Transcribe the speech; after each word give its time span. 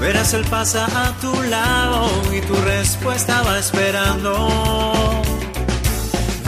verás 0.00 0.32
él 0.34 0.44
pasa 0.50 0.86
a 0.86 1.12
tu 1.20 1.42
lado 1.42 2.08
y 2.32 2.40
tu 2.40 2.54
respuesta 2.54 3.42
va 3.42 3.58
esperando. 3.58 5.22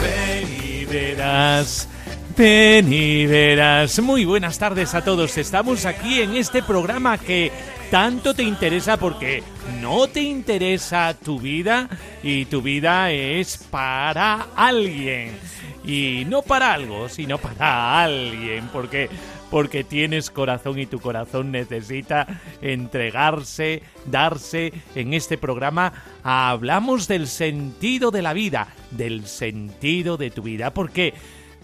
Ven 0.01 0.57
y 0.63 0.85
verás. 0.85 1.87
Ven 2.35 2.91
y 2.91 3.27
verás. 3.27 3.99
Muy 3.99 4.25
buenas 4.25 4.57
tardes 4.57 4.95
a 4.95 5.03
todos. 5.03 5.37
Estamos 5.37 5.85
aquí 5.85 6.21
en 6.21 6.35
este 6.35 6.63
programa 6.63 7.17
que 7.19 7.51
tanto 7.91 8.33
te 8.33 8.41
interesa 8.41 8.97
porque 8.97 9.43
no 9.79 10.07
te 10.07 10.21
interesa 10.21 11.13
tu 11.13 11.39
vida 11.39 11.87
y 12.23 12.45
tu 12.45 12.63
vida 12.63 13.11
es 13.11 13.57
para 13.57 14.47
alguien. 14.55 15.37
Y 15.85 16.23
no 16.27 16.41
para 16.41 16.73
algo, 16.73 17.07
sino 17.09 17.37
para 17.37 18.01
alguien, 18.01 18.69
porque 18.71 19.09
porque 19.53 19.83
tienes 19.83 20.31
corazón 20.31 20.79
y 20.79 20.87
tu 20.87 20.99
corazón 20.99 21.51
necesita 21.51 22.25
entregarse, 22.59 23.83
darse 24.07 24.73
en 24.95 25.13
este 25.13 25.37
programa. 25.37 25.93
Hablamos 26.23 27.07
del 27.07 27.27
sentido 27.27 28.09
de 28.09 28.23
la 28.23 28.33
vida, 28.33 28.69
del 28.89 29.27
sentido 29.27 30.17
de 30.17 30.31
tu 30.31 30.41
vida, 30.41 30.73
porque 30.73 31.13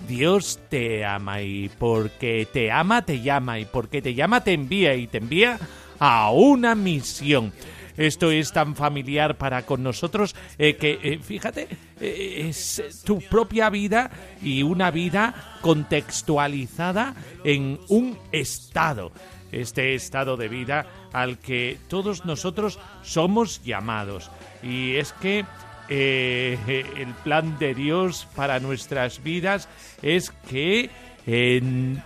Dios 0.08 0.60
te 0.70 1.04
ama 1.04 1.42
y 1.42 1.72
porque 1.80 2.48
te 2.54 2.72
ama 2.72 3.02
te 3.02 3.22
llama 3.22 3.58
y 3.58 3.66
porque 3.66 4.04
te 4.04 4.14
llama 4.14 4.44
te 4.44 4.54
envía 4.54 4.94
y 4.94 5.08
te 5.08 5.18
envía 5.18 5.58
a 5.98 6.30
una 6.30 6.76
misión. 6.76 7.52
Esto 8.00 8.32
es 8.32 8.54
tan 8.54 8.78
familiar 8.78 9.38
para 9.38 9.66
con 9.66 9.84
nosotros 9.84 10.34
eh, 10.58 10.78
que, 10.78 11.00
eh, 11.04 11.20
fíjate, 11.22 11.68
eh, 12.00 12.46
es 12.48 12.82
tu 13.04 13.20
propia 13.20 13.70
vida 13.70 14.10
y 14.42 14.64
una 14.64 14.90
vida 14.90 15.58
contextualizada 15.60 17.14
en 17.44 17.78
un 17.90 18.18
estado. 18.32 19.12
Este 19.52 19.96
estado 19.96 20.38
de 20.38 20.48
vida 20.48 20.86
al 21.12 21.40
que 21.40 21.78
todos 21.90 22.24
nosotros 22.24 22.80
somos 23.04 23.62
llamados. 23.66 24.32
Y 24.64 24.96
es 24.96 25.12
que 25.12 25.44
el 25.90 27.14
plan 27.26 27.60
de 27.60 27.74
Dios 27.74 28.30
para 28.34 28.62
nuestras 28.62 29.22
vidas 29.24 29.68
es 30.02 30.30
que 30.48 30.90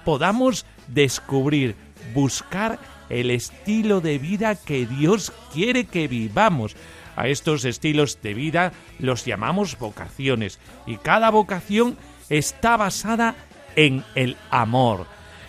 podamos 0.06 0.66
descubrir, 0.88 1.76
buscar 2.16 2.80
el 3.10 3.32
estilo 3.32 4.02
de 4.02 4.18
vida 4.18 4.56
que 4.56 4.86
Dios 4.86 5.32
quiere 5.54 5.86
que 5.86 6.08
vivamos. 6.08 6.76
A 7.16 7.28
estos 7.28 7.64
estilos 7.66 8.20
de 8.24 8.34
vida 8.34 8.74
los 9.00 9.26
llamamos 9.26 9.78
vocaciones 9.78 10.60
y 10.88 10.98
cada 10.98 11.30
vocación 11.30 11.96
está 12.30 12.76
basada 12.76 13.36
en 13.76 14.04
el 14.16 14.36
amor, 14.50 15.06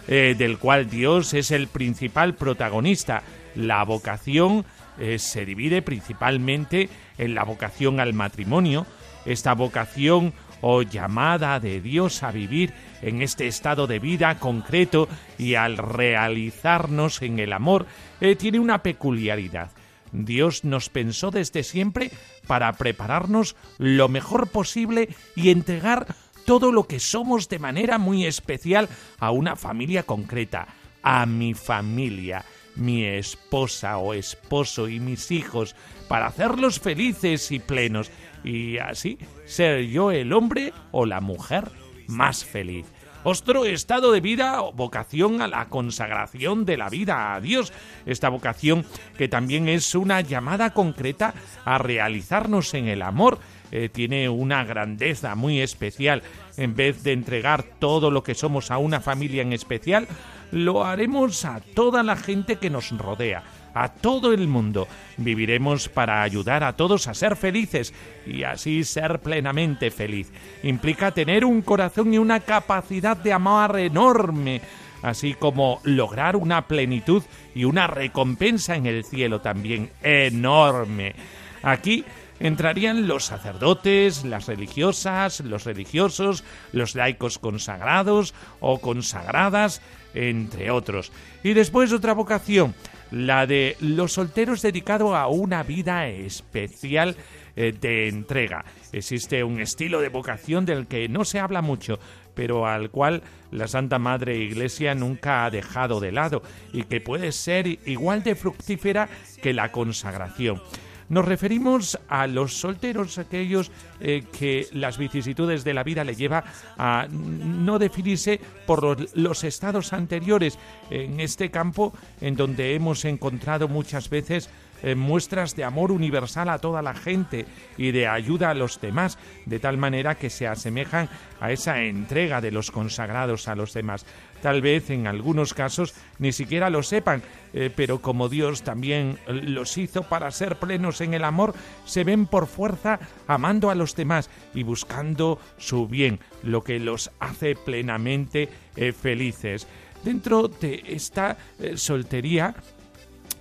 eh, 0.06 0.34
del 0.36 0.58
cual 0.58 0.90
Dios 0.90 1.32
es 1.32 1.50
el 1.50 1.68
principal 1.68 2.34
protagonista. 2.34 3.22
La 3.54 3.82
vocación 3.84 4.66
eh, 4.98 5.18
se 5.18 5.46
divide 5.46 5.82
principalmente 5.82 6.88
en 7.18 7.34
la 7.34 7.44
vocación 7.44 8.00
al 8.00 8.12
matrimonio, 8.12 8.86
esta 9.24 9.54
vocación 9.54 10.34
o 10.60 10.82
llamada 10.82 11.60
de 11.60 11.80
Dios 11.80 12.22
a 12.22 12.30
vivir 12.30 12.72
en 13.02 13.22
este 13.22 13.46
estado 13.46 13.86
de 13.86 13.98
vida 13.98 14.38
concreto 14.38 15.08
y 15.38 15.54
al 15.54 15.76
realizarnos 15.76 17.22
en 17.22 17.38
el 17.38 17.52
amor, 17.52 17.86
eh, 18.20 18.36
tiene 18.36 18.58
una 18.58 18.82
peculiaridad. 18.82 19.70
Dios 20.12 20.64
nos 20.64 20.88
pensó 20.88 21.30
desde 21.30 21.62
siempre 21.64 22.10
para 22.46 22.72
prepararnos 22.74 23.56
lo 23.78 24.08
mejor 24.08 24.48
posible 24.48 25.08
y 25.34 25.50
entregar 25.50 26.14
todo 26.44 26.72
lo 26.72 26.86
que 26.86 27.00
somos 27.00 27.48
de 27.48 27.58
manera 27.58 27.98
muy 27.98 28.26
especial 28.26 28.88
a 29.18 29.30
una 29.30 29.56
familia 29.56 30.04
concreta, 30.04 30.68
a 31.02 31.26
mi 31.26 31.54
familia, 31.54 32.44
mi 32.76 33.04
esposa 33.04 33.98
o 33.98 34.14
esposo 34.14 34.88
y 34.88 35.00
mis 35.00 35.30
hijos, 35.30 35.74
para 36.08 36.26
hacerlos 36.26 36.80
felices 36.80 37.50
y 37.50 37.58
plenos 37.58 38.10
y 38.44 38.78
así 38.78 39.18
ser 39.46 39.86
yo 39.86 40.10
el 40.10 40.32
hombre 40.32 40.72
o 40.92 41.06
la 41.06 41.20
mujer 41.20 41.64
más 42.06 42.44
feliz. 42.44 42.86
Otro 43.26 43.64
estado 43.64 44.12
de 44.12 44.20
vida 44.20 44.60
vocación 44.74 45.40
a 45.40 45.48
la 45.48 45.70
consagración 45.70 46.66
de 46.66 46.76
la 46.76 46.90
vida 46.90 47.34
a 47.34 47.40
Dios. 47.40 47.72
Esta 48.04 48.28
vocación 48.28 48.84
que 49.16 49.28
también 49.28 49.66
es 49.66 49.94
una 49.94 50.20
llamada 50.20 50.74
concreta 50.74 51.32
a 51.64 51.78
realizarnos 51.78 52.74
en 52.74 52.86
el 52.86 53.00
amor. 53.00 53.38
Eh, 53.76 53.88
tiene 53.88 54.28
una 54.28 54.62
grandeza 54.62 55.34
muy 55.34 55.60
especial. 55.60 56.22
En 56.56 56.76
vez 56.76 57.02
de 57.02 57.10
entregar 57.10 57.64
todo 57.80 58.12
lo 58.12 58.22
que 58.22 58.36
somos 58.36 58.70
a 58.70 58.78
una 58.78 59.00
familia 59.00 59.42
en 59.42 59.52
especial, 59.52 60.06
lo 60.52 60.84
haremos 60.84 61.44
a 61.44 61.58
toda 61.74 62.04
la 62.04 62.14
gente 62.14 62.54
que 62.54 62.70
nos 62.70 62.96
rodea 62.96 63.42
a 63.74 63.88
todo 63.88 64.32
el 64.32 64.46
mundo. 64.46 64.86
Viviremos 65.16 65.88
para 65.88 66.22
ayudar 66.22 66.62
a 66.62 66.74
todos 66.74 67.08
a 67.08 67.14
ser 67.14 67.34
felices 67.34 67.92
y 68.24 68.44
así 68.44 68.84
ser 68.84 69.18
plenamente 69.18 69.90
feliz. 69.90 70.30
Implica 70.62 71.10
tener 71.10 71.44
un 71.44 71.60
corazón 71.60 72.14
y 72.14 72.18
una 72.18 72.38
capacidad 72.38 73.16
de 73.16 73.32
amar 73.32 73.76
enorme, 73.80 74.60
así 75.02 75.34
como 75.34 75.80
lograr 75.82 76.36
una 76.36 76.68
plenitud 76.68 77.24
y 77.56 77.64
una 77.64 77.88
recompensa 77.88 78.76
en 78.76 78.86
el 78.86 79.04
cielo 79.04 79.40
también 79.40 79.90
enorme. 80.00 81.16
Aquí 81.64 82.04
entrarían 82.40 83.06
los 83.06 83.24
sacerdotes, 83.24 84.24
las 84.24 84.46
religiosas, 84.46 85.40
los 85.40 85.64
religiosos, 85.64 86.44
los 86.72 86.94
laicos 86.94 87.38
consagrados 87.38 88.34
o 88.60 88.80
consagradas, 88.80 89.80
entre 90.14 90.70
otros. 90.70 91.12
Y 91.42 91.54
después 91.54 91.92
otra 91.92 92.12
vocación, 92.12 92.74
la 93.10 93.46
de 93.46 93.76
los 93.80 94.12
solteros 94.12 94.62
dedicado 94.62 95.16
a 95.16 95.28
una 95.28 95.62
vida 95.62 96.08
especial 96.08 97.16
eh, 97.56 97.72
de 97.78 98.08
entrega. 98.08 98.64
Existe 98.92 99.44
un 99.44 99.60
estilo 99.60 100.00
de 100.00 100.08
vocación 100.08 100.66
del 100.66 100.86
que 100.86 101.08
no 101.08 101.24
se 101.24 101.38
habla 101.38 101.62
mucho, 101.62 101.98
pero 102.34 102.66
al 102.66 102.90
cual 102.90 103.22
la 103.52 103.68
Santa 103.68 103.98
Madre 103.98 104.38
Iglesia 104.38 104.94
nunca 104.94 105.44
ha 105.44 105.50
dejado 105.50 106.00
de 106.00 106.10
lado 106.10 106.42
y 106.72 106.82
que 106.84 107.00
puede 107.00 107.30
ser 107.30 107.66
igual 107.86 108.24
de 108.24 108.34
fructífera 108.34 109.08
que 109.40 109.52
la 109.52 109.70
consagración. 109.70 110.60
Nos 111.08 111.24
referimos 111.24 111.98
a 112.08 112.26
los 112.26 112.54
solteros, 112.54 113.18
aquellos 113.18 113.70
eh, 114.00 114.24
que 114.36 114.68
las 114.72 114.98
vicisitudes 114.98 115.64
de 115.64 115.74
la 115.74 115.82
vida 115.82 116.04
le 116.04 116.14
lleva 116.14 116.44
a 116.78 117.06
no 117.10 117.78
definirse 117.78 118.40
por 118.66 119.16
los 119.16 119.44
estados 119.44 119.92
anteriores 119.92 120.58
en 120.90 121.20
este 121.20 121.50
campo 121.50 121.92
en 122.20 122.36
donde 122.36 122.74
hemos 122.74 123.04
encontrado 123.04 123.68
muchas 123.68 124.08
veces 124.08 124.48
eh, 124.82 124.94
muestras 124.94 125.56
de 125.56 125.64
amor 125.64 125.90
universal 125.90 126.50
a 126.50 126.58
toda 126.58 126.82
la 126.82 126.92
gente 126.92 127.46
y 127.78 127.90
de 127.90 128.06
ayuda 128.06 128.50
a 128.50 128.54
los 128.54 128.78
demás, 128.82 129.16
de 129.46 129.58
tal 129.58 129.78
manera 129.78 130.16
que 130.16 130.28
se 130.28 130.46
asemejan 130.46 131.08
a 131.40 131.52
esa 131.52 131.80
entrega 131.80 132.42
de 132.42 132.50
los 132.50 132.70
consagrados 132.70 133.48
a 133.48 133.54
los 133.54 133.72
demás. 133.72 134.04
Tal 134.44 134.60
vez 134.60 134.90
en 134.90 135.06
algunos 135.06 135.54
casos 135.54 135.94
ni 136.18 136.30
siquiera 136.30 136.68
lo 136.68 136.82
sepan, 136.82 137.22
eh, 137.54 137.70
pero 137.74 138.02
como 138.02 138.28
Dios 138.28 138.60
también 138.60 139.18
los 139.26 139.78
hizo 139.78 140.02
para 140.02 140.30
ser 140.32 140.56
plenos 140.56 141.00
en 141.00 141.14
el 141.14 141.24
amor, 141.24 141.54
se 141.86 142.04
ven 142.04 142.26
por 142.26 142.46
fuerza 142.46 143.00
amando 143.26 143.70
a 143.70 143.74
los 143.74 143.96
demás 143.96 144.28
y 144.52 144.62
buscando 144.62 145.40
su 145.56 145.88
bien, 145.88 146.20
lo 146.42 146.62
que 146.62 146.78
los 146.78 147.10
hace 147.20 147.56
plenamente 147.56 148.50
eh, 148.76 148.92
felices. 148.92 149.66
Dentro 150.04 150.48
de 150.48 150.82
esta 150.88 151.38
eh, 151.58 151.78
soltería 151.78 152.54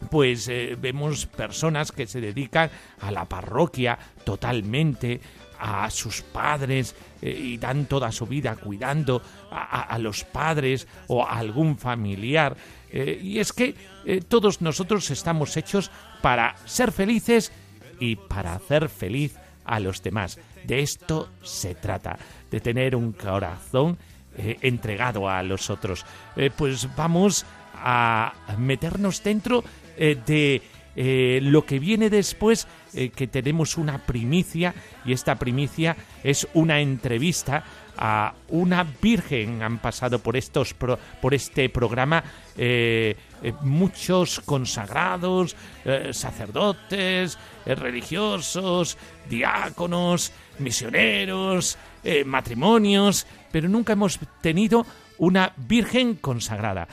pues 0.09 0.49
vemos 0.81 1.25
personas 1.25 1.93
que 1.93 2.07
se 2.07 2.19
dedican 2.19 2.69
a 2.99 3.09
la 3.09 3.23
parroquia 3.23 3.97
totalmente, 4.25 5.21
a 5.63 5.89
sus 5.89 6.21
padres 6.21 6.93
eh, 7.21 7.31
y 7.31 7.57
dan 7.57 7.85
toda 7.85 8.11
su 8.11 8.27
vida 8.27 8.57
cuidando 8.57 9.21
a, 9.49 9.97
los 9.97 10.25
padres 10.25 10.85
o 11.07 11.25
a 11.25 11.37
algún 11.37 11.77
familiar. 11.77 12.57
Eh, 12.91 13.17
y 13.23 13.39
es 13.39 13.53
que 13.53 13.73
eh, 14.05 14.21
todos 14.27 14.61
nosotros 14.61 15.09
estamos 15.09 15.55
hechos 15.55 15.89
para 16.21 16.57
ser 16.65 16.91
felices 16.91 17.53
y 17.97 18.17
para 18.17 18.55
hacer 18.55 18.89
feliz 18.89 19.37
a 19.63 19.79
los 19.79 20.03
demás. 20.03 20.37
De 20.65 20.81
esto 20.81 21.29
se 21.41 21.75
trata, 21.75 22.17
de 22.51 22.59
tener 22.59 22.93
un 22.93 23.13
corazón 23.13 23.97
entregado 24.35 25.29
a 25.29 25.43
los 25.43 25.69
otros. 25.69 26.05
Pues 26.57 26.89
vamos 26.95 27.45
a 27.75 28.33
meternos 28.57 29.23
dentro 29.23 29.63
de 29.95 30.61
lo 30.95 31.65
que 31.65 31.79
viene 31.79 32.09
después, 32.09 32.67
que 32.93 33.27
tenemos 33.27 33.77
una 33.77 34.05
primicia, 34.05 34.75
y 35.05 35.13
esta 35.13 35.35
primicia 35.35 35.95
es 36.23 36.47
una 36.53 36.79
entrevista 36.79 37.63
a 37.97 38.33
una 38.49 38.83
virgen. 39.01 39.61
Han 39.61 39.79
pasado 39.79 40.19
por 40.19 40.35
estos 40.35 40.73
por 40.73 41.33
este 41.33 41.69
programa 41.69 42.23
eh, 42.57 43.15
eh, 43.41 43.53
muchos 43.61 44.39
consagrados, 44.41 45.55
eh, 45.85 46.09
sacerdotes, 46.13 47.37
religiosos, 47.65 48.97
diáconos, 49.29 50.31
misioneros, 50.59 51.77
matrimonios, 52.25 53.25
pero 53.51 53.69
nunca 53.69 53.93
hemos 53.93 54.19
tenido 54.41 54.85
una 55.17 55.53
virgen 55.55 56.15
consagrada. 56.15 56.87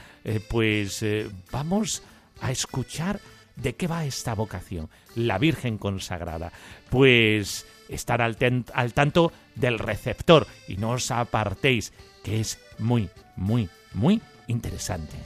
pues 0.49 1.05
vamos 1.51 2.03
a 2.41 2.53
escuchar 2.53 3.21
de 3.57 3.75
qué 3.77 3.87
va 3.87 4.05
esta 4.05 4.35
vocación, 4.35 4.89
la 5.15 5.39
Virgen 5.39 5.79
consagrada. 5.79 6.53
Pues 6.89 7.67
estar 7.89 8.23
al, 8.23 8.37
al 8.75 8.93
tanto 8.95 9.33
del 9.55 9.79
receptor 9.79 10.47
y 10.69 10.77
no 10.77 10.91
os 10.91 11.11
apartéis, 11.11 11.93
que 12.23 12.41
es 12.41 12.59
muy, 12.79 13.11
muy, 13.37 13.69
muy 13.95 14.21
interesante. 14.47 15.17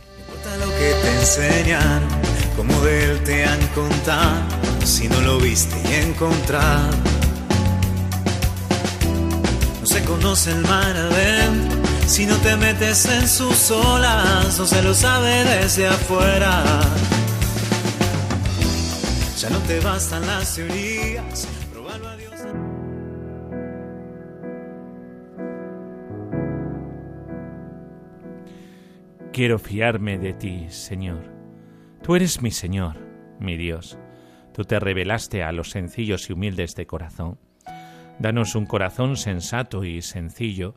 lo 0.59 0.71
que 0.71 0.95
te 1.03 1.19
enseñan, 1.21 2.03
como 2.57 2.79
de 2.81 3.05
él 3.05 3.25
te 3.25 3.45
han 3.45 3.67
contado, 3.69 4.43
si 4.85 5.09
no 5.09 5.21
lo 5.21 5.39
viste 5.39 5.77
y 5.89 5.95
encontrar. 6.07 6.91
No 9.81 9.87
se 9.87 10.03
conoce 10.05 10.51
el 10.51 10.63
mar 10.63 10.97
adentro, 10.97 11.79
si 12.07 12.27
no 12.27 12.37
te 12.39 12.57
metes 12.57 13.05
en 13.07 13.29
sus 13.29 13.71
olas, 13.71 14.59
no 14.59 14.67
se 14.67 14.83
lo 14.83 14.95
sabe 14.95 15.45
desde 15.45 15.87
afuera. 15.87 16.81
Ya 19.45 19.51
no 19.51 19.59
te 19.59 19.79
bastan 19.81 20.27
las 20.27 20.57
teorías, 20.57 21.47
a 22.03 22.17
Dios. 22.17 22.33
Quiero 29.35 29.59
fiarme 29.59 30.17
de 30.17 30.33
ti, 30.33 30.71
Señor. 30.71 31.31
Tú 32.03 32.17
eres 32.17 32.41
mi 32.41 32.51
Señor, 32.51 32.97
mi 33.39 33.59
Dios. 33.59 33.99
Tú 34.55 34.65
te 34.65 34.81
revelaste 34.81 35.43
a 35.43 35.53
los 35.53 35.73
sencillos 35.73 36.31
y 36.31 36.33
humildes 36.33 36.75
de 36.75 36.87
corazón. 36.87 37.39
Danos 38.19 38.55
un 38.55 38.65
corazón 38.65 39.19
sensato 39.19 39.85
y 39.85 40.01
sencillo, 40.01 40.75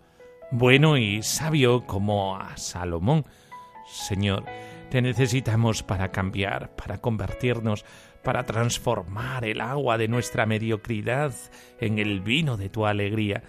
bueno 0.52 0.98
y 0.98 1.24
sabio 1.24 1.86
como 1.86 2.36
a 2.36 2.58
Salomón. 2.58 3.24
Señor, 3.86 4.44
te 4.90 5.02
necesitamos 5.02 5.84
para 5.84 6.12
cambiar, 6.12 6.76
para 6.76 6.98
convertirnos, 6.98 7.86
para 8.24 8.46
transformar 8.46 9.46
el 9.46 9.62
agua 9.62 9.98
de 9.98 10.08
nuestra 10.08 10.46
mediocridad 10.46 11.34
en 11.80 12.00
el 12.00 12.22
vino 12.22 12.58
de 12.58 12.70
tu 12.70 12.86
alegría. 12.86 13.44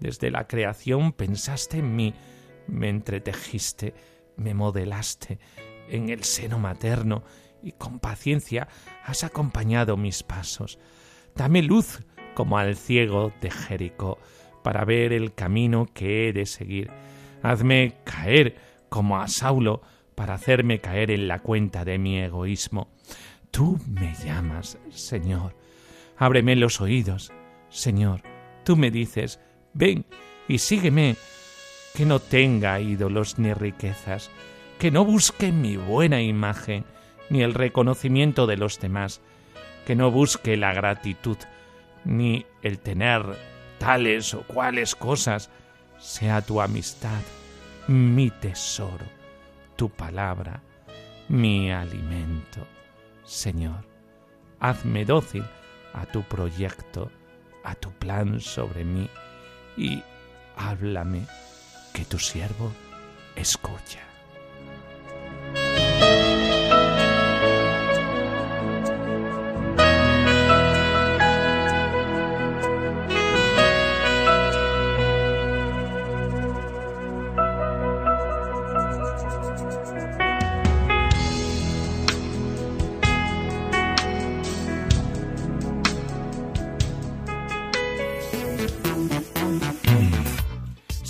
Desde 0.00 0.30
la 0.30 0.46
creación 0.46 1.12
pensaste 1.12 1.78
en 1.78 1.96
mí, 1.96 2.14
me 2.66 2.88
entretejiste, 2.88 3.94
me 4.36 4.54
modelaste 4.54 5.38
en 5.88 6.08
el 6.08 6.24
seno 6.24 6.58
materno 6.58 7.24
y 7.62 7.72
con 7.72 7.98
paciencia 7.98 8.68
has 9.04 9.24
acompañado 9.24 9.96
mis 9.96 10.22
pasos. 10.22 10.78
Dame 11.34 11.62
luz 11.62 12.00
como 12.34 12.58
al 12.58 12.76
ciego 12.76 13.32
de 13.40 13.50
Jericó 13.50 14.18
para 14.62 14.84
ver 14.84 15.12
el 15.12 15.34
camino 15.34 15.86
que 15.92 16.28
he 16.28 16.32
de 16.32 16.46
seguir. 16.46 16.90
Hazme 17.42 17.96
caer 18.04 18.56
como 18.88 19.20
a 19.20 19.28
Saulo 19.28 19.82
para 20.14 20.34
hacerme 20.34 20.80
caer 20.80 21.10
en 21.10 21.28
la 21.28 21.40
cuenta 21.40 21.84
de 21.84 21.98
mi 21.98 22.18
egoísmo. 22.18 22.88
Tú 23.54 23.78
me 23.86 24.12
llamas, 24.16 24.78
Señor. 24.90 25.56
Ábreme 26.16 26.56
los 26.56 26.80
oídos, 26.80 27.32
Señor. 27.68 28.20
Tú 28.64 28.76
me 28.76 28.90
dices, 28.90 29.38
ven 29.74 30.06
y 30.48 30.58
sígueme 30.58 31.14
que 31.94 32.04
no 32.04 32.18
tenga 32.18 32.80
ídolos 32.80 33.38
ni 33.38 33.54
riquezas, 33.54 34.28
que 34.80 34.90
no 34.90 35.04
busque 35.04 35.52
mi 35.52 35.76
buena 35.76 36.20
imagen 36.20 36.84
ni 37.30 37.44
el 37.44 37.54
reconocimiento 37.54 38.48
de 38.48 38.56
los 38.56 38.80
demás, 38.80 39.20
que 39.86 39.94
no 39.94 40.10
busque 40.10 40.56
la 40.56 40.74
gratitud 40.74 41.36
ni 42.04 42.46
el 42.62 42.80
tener 42.80 43.22
tales 43.78 44.34
o 44.34 44.42
cuales 44.42 44.96
cosas, 44.96 45.48
sea 46.00 46.42
tu 46.42 46.60
amistad 46.60 47.22
mi 47.86 48.30
tesoro, 48.30 49.06
tu 49.76 49.90
palabra 49.90 50.60
mi 51.28 51.70
alimento. 51.70 52.73
Señor, 53.24 53.86
hazme 54.60 55.04
dócil 55.04 55.44
a 55.92 56.06
tu 56.06 56.22
proyecto, 56.22 57.10
a 57.62 57.74
tu 57.74 57.90
plan 57.92 58.40
sobre 58.40 58.84
mí 58.84 59.08
y 59.76 60.02
háblame 60.56 61.26
que 61.92 62.04
tu 62.04 62.18
siervo 62.18 62.72
escucha. 63.36 64.13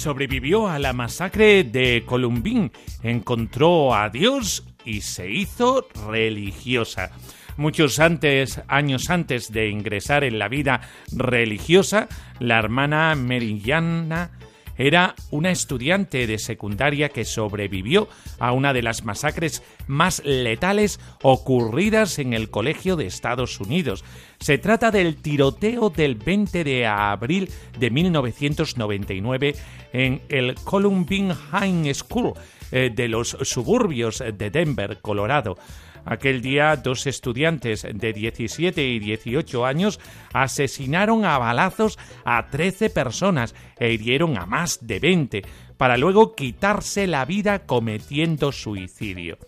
Sobrevivió 0.04 0.68
a 0.68 0.78
la 0.78 0.92
masacre 0.92 1.64
de 1.64 2.02
Columbín, 2.04 2.70
encontró 3.02 3.94
a 3.94 4.10
Dios 4.10 4.62
y 4.84 5.00
se 5.00 5.30
hizo 5.30 5.88
religiosa. 6.06 7.10
Muchos 7.56 7.98
antes, 8.00 8.60
años 8.68 9.08
antes 9.08 9.50
de 9.50 9.70
ingresar 9.70 10.22
en 10.22 10.38
la 10.38 10.48
vida 10.48 10.82
religiosa, 11.10 12.08
la 12.38 12.58
hermana 12.58 13.14
Merillana 13.14 14.32
era 14.76 15.14
una 15.30 15.50
estudiante 15.50 16.26
de 16.26 16.38
secundaria 16.38 17.08
que 17.08 17.24
sobrevivió 17.24 18.08
a 18.38 18.52
una 18.52 18.72
de 18.72 18.82
las 18.82 19.04
masacres 19.04 19.62
más 19.86 20.22
letales 20.24 21.00
ocurridas 21.22 22.18
en 22.18 22.32
el 22.32 22.50
Colegio 22.50 22.96
de 22.96 23.06
Estados 23.06 23.60
Unidos. 23.60 24.04
Se 24.40 24.58
trata 24.58 24.90
del 24.90 25.16
tiroteo 25.16 25.90
del 25.90 26.16
20 26.16 26.64
de 26.64 26.86
abril 26.86 27.50
de 27.78 27.90
1999 27.90 29.54
en 29.92 30.22
el 30.28 30.54
Columbine 30.56 31.34
High 31.34 31.94
School 31.94 32.34
eh, 32.72 32.90
de 32.94 33.08
los 33.08 33.36
suburbios 33.42 34.22
de 34.36 34.50
Denver, 34.50 34.98
Colorado. 35.00 35.56
Aquel 36.04 36.42
día, 36.42 36.76
dos 36.76 37.06
estudiantes 37.06 37.86
de 37.90 38.12
17 38.12 38.86
y 38.86 38.98
18 38.98 39.64
años 39.64 40.00
asesinaron 40.32 41.24
a 41.24 41.38
balazos 41.38 41.98
a 42.24 42.46
13 42.48 42.90
personas 42.90 43.54
e 43.78 43.92
hirieron 43.92 44.36
a 44.36 44.46
más 44.46 44.86
de 44.86 45.00
20, 45.00 45.42
para 45.76 45.96
luego 45.96 46.34
quitarse 46.34 47.06
la 47.06 47.24
vida 47.24 47.66
cometiendo 47.66 48.52
suicidio. 48.52 49.38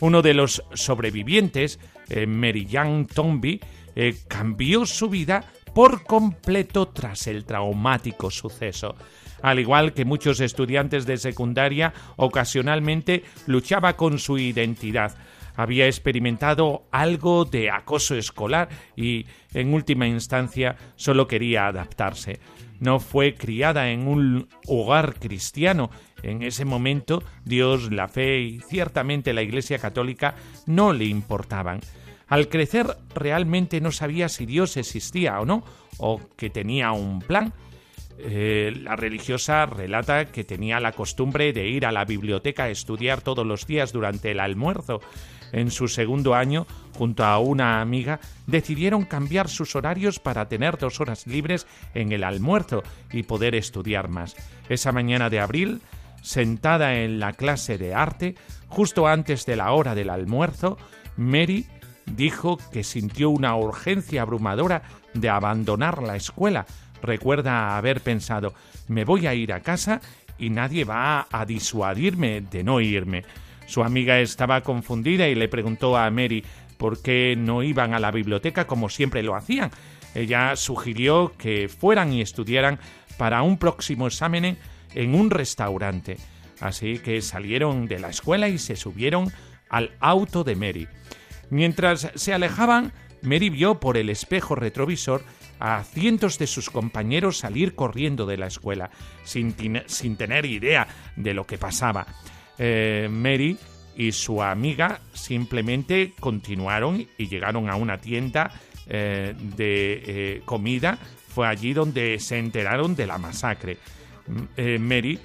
Uno 0.00 0.22
de 0.22 0.34
los 0.34 0.64
sobrevivientes, 0.74 1.78
eh, 2.08 2.26
Mary 2.26 2.68
Tomby, 3.14 3.60
eh, 3.94 4.16
cambió 4.26 4.84
su 4.84 5.08
vida 5.08 5.44
por 5.74 6.04
completo 6.04 6.88
tras 6.88 7.26
el 7.26 7.44
traumático 7.44 8.30
suceso. 8.30 8.96
Al 9.42 9.58
igual 9.58 9.92
que 9.92 10.04
muchos 10.04 10.40
estudiantes 10.40 11.06
de 11.06 11.16
secundaria, 11.16 11.92
ocasionalmente 12.16 13.24
luchaba 13.46 13.96
con 13.96 14.18
su 14.18 14.38
identidad, 14.38 15.16
había 15.56 15.86
experimentado 15.86 16.84
algo 16.90 17.44
de 17.44 17.70
acoso 17.70 18.14
escolar 18.16 18.68
y, 18.96 19.26
en 19.52 19.74
última 19.74 20.06
instancia, 20.06 20.76
solo 20.96 21.26
quería 21.26 21.66
adaptarse. 21.66 22.40
No 22.80 22.98
fue 22.98 23.34
criada 23.34 23.90
en 23.90 24.08
un 24.08 24.48
hogar 24.66 25.14
cristiano. 25.14 25.90
En 26.22 26.42
ese 26.42 26.64
momento, 26.64 27.22
Dios, 27.44 27.92
la 27.92 28.08
fe 28.08 28.40
y 28.40 28.60
ciertamente 28.60 29.32
la 29.32 29.42
Iglesia 29.42 29.78
Católica 29.78 30.34
no 30.66 30.92
le 30.92 31.04
importaban. 31.04 31.80
Al 32.26 32.48
crecer 32.48 32.96
realmente 33.14 33.80
no 33.80 33.92
sabía 33.92 34.28
si 34.28 34.46
Dios 34.46 34.76
existía 34.76 35.38
o 35.38 35.44
no, 35.44 35.62
o 35.98 36.20
que 36.36 36.50
tenía 36.50 36.92
un 36.92 37.20
plan. 37.20 37.52
Eh, 38.18 38.72
la 38.82 38.96
religiosa 38.96 39.66
relata 39.66 40.26
que 40.26 40.44
tenía 40.44 40.80
la 40.80 40.92
costumbre 40.92 41.52
de 41.52 41.68
ir 41.68 41.86
a 41.86 41.92
la 41.92 42.04
biblioteca 42.04 42.64
a 42.64 42.70
estudiar 42.70 43.20
todos 43.20 43.46
los 43.46 43.66
días 43.66 43.92
durante 43.92 44.30
el 44.30 44.40
almuerzo 44.40 45.00
en 45.52 45.70
su 45.70 45.88
segundo 45.88 46.34
año, 46.34 46.66
junto 46.96 47.24
a 47.24 47.38
una 47.38 47.80
amiga, 47.80 48.20
decidieron 48.46 49.04
cambiar 49.04 49.48
sus 49.48 49.76
horarios 49.76 50.18
para 50.18 50.48
tener 50.48 50.78
dos 50.78 51.00
horas 51.00 51.26
libres 51.26 51.66
en 51.94 52.12
el 52.12 52.24
almuerzo 52.24 52.82
y 53.12 53.22
poder 53.22 53.54
estudiar 53.54 54.08
más. 54.08 54.34
Esa 54.68 54.92
mañana 54.92 55.30
de 55.30 55.40
abril, 55.40 55.80
Sentada 56.22 56.94
en 56.94 57.18
la 57.18 57.32
clase 57.32 57.78
de 57.78 57.94
arte, 57.94 58.36
justo 58.68 59.08
antes 59.08 59.44
de 59.44 59.56
la 59.56 59.72
hora 59.72 59.96
del 59.96 60.08
almuerzo, 60.08 60.78
Mary 61.16 61.66
dijo 62.06 62.58
que 62.72 62.84
sintió 62.84 63.30
una 63.30 63.56
urgencia 63.56 64.22
abrumadora 64.22 64.82
de 65.14 65.28
abandonar 65.28 66.00
la 66.00 66.14
escuela. 66.14 66.64
Recuerda 67.02 67.76
haber 67.76 68.00
pensado, 68.00 68.54
me 68.86 69.04
voy 69.04 69.26
a 69.26 69.34
ir 69.34 69.52
a 69.52 69.60
casa 69.60 70.00
y 70.38 70.50
nadie 70.50 70.84
va 70.84 71.26
a 71.30 71.44
disuadirme 71.44 72.40
de 72.40 72.62
no 72.62 72.80
irme. 72.80 73.24
Su 73.72 73.82
amiga 73.82 74.20
estaba 74.20 74.60
confundida 74.60 75.28
y 75.28 75.34
le 75.34 75.48
preguntó 75.48 75.96
a 75.96 76.10
Mary 76.10 76.44
por 76.76 77.00
qué 77.00 77.36
no 77.38 77.62
iban 77.62 77.94
a 77.94 78.00
la 78.00 78.10
biblioteca 78.10 78.66
como 78.66 78.90
siempre 78.90 79.22
lo 79.22 79.34
hacían. 79.34 79.70
Ella 80.14 80.56
sugirió 80.56 81.32
que 81.38 81.70
fueran 81.70 82.12
y 82.12 82.20
estudiaran 82.20 82.78
para 83.16 83.40
un 83.40 83.56
próximo 83.56 84.06
examen 84.06 84.58
en 84.94 85.14
un 85.14 85.30
restaurante. 85.30 86.18
Así 86.60 86.98
que 86.98 87.22
salieron 87.22 87.88
de 87.88 87.98
la 87.98 88.10
escuela 88.10 88.46
y 88.50 88.58
se 88.58 88.76
subieron 88.76 89.32
al 89.70 89.92
auto 90.00 90.44
de 90.44 90.54
Mary. 90.54 90.86
Mientras 91.48 92.10
se 92.14 92.34
alejaban, 92.34 92.92
Mary 93.22 93.48
vio 93.48 93.80
por 93.80 93.96
el 93.96 94.10
espejo 94.10 94.54
retrovisor 94.54 95.24
a 95.60 95.82
cientos 95.82 96.38
de 96.38 96.46
sus 96.46 96.68
compañeros 96.68 97.38
salir 97.38 97.74
corriendo 97.74 98.26
de 98.26 98.36
la 98.36 98.48
escuela, 98.48 98.90
sin, 99.24 99.54
sin 99.86 100.16
tener 100.18 100.44
idea 100.44 100.88
de 101.16 101.32
lo 101.32 101.46
que 101.46 101.56
pasaba. 101.56 102.06
Eh, 102.64 103.08
Mary 103.10 103.58
y 103.96 104.12
su 104.12 104.40
amiga 104.40 105.00
simplemente 105.12 106.12
continuaron 106.20 107.04
y 107.18 107.26
llegaron 107.26 107.68
a 107.68 107.74
una 107.74 107.98
tienda 107.98 108.52
eh, 108.86 109.34
de 109.36 110.02
eh, 110.06 110.42
comida. 110.44 110.96
Fue 111.26 111.48
allí 111.48 111.72
donde 111.72 112.20
se 112.20 112.38
enteraron 112.38 112.94
de 112.94 113.08
la 113.08 113.18
masacre. 113.18 113.78
Mary 114.78 115.18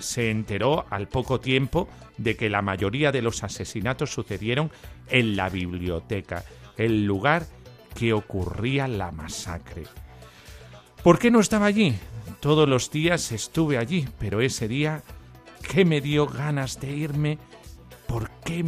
se 0.00 0.30
enteró 0.30 0.84
al 0.90 1.08
poco 1.08 1.40
tiempo 1.40 1.88
de 2.18 2.36
que 2.36 2.50
la 2.50 2.60
mayoría 2.60 3.10
de 3.10 3.22
los 3.22 3.42
asesinatos 3.42 4.12
sucedieron 4.12 4.70
en 5.08 5.34
la 5.34 5.48
biblioteca, 5.48 6.44
el 6.76 7.06
lugar 7.06 7.46
que 7.98 8.12
ocurría 8.12 8.86
la 8.86 9.12
masacre. 9.12 9.84
¿Por 11.02 11.18
qué 11.18 11.30
no 11.30 11.40
estaba 11.40 11.66
allí? 11.66 11.94
Todos 12.40 12.68
los 12.68 12.90
días 12.90 13.32
estuve 13.32 13.78
allí, 13.78 14.06
pero 14.18 14.42
ese 14.42 14.68
día, 14.68 15.02
¿qué 15.62 15.84
me 15.84 16.00
dio 16.00 16.26
ganas 16.26 16.80
de 16.80 16.90
irme? 16.90 17.38
¿Por 18.06 18.30
qué 18.44 18.64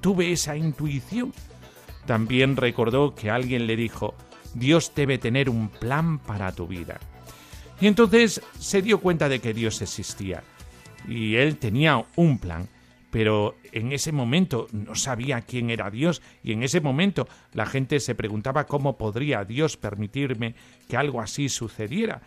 tuve 0.00 0.32
esa 0.32 0.56
intuición? 0.56 1.32
También 2.06 2.56
recordó 2.56 3.14
que 3.14 3.30
alguien 3.30 3.66
le 3.66 3.76
dijo, 3.76 4.14
Dios 4.54 4.92
debe 4.94 5.18
tener 5.18 5.48
un 5.48 5.68
plan 5.68 6.18
para 6.18 6.52
tu 6.52 6.66
vida. 6.66 6.98
Y 7.80 7.86
entonces 7.86 8.40
se 8.58 8.82
dio 8.82 9.00
cuenta 9.00 9.28
de 9.28 9.40
que 9.40 9.54
Dios 9.54 9.82
existía. 9.82 10.42
Y 11.08 11.36
él 11.36 11.56
tenía 11.58 12.04
un 12.16 12.38
plan 12.38 12.68
pero 13.16 13.56
en 13.72 13.92
ese 13.92 14.12
momento 14.12 14.66
no 14.72 14.94
sabía 14.94 15.40
quién 15.40 15.70
era 15.70 15.90
Dios 15.90 16.20
y 16.42 16.52
en 16.52 16.62
ese 16.62 16.82
momento 16.82 17.26
la 17.54 17.64
gente 17.64 17.98
se 17.98 18.14
preguntaba 18.14 18.66
cómo 18.66 18.98
podría 18.98 19.42
Dios 19.44 19.78
permitirme 19.78 20.54
que 20.86 20.98
algo 20.98 21.22
así 21.22 21.48
sucediera. 21.48 22.20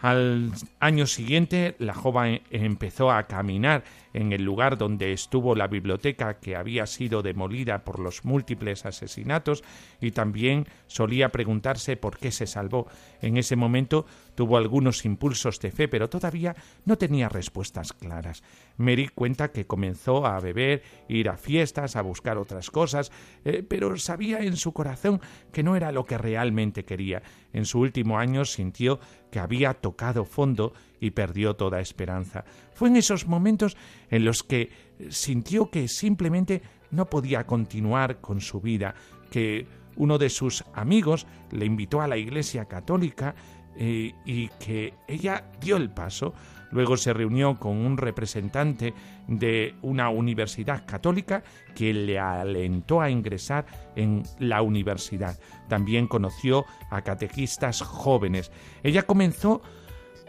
Al 0.00 0.52
año 0.80 1.06
siguiente, 1.06 1.76
la 1.78 1.94
joven 1.94 2.42
empezó 2.50 3.10
a 3.10 3.26
caminar 3.26 3.84
en 4.12 4.32
el 4.32 4.44
lugar 4.44 4.76
donde 4.76 5.12
estuvo 5.12 5.54
la 5.54 5.66
biblioteca 5.66 6.40
que 6.40 6.56
había 6.56 6.86
sido 6.86 7.22
demolida 7.22 7.84
por 7.84 7.98
los 7.98 8.24
múltiples 8.24 8.84
asesinatos 8.84 9.64
y 10.00 10.10
también 10.10 10.66
solía 10.86 11.30
preguntarse 11.30 11.96
por 11.96 12.18
qué 12.18 12.32
se 12.32 12.46
salvó. 12.46 12.86
En 13.22 13.36
ese 13.36 13.56
momento 13.56 14.04
tuvo 14.34 14.56
algunos 14.56 15.04
impulsos 15.04 15.60
de 15.60 15.70
fe, 15.70 15.88
pero 15.88 16.08
todavía 16.08 16.54
no 16.84 16.96
tenía 16.96 17.28
respuestas 17.28 17.92
claras. 17.92 18.42
Mary 18.76 19.08
cuenta 19.08 19.52
que 19.52 19.66
comenzó 19.66 20.26
a 20.26 20.40
beber, 20.40 20.82
ir 21.08 21.28
a 21.28 21.36
fiestas, 21.36 21.96
a 21.96 22.02
buscar 22.02 22.38
otras 22.38 22.70
cosas, 22.70 23.12
eh, 23.44 23.62
pero 23.66 23.96
sabía 23.96 24.40
en 24.40 24.56
su 24.56 24.72
corazón 24.72 25.20
que 25.52 25.62
no 25.62 25.76
era 25.76 25.92
lo 25.92 26.04
que 26.04 26.18
realmente 26.18 26.84
quería. 26.84 27.22
En 27.52 27.64
su 27.64 27.80
último 27.80 28.18
año 28.18 28.44
sintió 28.44 28.98
que 29.30 29.38
había 29.38 29.74
tocado 29.74 30.24
fondo 30.24 30.72
y 31.00 31.10
perdió 31.10 31.54
toda 31.54 31.80
esperanza. 31.80 32.44
Fue 32.72 32.88
en 32.88 32.96
esos 32.96 33.26
momentos 33.26 33.76
en 34.10 34.24
los 34.24 34.42
que 34.42 34.70
sintió 35.10 35.70
que 35.70 35.88
simplemente 35.88 36.62
no 36.90 37.10
podía 37.10 37.46
continuar 37.46 38.20
con 38.20 38.40
su 38.40 38.60
vida, 38.60 38.94
que 39.30 39.66
uno 39.96 40.18
de 40.18 40.30
sus 40.30 40.64
amigos 40.74 41.26
le 41.50 41.66
invitó 41.66 42.00
a 42.00 42.08
la 42.08 42.16
Iglesia 42.16 42.66
Católica 42.66 43.34
y 43.76 44.48
que 44.60 44.94
ella 45.08 45.44
dio 45.60 45.76
el 45.76 45.90
paso. 45.90 46.34
Luego 46.74 46.96
se 46.96 47.12
reunió 47.12 47.56
con 47.58 47.76
un 47.76 47.96
representante 47.96 48.94
de 49.28 49.76
una 49.82 50.10
universidad 50.10 50.84
católica 50.84 51.44
que 51.72 51.94
le 51.94 52.18
alentó 52.18 53.00
a 53.00 53.10
ingresar 53.10 53.64
en 53.94 54.24
la 54.40 54.60
universidad. 54.60 55.38
También 55.68 56.08
conoció 56.08 56.64
a 56.90 57.02
catequistas 57.02 57.80
jóvenes. 57.80 58.50
Ella 58.82 59.04
comenzó 59.04 59.62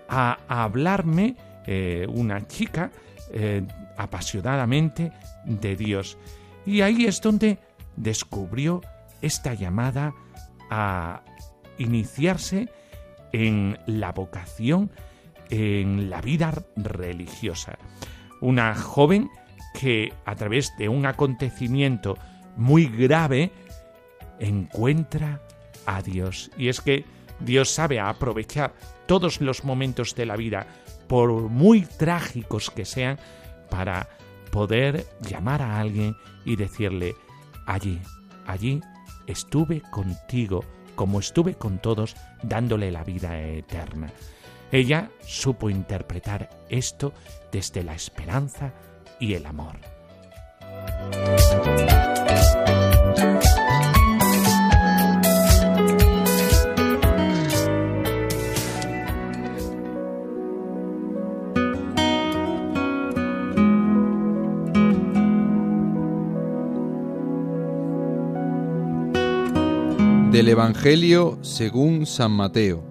a, 0.07 0.37
hablarme, 0.47 1.35
eh, 1.65 2.05
una 2.09 2.47
chica, 2.47 2.91
eh, 3.31 3.65
apasionadamente 3.97 5.11
de 5.45 5.75
Dios. 5.75 6.15
Y 6.63 6.81
ahí 6.81 7.05
es 7.05 7.21
donde 7.21 7.57
descubrió 7.95 8.81
esta 9.21 9.55
llamada 9.55 10.13
a 10.69 11.23
iniciarse 11.79 12.69
en 13.35 13.77
la 13.85 14.11
vocación 14.11 14.89
en 15.49 16.09
la 16.09 16.21
vida 16.21 16.53
religiosa. 16.75 17.77
Una 18.41 18.75
joven 18.75 19.29
que 19.79 20.13
a 20.25 20.35
través 20.35 20.75
de 20.77 20.89
un 20.89 21.05
acontecimiento 21.05 22.17
muy 22.55 22.87
grave 22.87 23.51
encuentra 24.39 25.41
a 25.85 26.01
Dios. 26.01 26.51
Y 26.57 26.69
es 26.69 26.81
que 26.81 27.05
Dios 27.39 27.69
sabe 27.69 27.99
aprovechar 27.99 28.73
todos 29.07 29.41
los 29.41 29.63
momentos 29.63 30.15
de 30.15 30.25
la 30.25 30.35
vida, 30.35 30.67
por 31.07 31.29
muy 31.49 31.81
trágicos 31.81 32.71
que 32.71 32.85
sean, 32.85 33.19
para 33.69 34.09
poder 34.51 35.05
llamar 35.21 35.61
a 35.61 35.79
alguien 35.79 36.15
y 36.45 36.55
decirle, 36.55 37.15
allí, 37.67 37.99
allí 38.47 38.81
estuve 39.27 39.81
contigo, 39.91 40.63
como 40.95 41.19
estuve 41.19 41.55
con 41.55 41.79
todos, 41.79 42.15
dándole 42.43 42.91
la 42.91 43.03
vida 43.03 43.39
eterna. 43.39 44.11
Ella 44.71 45.11
supo 45.21 45.69
interpretar 45.69 46.49
esto 46.69 47.13
desde 47.51 47.83
la 47.83 47.93
esperanza 47.93 48.73
y 49.19 49.33
el 49.33 49.45
amor. 49.45 49.77
Del 70.35 70.49
Evangelio 70.49 71.39
según 71.43 72.05
San 72.05 72.33
Mateo. 72.33 72.83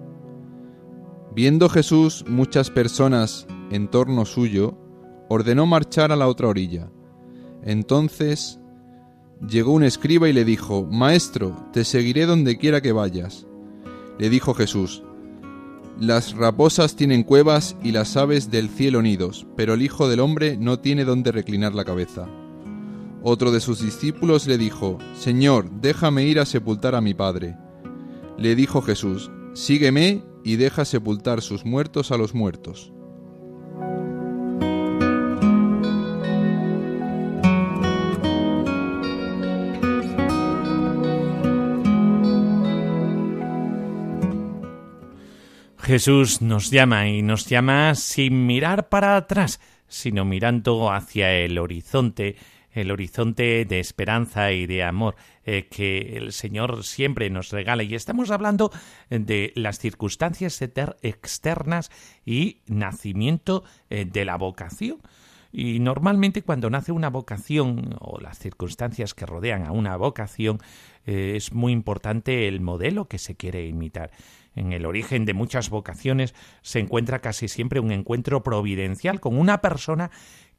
Viendo 1.34 1.68
Jesús 1.68 2.24
muchas 2.26 2.70
personas 2.70 3.46
en 3.70 3.88
torno 3.88 4.24
suyo, 4.24 4.78
ordenó 5.28 5.66
marchar 5.66 6.10
a 6.10 6.16
la 6.16 6.26
otra 6.26 6.48
orilla. 6.48 6.88
Entonces 7.62 8.60
llegó 9.46 9.74
un 9.74 9.84
escriba 9.84 10.26
y 10.26 10.32
le 10.32 10.46
dijo, 10.46 10.88
Maestro, 10.90 11.54
te 11.74 11.84
seguiré 11.84 12.24
donde 12.24 12.56
quiera 12.56 12.80
que 12.80 12.92
vayas. 12.92 13.46
Le 14.18 14.30
dijo 14.30 14.54
Jesús, 14.54 15.02
Las 16.00 16.34
raposas 16.34 16.96
tienen 16.96 17.24
cuevas 17.24 17.76
y 17.82 17.92
las 17.92 18.16
aves 18.16 18.50
del 18.50 18.70
cielo 18.70 19.02
nidos, 19.02 19.46
pero 19.54 19.74
el 19.74 19.82
Hijo 19.82 20.08
del 20.08 20.20
Hombre 20.20 20.56
no 20.56 20.78
tiene 20.78 21.04
donde 21.04 21.30
reclinar 21.30 21.74
la 21.74 21.84
cabeza. 21.84 22.26
Otro 23.26 23.50
de 23.52 23.60
sus 23.60 23.80
discípulos 23.80 24.46
le 24.46 24.58
dijo, 24.58 24.98
Señor, 25.14 25.70
déjame 25.80 26.24
ir 26.24 26.38
a 26.38 26.44
sepultar 26.44 26.94
a 26.94 27.00
mi 27.00 27.14
Padre. 27.14 27.56
Le 28.36 28.54
dijo 28.54 28.82
Jesús, 28.82 29.30
Sígueme 29.54 30.22
y 30.44 30.56
deja 30.56 30.84
sepultar 30.84 31.40
sus 31.40 31.64
muertos 31.64 32.12
a 32.12 32.18
los 32.18 32.34
muertos. 32.34 32.92
Jesús 45.78 46.42
nos 46.42 46.70
llama 46.70 47.08
y 47.08 47.22
nos 47.22 47.46
llama 47.46 47.94
sin 47.94 48.44
mirar 48.44 48.90
para 48.90 49.16
atrás, 49.16 49.60
sino 49.88 50.26
mirando 50.26 50.92
hacia 50.92 51.32
el 51.32 51.56
horizonte 51.56 52.36
el 52.74 52.90
horizonte 52.90 53.64
de 53.64 53.80
esperanza 53.80 54.52
y 54.52 54.66
de 54.66 54.84
amor 54.84 55.16
eh, 55.44 55.68
que 55.68 56.16
el 56.16 56.32
Señor 56.32 56.84
siempre 56.84 57.30
nos 57.30 57.50
regala. 57.50 57.82
Y 57.82 57.94
estamos 57.94 58.30
hablando 58.30 58.70
de 59.08 59.52
las 59.54 59.78
circunstancias 59.78 60.60
externas 60.60 61.90
y 62.26 62.58
nacimiento 62.66 63.64
eh, 63.88 64.04
de 64.04 64.24
la 64.24 64.36
vocación. 64.36 64.98
Y 65.56 65.78
normalmente 65.78 66.42
cuando 66.42 66.68
nace 66.68 66.90
una 66.90 67.10
vocación 67.10 67.94
o 68.00 68.18
las 68.18 68.40
circunstancias 68.40 69.14
que 69.14 69.24
rodean 69.24 69.64
a 69.64 69.70
una 69.70 69.96
vocación 69.96 70.58
eh, 71.06 71.34
es 71.36 71.52
muy 71.52 71.72
importante 71.72 72.48
el 72.48 72.60
modelo 72.60 73.06
que 73.06 73.18
se 73.18 73.36
quiere 73.36 73.64
imitar. 73.64 74.10
En 74.56 74.72
el 74.72 74.84
origen 74.84 75.24
de 75.24 75.32
muchas 75.32 75.70
vocaciones 75.70 76.34
se 76.62 76.80
encuentra 76.80 77.20
casi 77.20 77.46
siempre 77.46 77.78
un 77.78 77.92
encuentro 77.92 78.42
providencial 78.42 79.20
con 79.20 79.38
una 79.38 79.60
persona 79.60 80.10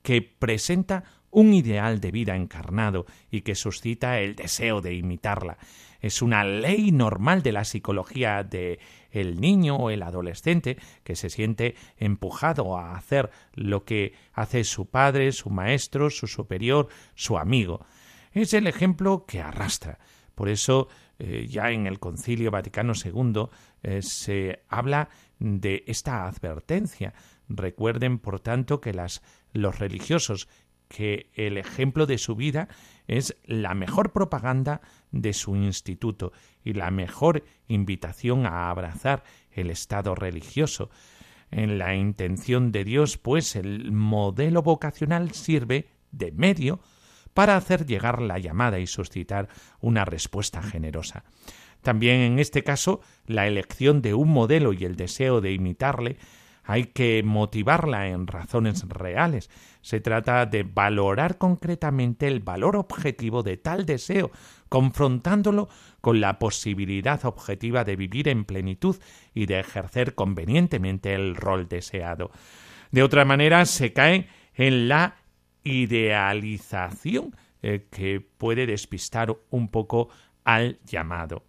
que 0.02 0.22
presenta 0.22 1.04
un 1.36 1.54
ideal 1.54 2.00
de 2.00 2.12
vida 2.12 2.36
encarnado 2.36 3.06
y 3.30 3.42
que 3.42 3.56
suscita 3.56 4.20
el 4.20 4.36
deseo 4.36 4.80
de 4.80 4.94
imitarla. 4.94 5.58
Es 6.00 6.22
una 6.22 6.46
ley 6.46 6.94
normal 6.94 7.44
de 7.44 7.52
la 7.52 7.66
psicología 7.66 8.42
de 8.44 8.80
el 9.12 9.42
niño 9.42 9.76
o 9.76 9.90
el 9.90 10.04
adolescente 10.04 10.78
que 11.04 11.18
se 11.18 11.30
siente 11.30 11.76
empujado 11.98 12.78
a 12.78 12.96
hacer 12.96 13.32
lo 13.54 13.84
que 13.84 14.14
hace 14.34 14.64
su 14.64 14.86
padre, 14.86 15.34
su 15.34 15.50
maestro, 15.50 16.10
su 16.10 16.28
superior, 16.28 16.88
su 17.16 17.38
amigo. 17.38 17.86
Es 18.32 18.54
el 18.54 18.68
ejemplo 18.68 19.26
que 19.26 19.42
arrastra. 19.42 20.00
Por 20.36 20.48
eso, 20.48 20.88
eh, 21.20 21.48
ya 21.50 21.72
en 21.72 21.86
el 21.86 22.00
Concilio 22.00 22.50
Vaticano 22.50 22.94
II 22.94 23.50
eh, 23.84 24.02
se 24.02 24.64
habla 24.70 25.10
de 25.40 25.84
esta 25.88 26.28
advertencia. 26.28 27.14
Recuerden, 27.50 28.20
por 28.20 28.40
tanto, 28.40 28.80
que 28.80 28.94
las, 28.94 29.22
los 29.52 29.80
religiosos 29.80 30.48
que 30.88 31.30
el 31.34 31.58
ejemplo 31.58 32.06
de 32.06 32.18
su 32.18 32.36
vida 32.36 32.68
es 33.08 33.36
la 33.46 33.74
mejor 33.74 34.12
propaganda 34.12 34.82
de 35.12 35.34
su 35.34 35.56
instituto 35.56 36.32
y 36.64 36.74
la 36.74 36.92
mejor 36.92 37.44
invitación 37.68 38.46
a 38.46 38.70
abrazar 38.70 39.24
el 39.52 39.70
estado 39.70 40.16
religioso. 40.16 40.90
En 41.52 41.78
la 41.78 41.96
intención 41.96 42.72
de 42.72 42.84
Dios, 42.84 43.18
pues, 43.18 43.56
el 43.56 43.92
modelo 43.92 44.62
vocacional 44.62 45.32
sirve 45.32 45.88
de 46.12 46.32
medio 46.32 46.80
para 47.34 47.58
hacer 47.58 47.86
llegar 47.86 48.22
la 48.22 48.40
llamada 48.40 48.80
y 48.80 48.88
suscitar 48.88 49.50
una 49.80 50.06
respuesta 50.06 50.64
generosa. 50.64 51.26
También 51.82 52.22
en 52.22 52.40
este 52.40 52.64
caso, 52.64 53.02
la 53.28 53.46
elección 53.46 54.02
de 54.02 54.16
un 54.16 54.30
modelo 54.30 54.74
y 54.74 54.86
el 54.86 54.96
deseo 54.96 55.40
de 55.40 55.52
imitarle 55.52 56.18
hay 56.66 56.86
que 56.86 57.22
motivarla 57.24 58.08
en 58.08 58.28
razones 58.28 58.88
reales. 58.90 59.50
Se 59.82 60.02
trata 60.02 60.46
de 60.46 60.64
valorar 60.64 61.38
concretamente 61.38 62.28
el 62.28 62.40
valor 62.40 62.76
objetivo 62.76 63.44
de 63.44 63.58
tal 63.58 63.86
deseo, 63.86 64.32
confrontándolo 64.68 65.70
con 66.02 66.20
la 66.20 66.40
posibilidad 66.40 67.24
objetiva 67.26 67.84
de 67.84 67.96
vivir 67.96 68.28
en 68.28 68.46
plenitud 68.46 68.96
y 69.34 69.46
de 69.46 69.60
ejercer 69.60 70.16
convenientemente 70.16 71.14
el 71.14 71.36
rol 71.36 71.68
deseado. 71.68 72.32
De 72.92 73.04
otra 73.04 73.26
manera, 73.26 73.66
se 73.66 73.94
cae 73.94 74.28
en 74.56 74.88
la 74.88 75.18
idealización 75.64 77.36
eh, 77.62 77.88
que 77.92 78.22
puede 78.22 78.66
despistar 78.66 79.36
un 79.50 79.70
poco 79.70 80.10
al 80.44 80.80
llamado. 80.86 81.44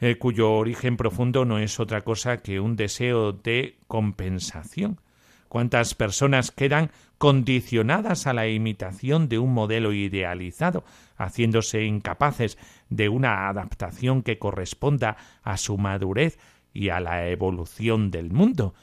Eh, 0.00 0.16
cuyo 0.18 0.52
origen 0.52 0.96
profundo 0.96 1.44
no 1.44 1.58
es 1.58 1.80
otra 1.80 2.02
cosa 2.02 2.38
que 2.38 2.60
un 2.60 2.76
deseo 2.76 3.32
de 3.32 3.78
compensación. 3.86 5.00
¿Cuántas 5.48 5.94
personas 5.94 6.50
quedan 6.50 6.90
condicionadas 7.18 8.26
a 8.26 8.34
la 8.34 8.46
imitación 8.46 9.28
de 9.28 9.38
un 9.38 9.54
modelo 9.54 9.92
idealizado, 9.92 10.84
haciéndose 11.16 11.84
incapaces 11.84 12.58
de 12.90 13.08
una 13.08 13.48
adaptación 13.48 14.22
que 14.22 14.38
corresponda 14.38 15.16
a 15.42 15.56
su 15.56 15.78
madurez 15.78 16.38
y 16.74 16.90
a 16.90 17.00
la 17.00 17.28
evolución 17.28 18.10
del 18.10 18.30
mundo? 18.32 18.74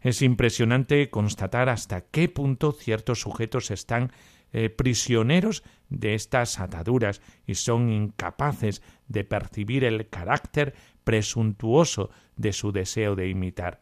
Es 0.00 0.22
impresionante 0.22 1.10
constatar 1.10 1.68
hasta 1.68 2.02
qué 2.02 2.28
punto 2.28 2.70
ciertos 2.70 3.20
sujetos 3.20 3.72
están 3.72 4.12
eh, 4.52 4.70
prisioneros 4.70 5.62
de 5.88 6.14
estas 6.14 6.58
ataduras 6.60 7.20
y 7.46 7.54
son 7.54 7.90
incapaces 7.90 8.82
de 9.08 9.24
percibir 9.24 9.84
el 9.84 10.08
carácter 10.08 10.74
presuntuoso 11.04 12.10
de 12.36 12.52
su 12.52 12.72
deseo 12.72 13.14
de 13.16 13.28
imitar. 13.28 13.80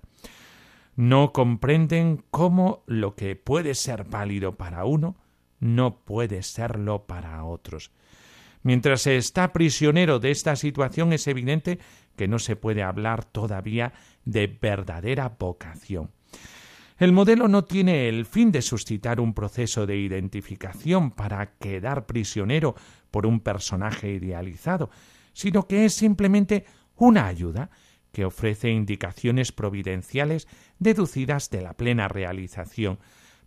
No 0.96 1.32
comprenden 1.32 2.24
cómo 2.30 2.82
lo 2.86 3.14
que 3.14 3.36
puede 3.36 3.74
ser 3.74 4.04
válido 4.04 4.56
para 4.56 4.84
uno 4.84 5.16
no 5.60 6.00
puede 6.04 6.42
serlo 6.42 7.06
para 7.06 7.44
otros. 7.44 7.90
Mientras 8.62 9.02
se 9.02 9.16
está 9.16 9.52
prisionero 9.52 10.18
de 10.18 10.30
esta 10.30 10.56
situación 10.56 11.12
es 11.12 11.26
evidente 11.28 11.78
que 12.16 12.26
no 12.28 12.38
se 12.38 12.56
puede 12.56 12.82
hablar 12.82 13.24
todavía 13.24 13.92
de 14.24 14.46
verdadera 14.46 15.36
vocación. 15.38 16.10
El 16.98 17.12
modelo 17.12 17.46
no 17.46 17.64
tiene 17.64 18.08
el 18.08 18.24
fin 18.24 18.50
de 18.50 18.62
suscitar 18.62 19.20
un 19.20 19.34
proceso 19.34 19.86
de 19.86 19.98
identificación 19.98 21.10
para 21.10 21.52
quedar 21.58 22.06
prisionero 22.06 22.74
por 23.10 23.26
un 23.26 23.40
personaje 23.40 24.12
idealizado, 24.12 24.88
sino 25.34 25.68
que 25.68 25.84
es 25.84 25.94
simplemente 25.94 26.64
una 26.96 27.26
ayuda 27.26 27.70
que 28.12 28.24
ofrece 28.24 28.70
indicaciones 28.70 29.52
providenciales 29.52 30.48
deducidas 30.78 31.50
de 31.50 31.60
la 31.60 31.74
plena 31.74 32.08
realización, 32.08 32.98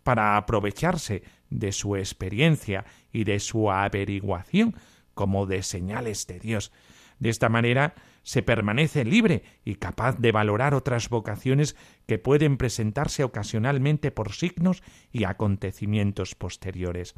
para 0.04 0.36
aprovecharse 0.36 1.24
de 1.50 1.72
su 1.72 1.96
experiencia 1.96 2.84
y 3.12 3.24
de 3.24 3.40
su 3.40 3.70
averiguación 3.70 4.76
como 5.12 5.46
de 5.46 5.62
señales 5.64 6.26
de 6.28 6.38
Dios. 6.38 6.72
De 7.18 7.28
esta 7.28 7.48
manera 7.48 7.94
se 8.22 8.42
permanece 8.42 9.04
libre 9.04 9.42
y 9.64 9.76
capaz 9.76 10.16
de 10.18 10.32
valorar 10.32 10.74
otras 10.74 11.08
vocaciones 11.08 11.76
que 12.06 12.18
pueden 12.18 12.56
presentarse 12.56 13.24
ocasionalmente 13.24 14.10
por 14.10 14.32
signos 14.32 14.82
y 15.12 15.24
acontecimientos 15.24 16.34
posteriores. 16.34 17.14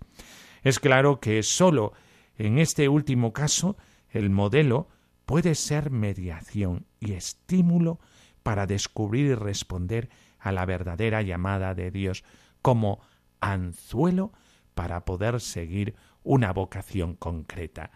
Es 0.62 0.78
claro 0.78 1.20
que 1.20 1.42
sólo 1.42 1.92
en 2.36 2.58
este 2.58 2.88
último 2.88 3.32
caso 3.32 3.76
el 4.10 4.30
modelo 4.30 4.88
puede 5.26 5.54
ser 5.54 5.90
mediación 5.90 6.86
y 7.00 7.12
estímulo 7.12 8.00
para 8.42 8.66
descubrir 8.66 9.26
y 9.26 9.34
responder 9.34 10.08
a 10.38 10.52
la 10.52 10.66
verdadera 10.66 11.22
llamada 11.22 11.74
de 11.74 11.90
Dios 11.90 12.24
como 12.60 13.00
anzuelo 13.40 14.32
para 14.74 15.04
poder 15.04 15.40
seguir 15.40 15.94
una 16.22 16.52
vocación 16.52 17.14
concreta. 17.14 17.90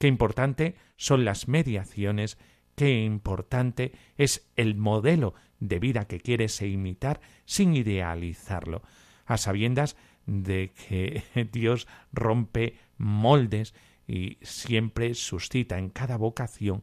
Qué 0.00 0.08
importante 0.08 0.76
son 0.96 1.26
las 1.26 1.46
mediaciones, 1.46 2.38
qué 2.74 3.04
importante 3.04 3.92
es 4.16 4.50
el 4.56 4.74
modelo 4.74 5.34
de 5.58 5.78
vida 5.78 6.06
que 6.06 6.20
quieres 6.20 6.62
imitar 6.62 7.20
sin 7.44 7.76
idealizarlo, 7.76 8.80
a 9.26 9.36
sabiendas 9.36 9.98
de 10.24 10.72
que 10.72 11.22
Dios 11.52 11.86
rompe 12.14 12.78
moldes 12.96 13.74
y 14.08 14.38
siempre 14.40 15.12
suscita 15.12 15.76
en 15.76 15.90
cada 15.90 16.16
vocación 16.16 16.80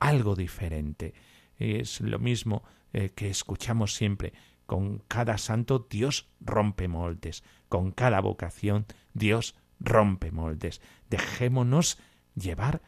algo 0.00 0.34
diferente. 0.34 1.14
Es 1.56 2.00
lo 2.00 2.18
mismo 2.18 2.64
eh, 2.92 3.10
que 3.14 3.30
escuchamos 3.30 3.94
siempre. 3.94 4.32
Con 4.66 4.98
cada 5.06 5.38
santo 5.38 5.86
Dios 5.88 6.28
rompe 6.40 6.88
moldes. 6.88 7.44
Con 7.68 7.92
cada 7.92 8.18
vocación 8.20 8.86
Dios 9.14 9.54
rompe 9.78 10.32
moldes. 10.32 10.80
Dejémonos 11.08 11.98
llevar 12.40 12.82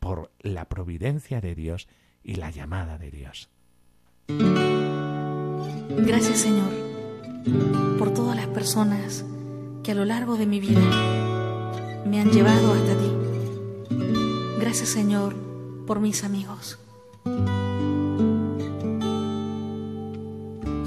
por 0.00 0.30
la 0.40 0.68
providencia 0.68 1.40
de 1.40 1.54
Dios 1.54 1.88
y 2.22 2.34
la 2.34 2.50
llamada 2.50 2.98
de 2.98 3.10
Dios. 3.10 3.48
Gracias 5.88 6.38
Señor 6.38 6.70
por 7.98 8.12
todas 8.12 8.36
las 8.36 8.46
personas 8.48 9.24
que 9.82 9.92
a 9.92 9.94
lo 9.94 10.04
largo 10.04 10.36
de 10.36 10.46
mi 10.46 10.60
vida 10.60 10.80
me 12.06 12.20
han 12.20 12.30
llevado 12.30 12.72
hasta 12.72 12.96
ti. 12.96 13.12
Gracias 14.58 14.88
Señor 14.88 15.34
por 15.86 16.00
mis 16.00 16.24
amigos. 16.24 16.78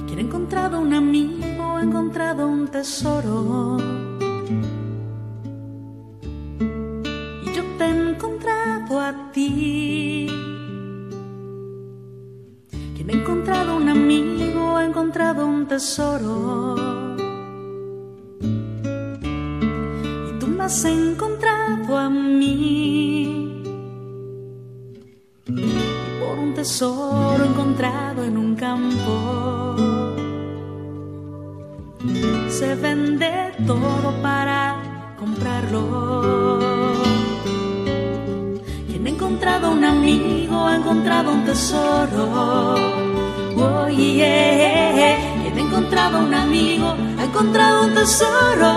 Quien 0.07 0.17
ha 0.17 0.21
encontrado 0.21 0.79
un 0.79 0.93
amigo, 0.93 1.77
ha 1.77 1.83
encontrado 1.83 2.47
un 2.47 2.67
tesoro 2.67 3.96
encontrado 15.27 15.47
un 15.47 15.67
tesoro. 15.67 16.75
Y 20.29 20.39
tú 20.39 20.47
me 20.47 20.63
has 20.63 20.85
encontrado 20.85 21.97
a 21.97 22.09
mí. 22.09 23.61
por 26.19 26.39
un 26.39 26.53
tesoro 26.53 27.43
encontrado 27.43 28.23
en 28.23 28.37
un 28.37 28.55
campo. 28.55 29.75
Se 32.47 32.75
vende 32.75 33.53
todo 33.65 34.13
para 34.21 35.15
comprarlo. 35.19 36.53
Quien 38.87 39.05
ha 39.05 39.09
encontrado 39.09 39.71
un 39.71 39.83
amigo 39.83 40.65
ha 40.67 40.75
encontrado 40.77 41.33
un 41.33 41.43
tesoro. 41.43 43.06
Yeah. 43.97 45.17
Quien 45.41 45.57
ha 45.57 45.61
encontrado 45.61 46.19
un 46.19 46.31
amigo 46.31 46.95
ha 47.17 47.23
encontrado 47.23 47.85
un 47.87 47.95
tesoro. 47.95 48.73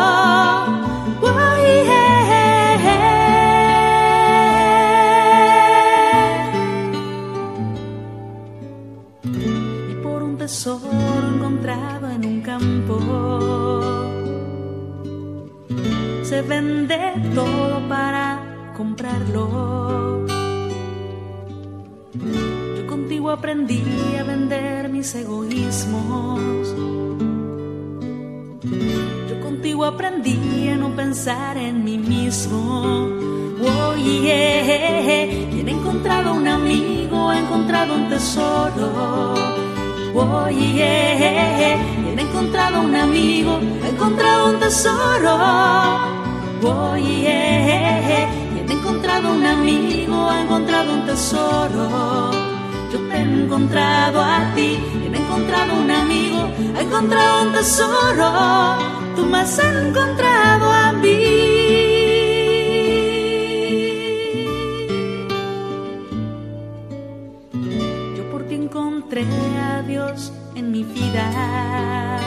Y 9.90 9.94
por 10.02 10.22
un 10.22 10.38
tesoro 10.38 10.88
encontrado 11.34 12.10
en 12.10 12.24
un 12.24 12.40
campo 12.40 12.98
se 16.22 16.40
vende 16.40 16.98
todo 17.34 17.86
para 17.90 18.72
comprarlo. 18.74 20.24
Contigo 22.90 23.30
aprendí 23.30 23.84
a 24.18 24.24
vender 24.24 24.88
mis 24.88 25.14
egoísmos. 25.14 26.74
Yo 29.28 29.40
contigo 29.40 29.84
aprendí 29.84 30.68
a 30.70 30.76
no 30.76 30.88
pensar 30.96 31.56
en 31.56 31.84
mí 31.84 31.98
mismo. 31.98 33.06
Oh, 33.62 33.94
yeah. 33.94 35.24
Quien 35.52 35.68
ha 35.68 35.70
encontrado 35.70 36.34
un 36.34 36.48
amigo 36.48 37.28
ha 37.28 37.38
encontrado 37.38 37.94
un 37.94 38.08
tesoro. 38.08 39.34
Oh, 40.12 40.48
yeah. 40.48 41.78
Quien 42.02 42.18
ha 42.18 42.22
encontrado 42.22 42.80
un 42.82 42.96
amigo 42.96 43.60
ha 43.84 43.88
encontrado 43.88 44.50
un 44.50 44.58
tesoro. 44.58 45.38
Oh, 46.64 46.96
yeah. 46.96 48.28
Quien 48.52 48.68
ha 48.68 48.72
encontrado 48.72 49.32
un 49.32 49.46
amigo 49.46 50.28
ha 50.28 50.40
encontrado 50.42 50.92
un 50.92 51.06
tesoro. 51.06 52.49
Yo 52.92 52.98
te 53.08 53.16
he 53.16 53.20
encontrado 53.20 54.20
a 54.20 54.52
ti, 54.54 54.78
ha 55.12 55.16
encontrado 55.16 55.80
un 55.80 55.90
amigo 55.90 56.40
ha 56.76 56.82
encontrado 56.82 57.46
un 57.46 57.52
tesoro. 57.52 58.32
Tú 59.16 59.26
me 59.26 59.38
has 59.38 59.58
encontrado 59.58 60.70
a 60.70 60.92
mí. 60.92 61.18
Yo 68.16 68.30
por 68.30 68.44
ti 68.44 68.54
encontré 68.54 69.24
a 69.58 69.82
Dios 69.82 70.32
en 70.54 70.72
mi 70.72 70.84
vida. 70.84 72.18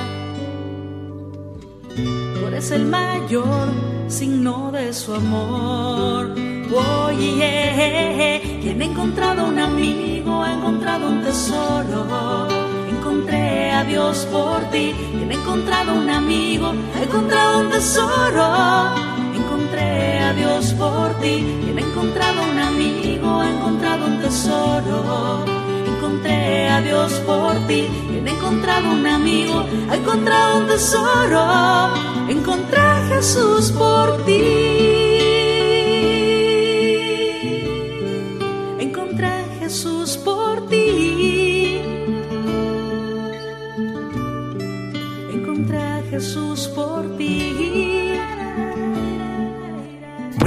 Tú 1.95 2.47
eres 2.47 2.71
el 2.71 2.85
mayor 2.85 3.69
signo 4.07 4.71
de 4.71 4.93
su 4.93 5.13
amor. 5.13 6.52
Oye, 6.75 8.41
ha 8.65 8.83
encontrado 8.83 9.45
un 9.45 9.59
amigo 9.59 10.41
ha 10.41 10.53
encontrado 10.53 11.07
un 11.07 11.21
tesoro. 11.21 12.47
Encontré 12.89 13.71
a 13.71 13.83
Dios 13.83 14.27
por 14.31 14.61
ti. 14.71 14.95
Ha 15.29 15.33
encontrado 15.33 15.93
un 15.93 16.09
amigo 16.09 16.73
ha 16.95 17.03
encontrado 17.03 17.59
un 17.59 17.69
tesoro. 17.69 18.89
Encontré 19.35 20.19
a 20.19 20.33
Dios 20.33 20.73
por 20.73 21.13
ti. 21.21 21.45
Ha 21.77 21.79
encontrado 21.79 22.41
un 22.51 22.57
amigo 22.57 23.39
ha 23.39 23.49
encontrado 23.49 24.05
un 24.07 24.19
tesoro. 24.19 25.45
Encontré 25.85 26.69
a 26.69 26.81
Dios 26.81 27.11
por 27.27 27.53
ti. 27.67 27.87
Ha 28.25 28.29
encontrado 28.31 28.91
un 28.91 29.05
amigo 29.05 29.63
ha 29.91 29.95
encontrado 29.95 30.57
un 30.57 30.67
tesoro. 30.67 31.89
Encontré 32.29 32.81
a 32.81 33.05
Jesús 33.09 33.71
por 33.71 34.17
ti. 34.25 35.02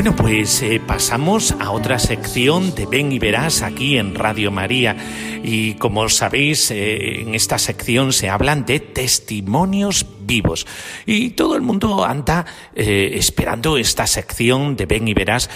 Bueno, 0.07 0.23
pues 0.23 0.63
eh, 0.63 0.81
pasamos 0.87 1.51
a 1.59 1.73
otra 1.73 1.99
sección 1.99 2.77
de 2.77 2.87
Ven 2.87 3.11
y 3.11 3.19
Verás 3.19 3.63
aquí 3.63 3.99
en 3.99 4.15
Radio 4.15 4.53
María. 4.53 4.97
Y 5.43 5.75
como 5.75 6.09
sabéis, 6.09 6.71
eh, 6.71 7.23
en 7.23 7.35
esta 7.35 7.59
sección 7.59 8.13
se 8.13 8.31
hablan 8.31 8.65
de 8.65 8.79
testimonios 8.79 10.07
vivos. 10.21 10.65
Y 11.07 11.31
todo 11.31 11.57
el 11.57 11.63
mundo 11.63 12.05
anda 12.05 12.47
eh, 12.77 13.15
esperando 13.15 13.77
esta 13.79 14.07
sección 14.07 14.77
de 14.77 14.87
Ven 14.87 15.09
y 15.09 15.15
Verás. 15.15 15.51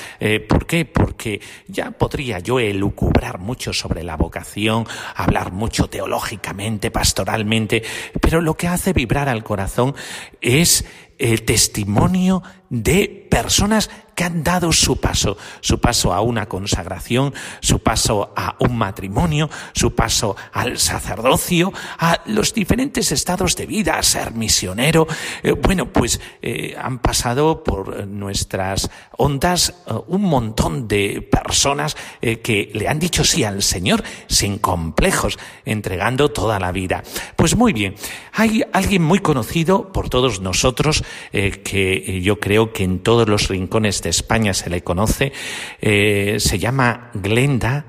¿Por 0.49 0.67
qué? 0.67 0.85
Porque 0.85 1.41
ya 1.69 1.93
podría 1.93 2.41
yo 2.41 2.59
elucubrar 2.59 3.39
mucho 3.39 3.73
sobre 3.73 4.03
la 4.03 4.17
vocación, 4.17 4.85
hablar 5.15 5.53
mucho 5.53 5.87
teológicamente, 5.87 6.91
pastoralmente, 6.91 7.85
pero 8.21 8.41
lo 8.41 8.57
que 8.57 8.67
hace 8.67 8.93
vibrar 8.93 9.29
al 9.29 9.45
corazón 9.45 9.95
es 10.41 10.85
el 11.21 11.43
testimonio 11.43 12.43
de 12.71 13.27
personas 13.31 13.91
que 14.21 14.25
han 14.25 14.43
dado 14.45 14.71
su 14.71 14.99
paso, 14.99 15.39
su 15.63 15.81
paso 15.81 16.13
a 16.13 16.21
una 16.21 16.45
consagración, 16.45 17.33
su 17.61 17.79
paso 17.79 18.35
a 18.37 18.55
un 18.59 18.77
matrimonio, 18.77 19.49
su 19.73 19.95
paso 19.95 20.37
al 20.53 20.77
sacerdocio, 20.77 21.73
a 21.99 22.21
los 22.27 22.53
diferentes 22.53 23.13
estados 23.13 23.57
de 23.57 23.65
vida, 23.65 23.95
a 23.95 24.03
ser 24.03 24.33
misionero. 24.33 25.07
Eh, 25.43 25.53
bueno, 25.53 25.91
pues 25.91 26.21
eh, 26.43 26.77
han 26.79 26.99
pasado 26.99 27.65
por 27.65 28.07
nuestras 28.07 28.91
ondas 29.17 29.71
eh, 29.87 29.95
un 30.09 30.21
montón 30.21 30.87
de 30.87 31.23
personas 31.23 31.97
que 32.21 32.71
le 32.75 32.89
han 32.89 32.99
dicho 32.99 33.25
sí 33.25 33.45
al 33.45 33.63
Señor 33.63 34.05
sin 34.27 34.59
complejos, 34.59 35.39
entregando 35.65 36.31
toda 36.31 36.59
la 36.59 36.73
vida. 36.73 37.03
Pues 37.37 37.57
muy 37.57 37.73
bien, 37.73 37.95
hay 38.35 38.65
alguien 38.75 39.03
muy 39.03 39.21
conocido 39.21 39.93
por 39.93 40.11
todos 40.11 40.41
nosotros 40.41 41.05
que 41.33 42.21
yo 42.23 42.39
creo 42.39 42.75
que 42.75 42.85
en 42.85 42.99
todos 42.99 43.27
los 43.27 43.49
rincones 43.49 44.03
de 44.03 44.10
España 44.11 44.55
se 44.55 44.71
le 44.71 44.83
conoce, 44.83 45.33
eh, 45.81 46.37
se 46.39 46.59
llama 46.59 47.11
Glenda 47.15 47.87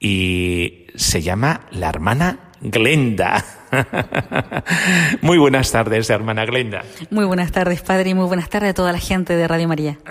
y 0.00 0.86
se 0.94 1.22
llama 1.22 1.66
la 1.70 1.88
hermana 1.88 2.50
Glenda. 2.60 3.57
muy 5.22 5.38
buenas 5.38 5.70
tardes, 5.70 6.10
hermana 6.10 6.44
Glenda. 6.44 6.84
Muy 7.10 7.24
buenas 7.24 7.52
tardes, 7.52 7.82
padre, 7.82 8.10
y 8.10 8.14
muy 8.14 8.26
buenas 8.26 8.48
tardes 8.48 8.70
a 8.70 8.74
toda 8.74 8.92
la 8.92 8.98
gente 8.98 9.36
de 9.36 9.48
Radio 9.48 9.68
María. 9.68 9.98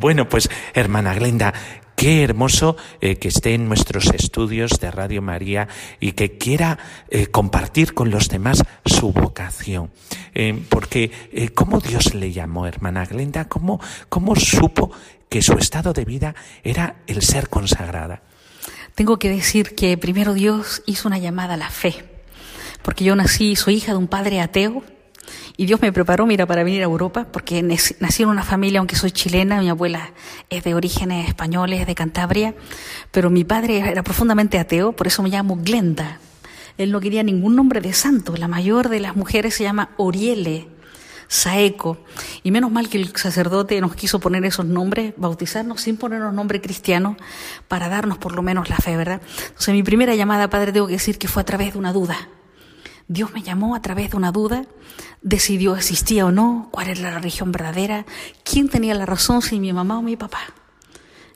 Bueno, 0.00 0.28
pues, 0.28 0.50
hermana 0.74 1.14
Glenda, 1.14 1.54
qué 1.96 2.22
hermoso 2.22 2.76
eh, 3.00 3.16
que 3.16 3.28
esté 3.28 3.54
en 3.54 3.68
nuestros 3.68 4.06
estudios 4.12 4.78
de 4.80 4.90
Radio 4.90 5.22
María 5.22 5.68
y 6.00 6.12
que 6.12 6.36
quiera 6.36 6.78
eh, 7.08 7.26
compartir 7.28 7.94
con 7.94 8.10
los 8.10 8.28
demás 8.28 8.62
su 8.84 9.12
vocación. 9.12 9.90
Eh, 10.34 10.62
porque, 10.68 11.10
¿cómo 11.54 11.80
Dios 11.80 12.14
le 12.14 12.32
llamó, 12.32 12.66
hermana 12.66 13.04
Glenda? 13.06 13.46
¿Cómo, 13.46 13.80
¿Cómo 14.08 14.36
supo 14.36 14.90
que 15.28 15.42
su 15.42 15.54
estado 15.54 15.92
de 15.92 16.04
vida 16.04 16.34
era 16.62 16.96
el 17.06 17.22
ser 17.22 17.48
consagrada? 17.48 18.22
Tengo 18.94 19.18
que 19.18 19.28
decir 19.28 19.74
que 19.74 19.96
primero 19.98 20.34
Dios 20.34 20.82
hizo 20.86 21.08
una 21.08 21.18
llamada 21.18 21.54
a 21.54 21.56
la 21.56 21.70
fe, 21.70 22.04
porque 22.84 23.02
yo 23.02 23.16
nací, 23.16 23.56
soy 23.56 23.74
hija 23.76 23.92
de 23.92 23.98
un 23.98 24.06
padre 24.06 24.40
ateo, 24.40 24.84
y 25.56 25.64
Dios 25.64 25.80
me 25.80 25.90
preparó, 25.90 26.26
mira, 26.26 26.44
para 26.46 26.62
venir 26.64 26.82
a 26.82 26.84
Europa, 26.84 27.26
porque 27.32 27.62
nac- 27.62 27.96
nací 27.98 28.22
en 28.22 28.28
una 28.28 28.42
familia, 28.42 28.80
aunque 28.80 28.94
soy 28.94 29.10
chilena, 29.10 29.60
mi 29.60 29.70
abuela 29.70 30.12
es 30.50 30.62
de 30.64 30.74
orígenes 30.74 31.26
españoles, 31.28 31.86
de 31.86 31.94
Cantabria, 31.94 32.54
pero 33.10 33.30
mi 33.30 33.42
padre 33.42 33.78
era 33.78 34.02
profundamente 34.02 34.58
ateo, 34.58 34.92
por 34.92 35.06
eso 35.06 35.22
me 35.22 35.30
llamo 35.30 35.56
Glenda. 35.56 36.18
Él 36.76 36.92
no 36.92 37.00
quería 37.00 37.22
ningún 37.22 37.56
nombre 37.56 37.80
de 37.80 37.94
santo, 37.94 38.36
la 38.36 38.48
mayor 38.48 38.90
de 38.90 39.00
las 39.00 39.16
mujeres 39.16 39.54
se 39.54 39.62
llama 39.64 39.90
Oriele, 39.96 40.68
Saeco. 41.28 41.98
Y 42.42 42.50
menos 42.50 42.70
mal 42.70 42.88
que 42.90 42.98
el 42.98 43.16
sacerdote 43.16 43.80
nos 43.80 43.94
quiso 43.94 44.18
poner 44.20 44.44
esos 44.44 44.66
nombres, 44.66 45.14
bautizarnos 45.16 45.80
sin 45.80 45.96
ponernos 45.96 46.34
nombre 46.34 46.60
cristiano, 46.60 47.16
para 47.66 47.88
darnos 47.88 48.18
por 48.18 48.34
lo 48.34 48.42
menos 48.42 48.68
la 48.68 48.76
fe, 48.76 48.96
¿verdad? 48.96 49.22
Entonces 49.48 49.72
mi 49.72 49.82
primera 49.82 50.14
llamada, 50.16 50.50
Padre, 50.50 50.72
tengo 50.72 50.86
que 50.86 50.94
decir 50.94 51.16
que 51.16 51.28
fue 51.28 51.40
a 51.42 51.46
través 51.46 51.72
de 51.72 51.78
una 51.78 51.92
duda. 51.92 52.28
Dios 53.08 53.32
me 53.32 53.42
llamó 53.42 53.74
a 53.74 53.82
través 53.82 54.10
de 54.10 54.16
una 54.16 54.32
duda, 54.32 54.64
decidió 55.22 55.76
existía 55.76 56.26
o 56.26 56.32
no, 56.32 56.68
cuál 56.70 56.88
era 56.88 57.00
la 57.00 57.10
religión 57.18 57.52
verdadera, 57.52 58.06
quién 58.44 58.68
tenía 58.68 58.94
la 58.94 59.06
razón, 59.06 59.42
si 59.42 59.60
mi 59.60 59.72
mamá 59.72 59.98
o 59.98 60.02
mi 60.02 60.16
papá. 60.16 60.40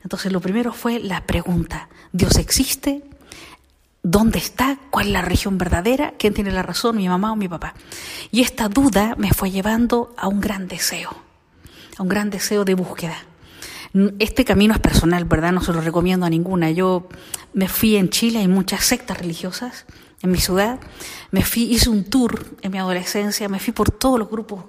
Entonces 0.02 0.32
lo 0.32 0.40
primero 0.40 0.72
fue 0.72 0.98
la 1.00 1.26
pregunta, 1.26 1.88
¿Dios 2.12 2.36
existe? 2.36 3.02
¿Dónde 4.02 4.38
está? 4.38 4.78
¿Cuál 4.90 5.08
es 5.08 5.12
la 5.12 5.22
religión 5.22 5.58
verdadera? 5.58 6.14
¿Quién 6.18 6.32
tiene 6.32 6.50
la 6.50 6.62
razón, 6.62 6.96
mi 6.96 7.08
mamá 7.08 7.32
o 7.32 7.36
mi 7.36 7.48
papá? 7.48 7.74
Y 8.30 8.40
esta 8.40 8.68
duda 8.68 9.14
me 9.18 9.32
fue 9.32 9.50
llevando 9.50 10.14
a 10.16 10.28
un 10.28 10.40
gran 10.40 10.68
deseo, 10.68 11.10
a 11.98 12.02
un 12.02 12.08
gran 12.08 12.30
deseo 12.30 12.64
de 12.64 12.74
búsqueda. 12.74 13.16
Este 14.18 14.44
camino 14.44 14.74
es 14.74 14.80
personal, 14.80 15.24
¿verdad? 15.24 15.52
No 15.52 15.60
se 15.60 15.72
lo 15.72 15.80
recomiendo 15.80 16.24
a 16.24 16.30
ninguna. 16.30 16.70
Yo 16.70 17.08
me 17.52 17.68
fui 17.68 17.96
en 17.96 18.08
Chile, 18.08 18.38
hay 18.38 18.48
muchas 18.48 18.84
sectas 18.84 19.18
religiosas, 19.18 19.84
en 20.22 20.30
mi 20.30 20.38
ciudad. 20.38 20.80
Me 21.30 21.42
fui, 21.42 21.64
hice 21.64 21.90
un 21.90 22.04
tour 22.04 22.44
en 22.62 22.72
mi 22.72 22.78
adolescencia, 22.78 23.48
me 23.48 23.58
fui 23.58 23.72
por 23.72 23.90
todos 23.90 24.18
los 24.18 24.28
grupos 24.28 24.64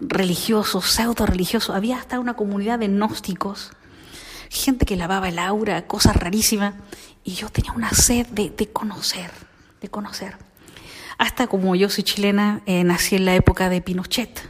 religiosos, 0.00 0.86
pseudo 0.86 1.26
religiosos. 1.26 1.74
Había 1.74 1.98
hasta 1.98 2.18
una 2.18 2.34
comunidad 2.34 2.78
de 2.78 2.88
gnósticos, 2.88 3.72
gente 4.48 4.86
que 4.86 4.96
lavaba 4.96 5.28
el 5.28 5.38
aura, 5.38 5.86
cosas 5.86 6.16
rarísimas. 6.16 6.74
Y 7.24 7.34
yo 7.34 7.50
tenía 7.50 7.72
una 7.72 7.90
sed 7.90 8.26
de, 8.28 8.68
conocer, 8.72 9.30
de 9.80 9.88
conocer. 9.88 10.36
Hasta 11.18 11.46
como 11.46 11.74
yo 11.74 11.90
soy 11.90 12.04
chilena, 12.04 12.62
eh, 12.64 12.84
nací 12.84 13.16
en 13.16 13.24
la 13.26 13.34
época 13.34 13.68
de 13.68 13.82
Pinochet. 13.82 14.48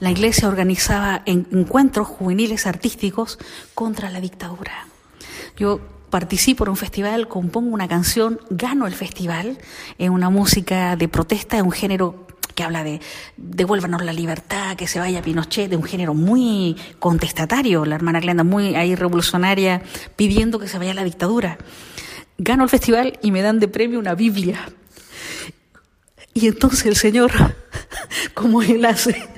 La 0.00 0.10
iglesia 0.10 0.48
organizaba 0.48 1.22
encuentros 1.26 2.06
juveniles 2.06 2.66
artísticos 2.66 3.38
contra 3.74 4.10
la 4.10 4.20
dictadura. 4.20 4.86
Yo 5.56 5.80
participo 6.10 6.64
en 6.64 6.70
un 6.70 6.76
festival, 6.76 7.28
compongo 7.28 7.74
una 7.74 7.88
canción, 7.88 8.40
gano 8.50 8.86
el 8.86 8.94
festival 8.94 9.58
en 9.98 10.12
una 10.12 10.30
música 10.30 10.96
de 10.96 11.08
protesta, 11.08 11.58
en 11.58 11.66
un 11.66 11.72
género 11.72 12.26
que 12.54 12.64
habla 12.64 12.82
de 12.82 13.00
devuélvanos 13.36 14.04
la 14.04 14.12
libertad, 14.12 14.74
que 14.76 14.88
se 14.88 14.98
vaya 14.98 15.22
Pinochet, 15.22 15.70
de 15.70 15.76
un 15.76 15.84
género 15.84 16.12
muy 16.12 16.76
contestatario, 16.98 17.84
la 17.84 17.94
hermana 17.94 18.18
Glenda 18.18 18.42
muy 18.42 18.74
ahí 18.74 18.96
revolucionaria, 18.96 19.82
pidiendo 20.16 20.58
que 20.58 20.66
se 20.66 20.78
vaya 20.78 20.92
la 20.92 21.04
dictadura. 21.04 21.58
Gano 22.36 22.64
el 22.64 22.68
festival 22.68 23.18
y 23.22 23.30
me 23.30 23.42
dan 23.42 23.60
de 23.60 23.68
premio 23.68 24.00
una 24.00 24.16
Biblia. 24.16 24.58
Y 26.34 26.48
entonces 26.48 26.86
el 26.86 26.96
Señor, 26.96 27.30
como 28.34 28.62
Él 28.62 28.84
hace, 28.84 29.28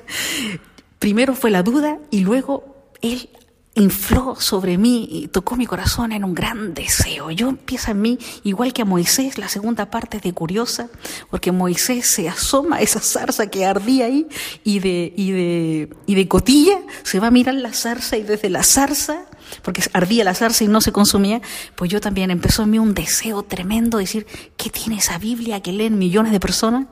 primero 0.99 1.35
fue 1.35 1.51
la 1.51 1.63
duda 1.63 1.99
y 2.11 2.21
luego 2.21 2.91
Él 3.03 3.29
infló 3.75 4.35
sobre 4.37 4.79
mí 4.79 5.09
y 5.11 5.29
tocó 5.29 5.57
mi 5.57 5.65
corazón 5.65 6.13
en 6.13 6.25
un 6.25 6.35
gran 6.35 6.75
deseo. 6.75 7.31
Yo 7.31 7.49
empiezo 7.49 7.93
en 7.93 8.03
mí, 8.03 8.19
igual 8.43 8.73
que 8.73 8.83
a 8.83 8.85
Moisés, 8.85 9.39
la 9.39 9.49
segunda 9.49 9.91
parte 9.91 10.19
de 10.19 10.33
curiosa, 10.33 10.89
porque 11.31 11.53
Moisés 11.53 12.07
se 12.07 12.29
asoma 12.29 12.77
a 12.77 12.81
esa 12.81 13.01
zarza 13.01 13.47
que 13.47 13.65
ardía 13.65 14.07
ahí 14.07 14.27
y 14.65 14.81
de, 14.81 15.13
y 15.17 15.31
de, 15.31 15.91
y 16.07 16.15
de 16.17 16.29
cotilla 16.29 16.81
se 17.05 17.21
va 17.21 17.29
a 17.29 17.31
mirar 17.31 17.55
la 17.55 17.73
zarza 17.73 18.17
y 18.17 18.23
desde 18.23 18.51
la 18.51 18.65
zarza, 18.65 19.27
porque 19.63 19.83
ardía 19.93 20.25
la 20.25 20.35
zarza 20.35 20.65
y 20.65 20.69
no 20.69 20.81
se 20.81 20.91
consumía, 20.91 21.41
pues 21.77 21.91
yo 21.91 22.01
también 22.01 22.31
empezó 22.31 22.65
en 22.65 22.71
mí 22.71 22.79
un 22.79 22.95
deseo 22.95 23.45
tremendo 23.45 23.99
de 23.99 24.05
decir, 24.05 24.27
¿qué 24.57 24.71
tiene 24.71 24.97
esa 24.97 25.19
Biblia 25.19 25.61
que 25.61 25.73
leen 25.73 25.97
millones 25.97 26.33
de 26.33 26.41
personas? 26.41 26.87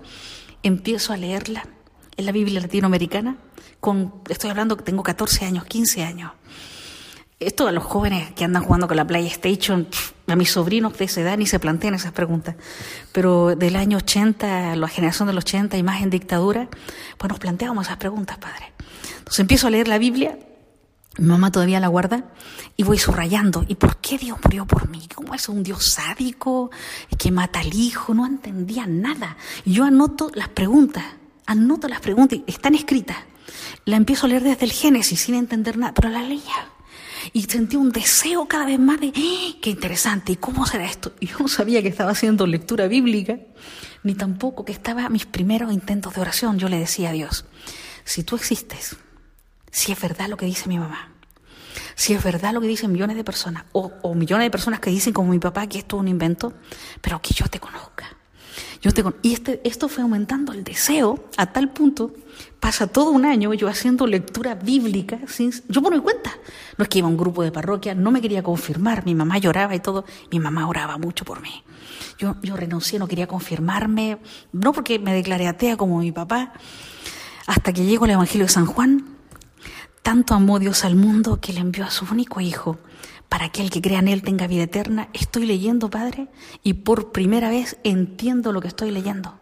Empiezo 0.62 1.12
a 1.12 1.16
leerla. 1.16 1.66
en 2.16 2.26
la 2.26 2.32
Biblia 2.32 2.60
latinoamericana. 2.60 3.36
Con, 3.80 4.14
estoy 4.28 4.50
hablando 4.50 4.76
que 4.76 4.82
tengo 4.82 5.02
14 5.02 5.44
años, 5.44 5.64
15 5.64 6.04
años. 6.04 6.32
Esto 7.40 7.68
a 7.68 7.72
los 7.72 7.84
jóvenes 7.84 8.32
que 8.32 8.44
andan 8.44 8.64
jugando 8.64 8.88
con 8.88 8.96
la 8.96 9.06
PlayStation, 9.06 9.86
a 10.26 10.34
mis 10.34 10.50
sobrinos 10.50 10.98
de 10.98 11.04
esa 11.04 11.20
edad 11.20 11.38
ni 11.38 11.46
se 11.46 11.60
plantean 11.60 11.94
esas 11.94 12.10
preguntas. 12.10 12.56
Pero 13.12 13.54
del 13.54 13.76
año 13.76 13.98
80, 13.98 14.74
la 14.74 14.88
generación 14.88 15.28
del 15.28 15.38
80 15.38 15.76
y 15.76 15.82
más 15.84 16.02
en 16.02 16.10
dictadura, 16.10 16.68
pues 17.16 17.28
nos 17.28 17.38
planteábamos 17.38 17.86
esas 17.86 17.98
preguntas, 17.98 18.38
padre. 18.38 18.72
Entonces 19.18 19.38
empiezo 19.38 19.68
a 19.68 19.70
leer 19.70 19.86
la 19.86 19.98
Biblia, 19.98 20.36
mi 21.18 21.26
mamá 21.26 21.52
todavía 21.52 21.78
la 21.78 21.86
guarda, 21.86 22.24
y 22.76 22.82
voy 22.82 22.98
subrayando. 22.98 23.64
¿Y 23.68 23.76
por 23.76 23.98
qué 23.98 24.18
Dios 24.18 24.38
murió 24.42 24.66
por 24.66 24.88
mí? 24.88 25.08
¿Cómo 25.14 25.34
es 25.34 25.48
un 25.48 25.62
Dios 25.62 25.92
sádico 25.92 26.72
que 27.18 27.30
mata 27.30 27.60
al 27.60 27.72
hijo? 27.72 28.14
No 28.14 28.26
entendía 28.26 28.86
nada. 28.88 29.36
Yo 29.64 29.84
anoto 29.84 30.30
las 30.34 30.48
preguntas, 30.48 31.04
anoto 31.46 31.86
las 31.86 32.00
preguntas, 32.00 32.40
están 32.48 32.74
escritas. 32.74 33.16
La 33.84 33.96
empiezo 33.96 34.26
a 34.26 34.28
leer 34.28 34.42
desde 34.42 34.64
el 34.64 34.72
Génesis 34.72 35.20
sin 35.20 35.34
entender 35.34 35.76
nada, 35.76 35.94
pero 35.94 36.08
la 36.08 36.22
leía 36.22 36.72
y 37.32 37.42
sentí 37.42 37.76
un 37.76 37.90
deseo 37.90 38.46
cada 38.46 38.66
vez 38.66 38.78
más 38.78 39.00
de, 39.00 39.12
¡Ah! 39.14 39.56
qué 39.60 39.70
interesante, 39.70 40.32
¿y 40.32 40.36
cómo 40.36 40.66
será 40.66 40.84
esto? 40.84 41.12
Y 41.20 41.26
yo 41.26 41.38
no 41.40 41.48
sabía 41.48 41.82
que 41.82 41.88
estaba 41.88 42.12
haciendo 42.12 42.46
lectura 42.46 42.88
bíblica, 42.88 43.38
ni 44.02 44.14
tampoco 44.14 44.64
que 44.64 44.72
estaba 44.72 45.08
mis 45.08 45.26
primeros 45.26 45.72
intentos 45.72 46.14
de 46.14 46.20
oración. 46.20 46.58
Yo 46.58 46.68
le 46.68 46.78
decía 46.78 47.10
a 47.10 47.12
Dios, 47.12 47.44
si 48.04 48.22
tú 48.22 48.36
existes, 48.36 48.96
si 49.70 49.92
es 49.92 50.00
verdad 50.00 50.28
lo 50.28 50.36
que 50.36 50.46
dice 50.46 50.68
mi 50.68 50.78
mamá, 50.78 51.12
si 51.94 52.14
es 52.14 52.22
verdad 52.22 52.52
lo 52.52 52.60
que 52.60 52.68
dicen 52.68 52.92
millones 52.92 53.16
de 53.16 53.24
personas, 53.24 53.64
o, 53.72 54.14
millones 54.14 54.46
de 54.46 54.50
personas 54.50 54.80
que 54.80 54.90
dicen 54.90 55.12
como 55.12 55.30
mi 55.30 55.38
papá 55.38 55.66
que 55.66 55.78
esto 55.78 55.96
es 55.96 56.00
un 56.00 56.08
invento, 56.08 56.54
pero 57.00 57.20
que 57.20 57.34
yo 57.34 57.46
te 57.46 57.60
conozca 57.60 58.18
yo 58.80 58.92
te, 58.92 59.02
y 59.22 59.32
este, 59.32 59.60
esto 59.64 59.88
fue 59.88 60.02
aumentando 60.02 60.52
el 60.52 60.62
deseo 60.62 61.28
a 61.36 61.52
tal 61.52 61.70
punto, 61.70 62.12
pasa 62.60 62.86
todo 62.86 63.10
un 63.10 63.24
año 63.24 63.54
yo 63.54 63.68
haciendo 63.68 64.06
lectura 64.06 64.54
bíblica, 64.54 65.18
yo 65.68 65.82
por 65.82 65.92
mi 65.92 66.00
cuenta. 66.00 66.32
No 66.76 66.82
es 66.82 66.88
que 66.88 66.98
iba 66.98 67.06
a 67.06 67.10
un 67.10 67.16
grupo 67.16 67.42
de 67.42 67.52
parroquia, 67.52 67.94
no 67.94 68.10
me 68.10 68.20
quería 68.20 68.42
confirmar, 68.42 69.04
mi 69.04 69.14
mamá 69.14 69.38
lloraba 69.38 69.74
y 69.74 69.80
todo, 69.80 70.04
mi 70.30 70.40
mamá 70.40 70.68
oraba 70.68 70.98
mucho 70.98 71.24
por 71.24 71.40
mí. 71.40 71.62
Yo, 72.18 72.36
yo 72.42 72.56
renuncié, 72.56 72.98
no 72.98 73.08
quería 73.08 73.26
confirmarme, 73.26 74.18
no 74.52 74.72
porque 74.72 74.98
me 74.98 75.14
declaré 75.14 75.46
atea 75.46 75.76
como 75.76 75.98
mi 75.98 76.12
papá, 76.12 76.52
hasta 77.46 77.72
que 77.72 77.84
llegó 77.84 78.04
el 78.04 78.12
Evangelio 78.12 78.46
de 78.46 78.52
San 78.52 78.66
Juan, 78.66 79.06
tanto 80.02 80.34
amó 80.34 80.58
Dios 80.58 80.84
al 80.84 80.96
mundo 80.96 81.40
que 81.40 81.52
le 81.52 81.60
envió 81.60 81.84
a 81.84 81.90
su 81.90 82.06
único 82.10 82.40
hijo 82.40 82.78
para 83.28 83.50
que 83.50 83.62
el 83.62 83.70
que 83.70 83.82
crea 83.82 83.98
en 83.98 84.08
Él 84.08 84.22
tenga 84.22 84.46
vida 84.46 84.64
eterna. 84.64 85.08
Estoy 85.12 85.46
leyendo, 85.46 85.90
Padre, 85.90 86.28
y 86.62 86.74
por 86.74 87.12
primera 87.12 87.50
vez 87.50 87.78
entiendo 87.84 88.52
lo 88.52 88.60
que 88.60 88.68
estoy 88.68 88.90
leyendo. 88.90 89.38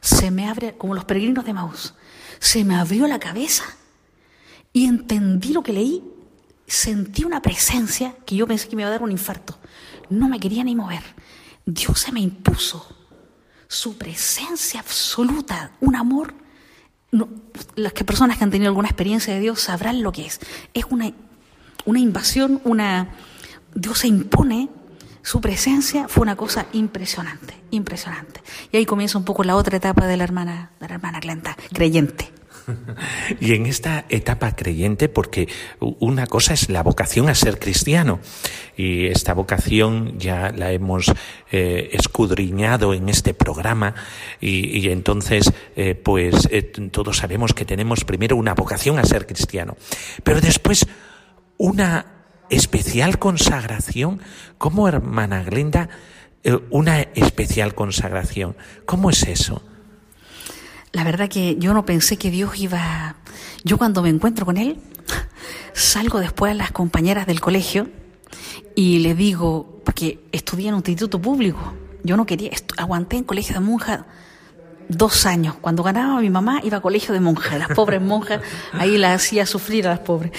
Se 0.00 0.30
me 0.30 0.48
abre, 0.48 0.76
como 0.76 0.94
los 0.94 1.04
peregrinos 1.04 1.44
de 1.44 1.52
Maús, 1.52 1.94
se 2.38 2.64
me 2.64 2.76
abrió 2.76 3.06
la 3.06 3.18
cabeza 3.18 3.64
y 4.72 4.86
entendí 4.86 5.52
lo 5.52 5.62
que 5.62 5.72
leí. 5.72 6.04
Sentí 6.66 7.24
una 7.24 7.40
presencia 7.40 8.14
que 8.26 8.36
yo 8.36 8.46
pensé 8.46 8.68
que 8.68 8.76
me 8.76 8.82
iba 8.82 8.88
a 8.88 8.92
dar 8.92 9.02
un 9.02 9.10
infarto. 9.10 9.58
No 10.10 10.28
me 10.28 10.38
quería 10.38 10.64
ni 10.64 10.74
mover. 10.74 11.02
Dios 11.64 12.00
se 12.00 12.12
me 12.12 12.20
impuso. 12.20 12.86
Su 13.68 13.96
presencia 13.96 14.80
absoluta, 14.80 15.72
un 15.80 15.96
amor. 15.96 16.34
las 17.74 17.92
que 17.94 18.04
personas 18.04 18.36
que 18.36 18.44
han 18.44 18.50
tenido 18.50 18.68
alguna 18.68 18.88
experiencia 18.88 19.32
de 19.32 19.40
Dios 19.40 19.60
sabrán 19.60 20.02
lo 20.02 20.12
que 20.12 20.26
es. 20.26 20.40
Es 20.74 20.84
una 20.90 21.12
una 21.88 22.00
invasión, 22.00 22.60
una 22.64 23.08
Dios 23.74 24.00
se 24.00 24.08
impone, 24.08 24.68
su 25.28 25.42
presencia 25.42 26.08
fue 26.08 26.22
una 26.22 26.36
cosa 26.36 26.68
impresionante, 26.72 27.52
impresionante. 27.70 28.40
Y 28.72 28.78
ahí 28.78 28.86
comienza 28.86 29.18
un 29.18 29.26
poco 29.26 29.44
la 29.44 29.56
otra 29.56 29.76
etapa 29.76 30.06
de 30.06 30.16
la 30.16 30.24
hermana, 30.24 30.70
de 30.80 30.88
la 30.88 30.94
hermana 30.94 31.20
Glenda, 31.20 31.54
creyente. 31.70 32.32
Y 33.38 33.52
en 33.52 33.66
esta 33.66 34.06
etapa 34.08 34.56
creyente, 34.56 35.10
porque 35.10 35.48
una 35.80 36.26
cosa 36.26 36.54
es 36.54 36.70
la 36.70 36.82
vocación 36.82 37.28
a 37.28 37.34
ser 37.34 37.58
cristiano, 37.58 38.20
y 38.74 39.06
esta 39.06 39.34
vocación 39.34 40.18
ya 40.18 40.50
la 40.50 40.72
hemos 40.72 41.12
eh, 41.52 41.90
escudriñado 41.92 42.94
en 42.94 43.10
este 43.10 43.34
programa, 43.34 43.94
y, 44.40 44.88
entonces, 44.88 45.52
eh, 45.76 45.94
pues 45.94 46.48
eh, 46.50 46.62
todos 46.62 47.18
sabemos 47.18 47.52
que 47.52 47.66
tenemos 47.66 48.04
primero 48.06 48.34
una 48.36 48.54
vocación 48.54 48.98
a 48.98 49.04
ser 49.04 49.26
cristiano, 49.26 49.76
pero 50.24 50.40
después 50.40 50.86
una 51.58 52.17
especial 52.50 53.18
consagración. 53.18 54.20
¿Cómo, 54.58 54.88
hermana 54.88 55.42
Glenda, 55.42 55.88
eh, 56.44 56.58
una 56.70 57.00
especial 57.00 57.74
consagración? 57.74 58.56
¿Cómo 58.86 59.10
es 59.10 59.22
eso? 59.24 59.62
La 60.92 61.04
verdad 61.04 61.28
que 61.28 61.56
yo 61.56 61.74
no 61.74 61.84
pensé 61.84 62.16
que 62.16 62.30
Dios 62.30 62.58
iba... 62.58 63.16
Yo 63.64 63.78
cuando 63.78 64.02
me 64.02 64.08
encuentro 64.08 64.46
con 64.46 64.56
Él, 64.56 64.78
salgo 65.72 66.20
después 66.20 66.52
a 66.52 66.54
las 66.54 66.70
compañeras 66.70 67.26
del 67.26 67.40
colegio 67.40 67.88
y 68.74 69.00
le 69.00 69.14
digo, 69.14 69.80
porque 69.84 70.20
estudié 70.32 70.68
en 70.68 70.74
un 70.74 70.78
instituto 70.78 71.20
público, 71.20 71.74
yo 72.04 72.16
no 72.16 72.26
quería, 72.26 72.50
aguanté 72.76 73.16
en 73.16 73.24
colegio 73.24 73.54
de 73.54 73.60
monjas 73.60 74.00
dos 74.88 75.26
años. 75.26 75.56
Cuando 75.60 75.82
ganaba 75.82 76.20
mi 76.20 76.30
mamá 76.30 76.60
iba 76.64 76.78
a 76.78 76.80
colegio 76.80 77.14
de 77.14 77.20
monjas, 77.20 77.58
las 77.58 77.68
pobres 77.68 78.00
monjas, 78.00 78.40
ahí 78.72 78.98
las 78.98 79.22
hacía 79.22 79.46
sufrir 79.46 79.86
a 79.86 79.90
las 79.90 80.00
pobres. 80.00 80.32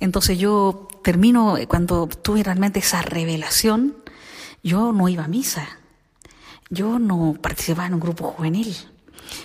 Entonces 0.00 0.38
yo 0.38 0.88
termino, 1.02 1.56
cuando 1.68 2.06
tuve 2.06 2.42
realmente 2.42 2.78
esa 2.78 3.02
revelación, 3.02 3.96
yo 4.62 4.92
no 4.92 5.08
iba 5.08 5.24
a 5.24 5.28
misa, 5.28 5.66
yo 6.70 6.98
no 6.98 7.34
participaba 7.40 7.86
en 7.86 7.94
un 7.94 8.00
grupo 8.00 8.24
juvenil. 8.24 8.76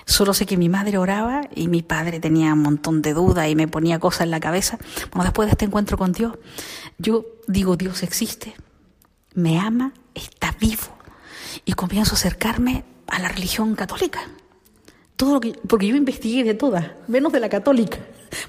Solo 0.06 0.34
sé 0.34 0.46
que 0.46 0.58
mi 0.58 0.70
madre 0.70 0.98
oraba 0.98 1.42
y 1.54 1.68
mi 1.68 1.82
padre 1.82 2.20
tenía 2.20 2.54
un 2.54 2.62
montón 2.62 3.02
de 3.02 3.14
dudas 3.14 3.50
y 3.50 3.56
me 3.56 3.68
ponía 3.68 4.00
cosas 4.00 4.22
en 4.22 4.32
la 4.32 4.40
cabeza. 4.40 4.78
Bueno, 5.12 5.26
después 5.26 5.48
de 5.48 5.52
este 5.52 5.66
encuentro 5.66 5.98
con 5.98 6.14
Dios, 6.14 6.38
yo 6.98 7.26
digo, 7.48 7.76
Dios 7.76 8.02
existe, 8.04 8.56
me 9.34 9.60
ama, 9.60 9.94
está 10.14 10.56
vivo. 10.60 10.98
Y 11.66 11.74
comienzo 11.74 12.16
a 12.16 12.18
acercarme 12.18 12.86
a 13.08 13.20
la 13.20 13.30
religión 13.30 13.76
católica. 13.76 14.22
Todo 15.24 15.36
lo 15.36 15.40
que, 15.40 15.54
porque 15.70 15.88
yo 15.88 15.96
investigué 15.96 16.44
de 16.44 16.54
todas, 16.54 16.86
menos 17.08 17.32
de 17.32 17.40
la 17.40 17.48
católica. 17.48 17.98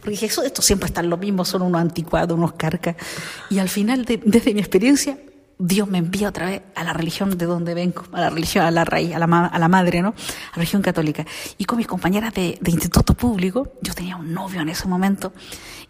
Porque 0.01 0.11
dije, 0.11 0.27
eso, 0.27 0.43
esto 0.43 0.61
siempre 0.61 0.89
están 0.89 1.09
lo 1.09 1.17
mismo, 1.17 1.45
son 1.45 1.63
unos 1.63 1.81
anticuados, 1.81 2.37
unos 2.37 2.55
carcas. 2.55 2.97
Y 3.49 3.61
al 3.61 3.69
final, 3.69 4.05
desde 4.05 4.53
mi 4.53 4.59
experiencia, 4.59 5.17
Dios 5.57 5.87
me 5.87 5.99
envía 5.99 6.31
otra 6.31 6.47
vez 6.47 6.63
a 6.75 6.83
la 6.83 6.93
religión 6.93 7.39
de 7.39 7.47
donde 7.47 7.75
vengo, 7.75 8.03
a 8.11 8.23
la 8.23 8.31
religión, 8.31 8.65
a 8.65 8.73
la 8.73 8.85
raíz, 8.85 9.15
a 9.15 9.21
la, 9.21 9.47
a 9.47 9.57
la 9.57 9.69
madre, 9.69 10.03
¿no? 10.03 10.09
A 10.09 10.13
la 10.13 10.57
religión 10.57 10.83
católica. 10.83 11.25
Y 11.59 11.65
con 11.65 11.79
mis 11.79 11.87
compañeras 11.87 12.35
de, 12.35 12.59
de, 12.61 12.71
instituto 12.73 13.15
público, 13.15 13.75
yo 13.81 13.95
tenía 13.95 14.17
un 14.17 14.35
novio 14.35 14.61
en 14.61 14.69
ese 14.69 14.89
momento, 14.89 15.33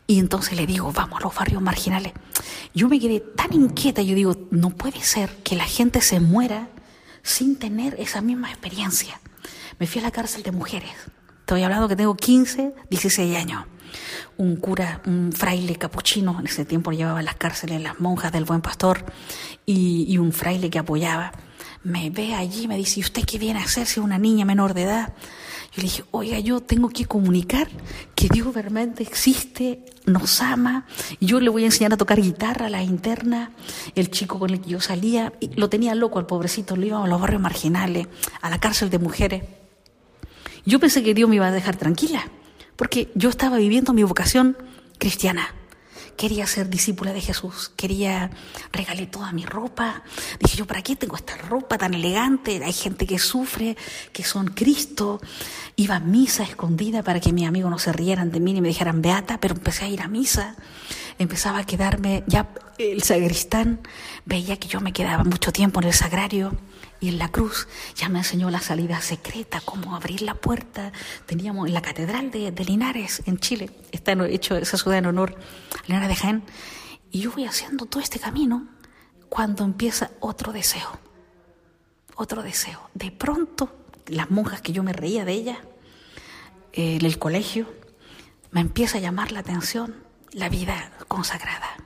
y 0.07 0.18
entonces 0.18 0.55
le 0.55 0.66
digo, 0.66 0.92
vamos 0.92 1.18
a 1.18 1.23
los 1.23 1.35
barrios 1.35 1.62
marginales. 1.62 2.12
Yo 2.75 2.90
me 2.90 3.01
quedé 3.01 3.20
tan 3.20 3.55
inquieta, 3.55 4.03
yo 4.03 4.14
digo, 4.14 4.37
no 4.51 4.68
puede 4.68 5.01
ser 5.01 5.31
que 5.44 5.57
la 5.57 5.64
gente 5.64 6.03
se 6.03 6.20
muera 6.20 6.68
sin 7.23 7.57
tener 7.57 7.99
esa 7.99 8.20
misma 8.20 8.51
experiencia. 8.51 9.18
Me 9.78 9.87
fui 9.87 10.00
a 10.00 10.04
la 10.04 10.10
cárcel 10.10 10.42
de 10.42 10.52
mujeres. 10.52 10.92
Estoy 11.40 11.62
hablando 11.62 11.88
que 11.88 11.96
tengo 11.96 12.16
15, 12.16 12.74
16 12.90 13.37
años. 13.37 13.64
Un 14.37 14.56
cura, 14.56 15.02
un 15.06 15.32
fraile 15.32 15.76
capuchino, 15.76 16.38
en 16.40 16.46
ese 16.46 16.64
tiempo 16.64 16.92
llevaba 16.92 17.22
las 17.22 17.37
cárceles 17.37 17.82
las 17.82 18.00
monjas 18.00 18.32
del 18.32 18.44
Buen 18.44 18.60
Pastor, 18.60 19.04
y, 19.66 20.06
y 20.08 20.18
un 20.18 20.32
fraile 20.32 20.70
que 20.70 20.78
apoyaba, 20.78 21.32
me 21.84 22.10
ve 22.10 22.34
allí 22.34 22.62
y 22.62 22.68
me 22.68 22.76
dice, 22.76 23.00
¿y 23.00 23.02
usted 23.02 23.24
qué 23.24 23.38
viene 23.38 23.60
a 23.60 23.64
hacer 23.64 23.87
si 23.87 24.00
es 24.00 24.04
una 24.04 24.18
niña 24.18 24.44
menor 24.44 24.74
de 24.74 24.82
edad? 24.82 25.12
Yo 25.74 25.82
le 25.82 25.82
dije, 25.82 26.04
oiga, 26.12 26.38
yo 26.38 26.60
tengo 26.60 26.88
que 26.88 27.04
comunicar 27.04 27.68
que 28.14 28.28
Dios 28.28 28.54
realmente 28.54 29.02
existe, 29.02 29.84
nos 30.06 30.40
ama. 30.40 30.87
Y 31.18 31.26
yo 31.26 31.40
le 31.40 31.50
voy 31.50 31.64
a 31.64 31.66
enseñar 31.66 31.92
a 31.92 31.96
tocar 31.96 32.20
guitarra 32.20 32.70
la 32.70 32.82
interna. 32.82 33.50
El 33.94 34.10
chico 34.10 34.38
con 34.38 34.50
el 34.50 34.60
que 34.60 34.70
yo 34.70 34.80
salía, 34.80 35.32
lo 35.56 35.68
tenía 35.68 35.94
loco 35.94 36.18
al 36.18 36.26
pobrecito, 36.26 36.76
lo 36.76 36.87
íbamos 36.87 37.06
a 37.06 37.10
los 37.10 37.20
barrios 37.20 37.42
marginales, 37.42 38.06
a 38.40 38.50
la 38.50 38.60
cárcel 38.60 38.88
de 38.88 38.98
mujeres. 38.98 39.42
Yo 40.66 40.81
pensé 40.81 41.03
que 41.03 41.14
Dios 41.14 41.29
me 41.29 41.37
iba 41.37 41.46
a 41.46 41.53
dejar 41.53 41.77
tranquila, 41.77 42.29
porque 42.77 43.11
yo 43.14 43.29
estaba 43.29 43.59
viviendo 43.59 43.92
mi 43.92 44.03
vocación 44.03 44.57
cristiana 44.98 45.55
quería 46.16 46.46
ser 46.46 46.68
discípula 46.68 47.12
de 47.12 47.20
Jesús, 47.20 47.72
quería, 47.77 48.31
regalé 48.72 49.07
toda 49.07 49.33
mi 49.33 49.44
ropa, 49.44 50.03
dije 50.40 50.57
yo, 50.57 50.66
¿para 50.66 50.83
qué 50.83 50.96
tengo 50.96 51.16
esta 51.16 51.37
ropa 51.37 51.79
tan 51.79 51.94
elegante? 51.94 52.62
Hay 52.64 52.72
gente 52.72 53.07
que 53.07 53.18
sufre, 53.18 53.77
que 54.12 54.24
son 54.24 54.48
Cristo. 54.48 55.20
Iba 55.77 55.96
a 55.96 56.00
misa 56.00 56.44
escondida 56.44 57.03
para 57.03 57.20
que 57.20 57.33
mis 57.33 57.46
amigos 57.46 57.70
no 57.70 57.79
se 57.79 57.92
rieran 57.92 58.31
de 58.31 58.40
mí 58.40 58.53
ni 58.53 58.61
me 58.61 58.68
dijeran 58.68 59.03
beata, 59.03 59.38
pero 59.40 59.55
empecé 59.55 59.85
a 59.85 59.88
ir 59.88 60.03
a 60.03 60.09
misa, 60.09 60.57
empezaba 61.18 61.59
a 61.59 61.66
quedarme, 61.66 62.24
ya 62.27 62.48
el 62.79 63.03
sagristán 63.03 63.81
veía 64.24 64.57
que 64.59 64.68
yo 64.68 64.81
me 64.81 64.92
quedaba 64.92 65.24
mucho 65.24 65.53
tiempo 65.53 65.81
en 65.81 65.88
el 65.88 65.92
sagrario 65.92 66.57
y 67.00 67.09
en 67.09 67.18
la 67.18 67.31
cruz 67.31 67.68
ya 67.94 68.09
me 68.09 68.18
enseñó 68.18 68.50
la 68.50 68.61
salida 68.61 69.00
secreta, 69.00 69.61
cómo 69.64 69.94
abrir 69.94 70.22
la 70.22 70.35
puerta. 70.35 70.92
Teníamos 71.27 71.68
en 71.68 71.74
la 71.74 71.83
catedral 71.83 72.31
de, 72.31 72.53
Linares, 72.64 73.22
en 73.27 73.38
Chile, 73.38 73.70
está 73.92 74.12
hecho 74.27 74.57
esa 74.57 74.79
ciudad 74.79 74.98
en 74.98 75.07
honor 75.07 75.37
a 75.79 75.87
Linares 75.87 76.09
de 76.09 76.14
Jaén. 76.16 76.42
Y 77.11 77.20
yo 77.20 77.33
voy 77.33 77.44
haciendo 77.44 77.87
todo 77.87 78.03
este 78.03 78.18
camino 78.18 78.66
cuando 79.29 79.64
empieza 79.64 80.11
otro 80.20 80.53
deseo, 80.53 80.98
otro 82.16 82.42
deseo. 82.42 82.88
De 82.94 83.11
pronto, 83.11 83.77
las 84.07 84.31
monjas 84.31 84.62
que 84.62 84.72
yo 84.72 84.83
me 84.83 84.92
reía 84.92 85.24
de 85.24 85.33
ellas, 85.33 85.59
eh, 86.72 86.96
en 86.96 87.05
el 87.05 87.18
colegio, 87.18 87.72
me 88.50 88.61
empieza 88.61 88.98
a 88.98 89.00
llamar 89.00 89.31
la 89.31 89.40
atención 89.40 90.04
la 90.35 90.49
vida 90.49 90.92
consagrada. 91.09 91.77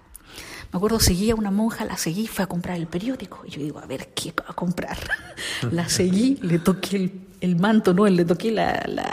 Me 0.72 0.76
acuerdo, 0.76 1.00
seguía 1.00 1.34
una 1.34 1.50
monja, 1.50 1.84
la 1.84 1.96
seguí, 1.96 2.26
fue 2.26 2.44
a 2.44 2.46
comprar 2.46 2.76
el 2.76 2.86
periódico. 2.86 3.42
Y 3.46 3.50
yo 3.50 3.60
digo, 3.60 3.78
a 3.78 3.86
ver, 3.86 4.08
¿qué 4.14 4.32
va 4.32 4.44
a 4.48 4.52
comprar? 4.52 4.98
la 5.70 5.88
seguí, 5.88 6.36
le 6.42 6.58
toqué 6.58 7.10
el, 7.40 7.56
manto, 7.56 7.94
no, 7.94 8.06
le 8.06 8.24
toqué 8.24 8.54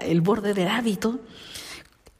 el 0.04 0.22
borde 0.22 0.54
del 0.54 0.68
hábito. 0.68 1.22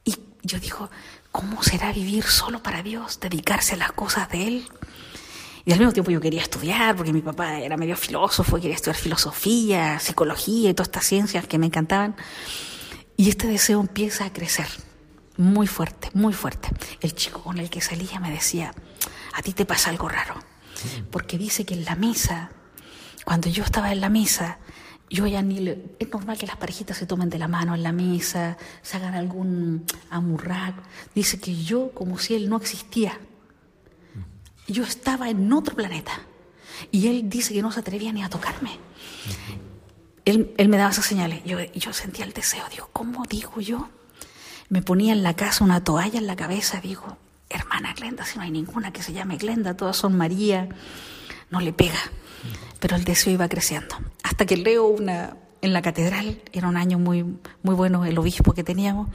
Y 0.04 0.14
yo 0.42 0.58
digo, 0.58 0.90
¿cómo 1.32 1.62
será 1.62 1.92
vivir 1.92 2.24
solo 2.24 2.62
para 2.62 2.82
Dios, 2.82 3.20
dedicarse 3.20 3.74
a 3.74 3.78
las 3.78 3.92
cosas 3.92 4.30
de 4.30 4.48
Él? 4.48 4.68
Y 5.66 5.72
al 5.72 5.80
mismo 5.80 5.92
tiempo 5.92 6.12
yo 6.12 6.20
quería 6.20 6.40
estudiar, 6.40 6.94
porque 6.94 7.12
mi 7.12 7.22
papá 7.22 7.58
era 7.58 7.76
medio 7.76 7.96
filósofo, 7.96 8.56
quería 8.56 8.76
estudiar 8.76 8.96
filosofía, 8.96 9.98
psicología 9.98 10.70
y 10.70 10.74
todas 10.74 10.88
estas 10.88 11.04
ciencias 11.04 11.46
que 11.46 11.58
me 11.58 11.66
encantaban. 11.66 12.14
Y 13.16 13.28
este 13.28 13.48
deseo 13.48 13.80
empieza 13.80 14.26
a 14.26 14.32
crecer, 14.32 14.68
muy 15.36 15.66
fuerte, 15.66 16.10
muy 16.14 16.32
fuerte. 16.32 16.68
El 17.00 17.14
chico 17.14 17.42
con 17.42 17.58
el 17.58 17.70
que 17.70 17.80
salía 17.80 18.20
me 18.20 18.30
decía, 18.30 18.72
a 19.34 19.42
ti 19.42 19.52
te 19.52 19.64
pasa 19.64 19.90
algo 19.90 20.08
raro. 20.08 20.34
Porque 21.10 21.38
dice 21.38 21.64
que 21.64 21.74
en 21.74 21.84
la 21.84 21.94
misa, 21.94 22.50
cuando 23.24 23.48
yo 23.48 23.64
estaba 23.64 23.92
en 23.92 24.00
la 24.00 24.08
misa, 24.08 24.58
yo 25.08 25.26
ya 25.26 25.42
ni. 25.42 25.68
Es 25.98 26.10
normal 26.10 26.36
que 26.38 26.46
las 26.46 26.56
parejitas 26.56 26.96
se 26.96 27.06
tomen 27.06 27.30
de 27.30 27.38
la 27.38 27.48
mano 27.48 27.74
en 27.74 27.82
la 27.82 27.92
misa, 27.92 28.56
se 28.82 28.96
hagan 28.96 29.14
algún 29.14 29.84
amurrac. 30.10 30.74
Dice 31.14 31.38
que 31.38 31.54
yo, 31.62 31.92
como 31.92 32.18
si 32.18 32.34
él 32.34 32.48
no 32.48 32.56
existía, 32.56 33.18
yo 34.66 34.84
estaba 34.84 35.30
en 35.30 35.52
otro 35.52 35.76
planeta. 35.76 36.12
Y 36.90 37.06
él 37.06 37.28
dice 37.28 37.54
que 37.54 37.62
no 37.62 37.72
se 37.72 37.80
atrevía 37.80 38.12
ni 38.12 38.22
a 38.22 38.28
tocarme. 38.28 38.78
Él, 40.24 40.52
él 40.58 40.68
me 40.68 40.76
daba 40.76 40.90
esas 40.90 41.06
señales. 41.06 41.42
Yo, 41.44 41.60
yo 41.60 41.92
sentía 41.92 42.24
el 42.24 42.32
deseo. 42.32 42.64
Digo, 42.70 42.90
¿cómo 42.92 43.24
digo 43.26 43.60
yo? 43.60 43.88
Me 44.68 44.82
ponía 44.82 45.12
en 45.12 45.22
la 45.22 45.34
casa 45.34 45.64
una 45.64 45.82
toalla 45.82 46.18
en 46.18 46.26
la 46.26 46.36
cabeza. 46.36 46.80
Digo, 46.80 47.16
hermana 47.48 47.94
Glenda, 47.94 48.24
si 48.24 48.38
no 48.38 48.44
hay 48.44 48.50
ninguna 48.50 48.92
que 48.92 49.02
se 49.02 49.12
llame 49.12 49.36
Glenda, 49.36 49.76
todas 49.76 49.96
son 49.96 50.16
María, 50.16 50.68
no 51.50 51.60
le 51.60 51.72
pega. 51.72 52.00
Pero 52.80 52.96
el 52.96 53.04
deseo 53.04 53.32
iba 53.32 53.48
creciendo. 53.48 53.96
Hasta 54.22 54.46
que 54.46 54.56
leo 54.56 54.86
una 54.86 55.36
en 55.62 55.72
la 55.72 55.82
catedral, 55.82 56.40
era 56.52 56.68
un 56.68 56.76
año 56.76 56.98
muy, 56.98 57.24
muy 57.62 57.74
bueno 57.74 58.04
el 58.04 58.18
obispo 58.18 58.52
que 58.52 58.62
teníamos, 58.62 59.08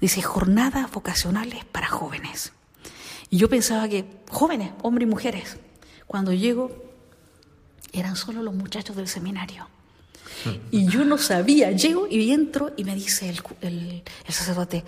dice 0.00 0.22
jornadas 0.22 0.90
vocacionales 0.90 1.64
para 1.64 1.88
jóvenes. 1.88 2.52
Y 3.30 3.38
yo 3.38 3.48
pensaba 3.48 3.88
que 3.88 4.04
jóvenes, 4.28 4.72
hombres 4.82 5.06
y 5.06 5.10
mujeres, 5.10 5.56
cuando 6.06 6.32
llego 6.32 6.70
eran 7.92 8.16
solo 8.16 8.42
los 8.42 8.54
muchachos 8.54 8.96
del 8.96 9.08
seminario. 9.08 9.66
Y 10.70 10.86
yo 10.86 11.04
no 11.04 11.18
sabía, 11.18 11.70
llego 11.72 12.06
y 12.08 12.32
entro 12.32 12.72
y 12.76 12.84
me 12.84 12.94
dice 12.94 13.28
el, 13.28 14.02
el, 14.26 14.34
sacerdote, 14.34 14.84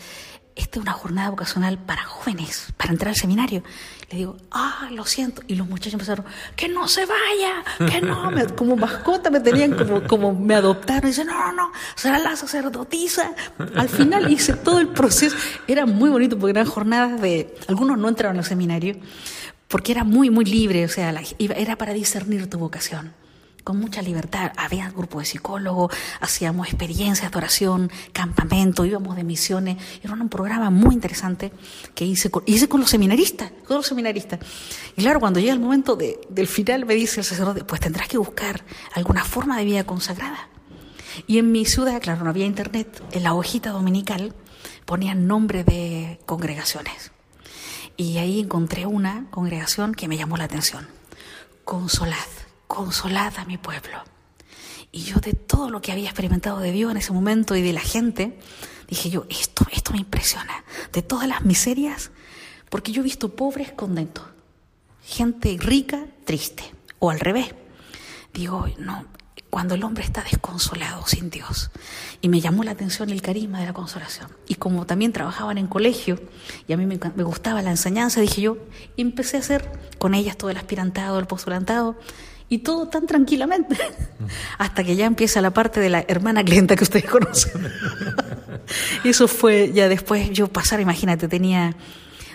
esta 0.55 0.79
es 0.79 0.83
una 0.83 0.93
jornada 0.93 1.31
vocacional 1.31 1.79
para 1.79 2.05
jóvenes, 2.05 2.73
para 2.77 2.93
entrar 2.93 3.11
al 3.11 3.17
seminario. 3.17 3.63
Le 4.11 4.19
digo, 4.19 4.37
ah, 4.51 4.89
lo 4.93 5.05
siento. 5.05 5.43
Y 5.47 5.55
los 5.55 5.69
muchachos 5.69 5.95
empezaron, 5.95 6.25
que 6.55 6.69
no 6.69 6.89
se 6.89 7.05
vaya, 7.05 7.91
que 7.91 8.01
no. 8.01 8.33
como 8.57 8.77
mascota 8.77 9.31
me 9.31 9.41
tenían, 9.41 9.77
como, 9.77 10.03
como 10.05 10.33
me 10.33 10.55
adoptaron. 10.55 11.05
Y 11.05 11.09
dice, 11.09 11.25
no, 11.25 11.53
no, 11.53 11.73
será 11.95 12.19
la 12.19 12.35
sacerdotisa. 12.37 13.35
Al 13.75 13.89
final 13.89 14.33
hice 14.33 14.55
todo 14.55 14.81
el 14.81 14.89
proceso. 14.89 15.37
Era 15.69 15.85
muy 15.85 16.09
bonito 16.09 16.39
porque 16.39 16.53
eran 16.53 16.67
jornadas 16.67 17.21
de, 17.21 17.55
algunos 17.69 17.99
no 17.99 18.09
entraron 18.09 18.39
al 18.39 18.45
seminario, 18.45 18.97
porque 19.69 19.93
era 19.93 20.05
muy, 20.05 20.31
muy 20.31 20.45
libre, 20.45 20.85
o 20.85 20.89
sea, 20.89 21.15
era 21.39 21.77
para 21.77 21.93
discernir 21.93 22.49
tu 22.49 22.59
vocación 22.59 23.13
con 23.67 23.81
mucha 23.81 24.01
libertad. 24.01 24.53
Había 24.57 24.89
grupo 24.91 25.19
de 25.19 25.25
psicólogos, 25.25 25.93
hacíamos 26.21 26.69
experiencias 26.69 27.33
de 27.33 27.37
oración, 27.37 27.91
campamento, 28.13 28.85
íbamos 28.85 29.17
de 29.17 29.25
misiones. 29.25 29.77
Era 30.05 30.13
un 30.13 30.29
programa 30.29 30.71
muy 30.71 30.95
interesante 30.95 31.51
que 31.93 32.05
hice 32.05 32.31
con, 32.31 32.45
los 32.81 32.89
seminaristas, 32.89 33.51
con 33.67 33.79
los 33.79 33.87
seminaristas. 33.89 34.39
Y 34.97 35.03
claro, 35.03 35.19
cuando 35.19 35.41
llega 35.41 35.53
el 35.53 35.59
momento 35.59 35.97
del 35.97 36.47
final, 36.47 36.87
me 36.87 36.95
dice 36.95 37.19
el 37.19 37.27
sacerdote, 37.27 37.65
pues 37.65 37.81
tendrás 37.81 38.07
que 38.07 38.19
buscar 38.19 38.65
alguna 38.95 39.25
forma 39.25 39.59
de 39.59 39.65
vida 39.65 39.83
consagrada. 39.83 40.49
Y 41.27 41.39
en 41.39 41.51
mi 41.51 41.65
ciudad, 41.65 42.01
claro, 42.01 42.23
no 42.23 42.31
había 42.31 42.47
internet, 42.47 43.03
en 43.11 43.25
la 43.25 43.35
hojita 43.35 43.71
dominical 43.71 44.33
ponían 44.85 45.27
nombre 45.27 45.65
de 45.65 46.21
congregaciones. 46.25 47.11
Y 47.97 48.19
ahí 48.19 48.39
encontré 48.39 48.87
una 48.87 49.27
congregación 49.33 49.93
que 49.93 50.07
me 50.07 50.17
llamó 50.17 50.37
la 50.37 50.45
atención. 50.45 50.87
Consolad 51.65 52.46
consolad 52.67 53.35
a 53.39 53.45
mi 53.45 53.59
pueblo. 53.59 54.03
Y 54.93 55.03
yo 55.03 55.17
de 55.17 55.35
todo 55.35 55.71
lo 55.71 55.83
que 55.83 55.93
había 55.93 56.09
experimentado 56.09 56.59
de 56.59 56.73
Dios 56.73 56.91
en 56.91 56.97
ese 56.97 57.13
momento 57.13 57.55
y 57.57 57.63
de 57.63 57.73
la 57.73 57.81
gente, 57.81 58.39
dije 58.89 59.11
yo, 59.11 59.27
esto, 59.29 59.67
esto 59.73 59.93
me 59.93 59.99
impresiona. 59.99 60.65
De 60.93 61.03
todas 61.03 61.29
las 61.29 61.45
miserias, 61.45 62.11
porque 62.71 62.93
yo 62.93 63.03
he 63.03 63.05
visto 63.05 63.35
pobres 63.35 63.73
contentos, 63.73 64.25
gente 65.05 65.57
rica 65.59 66.07
triste, 66.25 66.65
o 66.99 67.11
al 67.11 67.21
revés. 67.21 67.55
Digo, 68.33 68.67
no, 68.79 69.07
cuando 69.51 69.75
el 69.75 69.85
hombre 69.85 70.05
está 70.05 70.23
desconsolado, 70.23 71.07
sin 71.07 71.31
Dios. 71.31 71.71
Y 72.21 72.29
me 72.29 72.41
llamó 72.41 72.65
la 72.65 72.73
atención 72.73 73.11
el 73.11 73.23
carisma 73.23 73.61
de 73.61 73.67
la 73.67 73.73
consolación. 73.73 74.29
Y 74.49 74.57
como 74.57 74.87
también 74.87 75.13
trabajaban 75.13 75.57
en 75.59 75.67
colegio 75.67 76.21
y 76.69 76.73
a 76.73 76.77
mí 76.77 76.85
me, 76.85 76.97
gustaba 77.23 77.63
la 77.63 77.71
enseñanza, 77.71 78.21
dije 78.21 78.43
yo, 78.43 78.59
empecé 78.97 79.37
a 79.37 79.41
hacer 79.41 79.71
con 79.99 80.15
ellas 80.15 80.37
todo 80.37 80.51
el 80.51 80.57
aspirantado, 80.57 81.19
el 81.19 81.27
postulantado 81.27 81.97
y 82.49 82.59
todo 82.59 82.89
tan 82.89 83.07
tranquilamente, 83.07 83.77
hasta 84.59 84.85
que 84.85 84.97
ya 84.97 85.07
empieza 85.07 85.41
la 85.41 85.53
parte 85.53 85.81
de 85.81 85.91
la 85.91 86.05
hermana 86.07 86.45
clienta 86.45 86.77
que 86.77 86.85
ustedes 86.85 87.07
conocen. 87.07 87.69
Eso 89.05 89.29
fue 89.29 89.73
ya 89.73 89.89
después 89.89 90.31
yo 90.31 90.49
pasar, 90.49 90.81
imagínate, 90.81 91.29
tenía, 91.29 91.75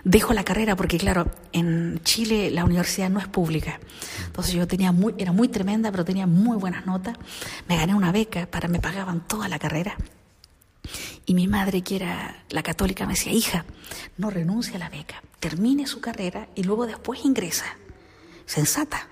dejo 0.03 0.33
la 0.33 0.43
carrera 0.43 0.75
porque 0.75 0.97
claro, 0.97 1.29
en 1.53 1.99
Chile 2.03 2.51
la 2.51 2.65
universidad 2.65 3.09
no 3.09 3.19
es 3.19 3.27
pública. 3.27 3.79
Entonces 4.25 4.53
yo 4.53 4.67
tenía 4.67 4.91
muy, 4.91 5.13
era 5.17 5.31
muy 5.31 5.47
tremenda, 5.47 5.91
pero 5.91 6.05
tenía 6.05 6.27
muy 6.27 6.57
buenas 6.57 6.85
notas. 6.85 7.17
Me 7.67 7.77
gané 7.77 7.95
una 7.95 8.11
beca 8.11 8.47
para, 8.47 8.67
me 8.67 8.79
pagaban 8.79 9.27
toda 9.27 9.47
la 9.47 9.59
carrera. 9.59 9.95
Y 11.25 11.33
mi 11.33 11.47
madre, 11.47 11.81
que 11.83 11.97
era 11.97 12.43
la 12.49 12.63
católica, 12.63 13.05
me 13.05 13.13
decía, 13.13 13.31
hija, 13.31 13.65
no 14.17 14.29
renuncie 14.29 14.75
a 14.75 14.79
la 14.79 14.89
beca, 14.89 15.21
termine 15.39 15.85
su 15.85 16.01
carrera 16.01 16.47
y 16.55 16.63
luego 16.63 16.87
después 16.87 17.23
ingresa. 17.23 17.65
Sensata. 18.45 19.10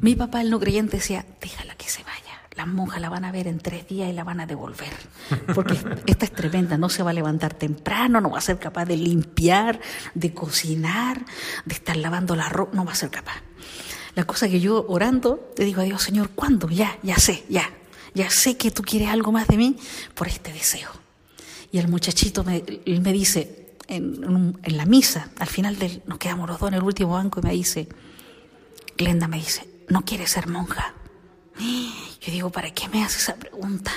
Mi 0.00 0.14
papá, 0.14 0.40
el 0.40 0.50
no 0.50 0.58
creyente, 0.60 0.98
decía, 0.98 1.24
déjala 1.40 1.74
que 1.76 1.88
se 1.88 2.02
vaya. 2.02 2.38
Las 2.56 2.66
monjas 2.66 3.00
la 3.00 3.08
van 3.08 3.24
a 3.24 3.30
ver 3.30 3.46
en 3.46 3.60
tres 3.60 3.86
días 3.86 4.10
y 4.10 4.12
la 4.12 4.24
van 4.24 4.40
a 4.40 4.46
devolver. 4.46 4.92
Porque 5.54 5.74
esta 6.06 6.24
es 6.24 6.32
tremenda, 6.32 6.76
no 6.76 6.88
se 6.88 7.02
va 7.02 7.10
a 7.10 7.14
levantar 7.14 7.54
temprano, 7.54 8.20
no 8.20 8.30
va 8.30 8.38
a 8.38 8.40
ser 8.42 8.58
capaz 8.58 8.84
de 8.84 8.96
limpiar, 8.96 9.80
de 10.14 10.34
cocinar, 10.34 11.24
de 11.64 11.74
estar 11.74 11.96
lavando 11.96 12.34
la 12.34 12.48
ropa, 12.48 12.74
no 12.74 12.84
va 12.84 12.92
a 12.92 12.96
ser 12.96 13.10
capaz. 13.10 13.42
La 14.16 14.24
cosa 14.24 14.48
que 14.48 14.58
yo 14.58 14.84
orando, 14.88 15.52
le 15.56 15.64
digo 15.64 15.80
a 15.80 15.84
Dios, 15.84 16.02
Señor, 16.02 16.30
¿cuándo? 16.30 16.68
Ya, 16.68 16.98
ya 17.04 17.16
sé, 17.16 17.44
ya. 17.48 17.70
Ya 18.14 18.30
sé 18.30 18.56
que 18.56 18.72
tú 18.72 18.82
quieres 18.82 19.10
algo 19.10 19.30
más 19.30 19.46
de 19.46 19.56
mí 19.56 19.76
por 20.14 20.26
este 20.26 20.52
deseo. 20.52 20.90
Y 21.70 21.78
el 21.78 21.86
muchachito 21.86 22.42
me, 22.42 22.64
me 22.86 23.12
dice, 23.12 23.76
en, 23.86 24.58
en, 24.62 24.76
la 24.76 24.86
misa, 24.86 25.30
al 25.38 25.46
final 25.46 25.78
del, 25.78 26.02
nos 26.06 26.18
quedamos 26.18 26.48
los 26.48 26.58
dos 26.58 26.68
en 26.68 26.74
el 26.74 26.82
último 26.82 27.12
banco 27.12 27.38
y 27.40 27.46
me 27.46 27.52
dice, 27.52 27.88
Glenda 28.98 29.28
me 29.28 29.38
dice, 29.38 29.66
¿no 29.88 30.04
quieres 30.04 30.32
ser 30.32 30.48
monja? 30.48 30.92
Yo 32.20 32.32
digo, 32.32 32.50
¿para 32.50 32.70
qué 32.72 32.88
me 32.88 33.04
hace 33.04 33.18
esa 33.18 33.36
pregunta? 33.36 33.92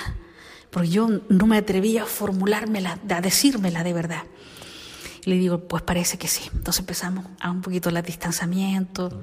Porque 0.70 0.88
yo 0.88 1.08
no 1.28 1.46
me 1.46 1.58
atrevía 1.58 2.04
a 2.04 2.06
formulármela, 2.06 2.98
a 3.10 3.20
decírmela 3.20 3.82
de 3.82 3.92
verdad. 3.92 4.22
Y 5.24 5.30
le 5.30 5.36
digo, 5.36 5.66
pues 5.68 5.82
parece 5.82 6.18
que 6.18 6.28
sí. 6.28 6.48
Entonces 6.54 6.80
empezamos 6.80 7.26
a 7.40 7.50
un 7.50 7.62
poquito 7.62 7.90
el 7.90 8.00
distanciamiento. 8.02 9.22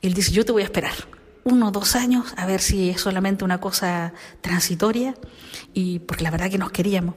Y 0.00 0.08
él 0.08 0.14
dice, 0.14 0.32
yo 0.32 0.44
te 0.44 0.52
voy 0.52 0.62
a 0.62 0.66
esperar 0.66 0.94
uno 1.44 1.68
o 1.68 1.70
dos 1.70 1.94
años 1.94 2.34
a 2.36 2.46
ver 2.46 2.60
si 2.60 2.90
es 2.90 3.00
solamente 3.00 3.44
una 3.44 3.60
cosa 3.60 4.14
transitoria, 4.40 5.14
y 5.72 6.00
porque 6.00 6.24
la 6.24 6.30
verdad 6.30 6.50
que 6.50 6.58
nos 6.58 6.72
queríamos. 6.72 7.14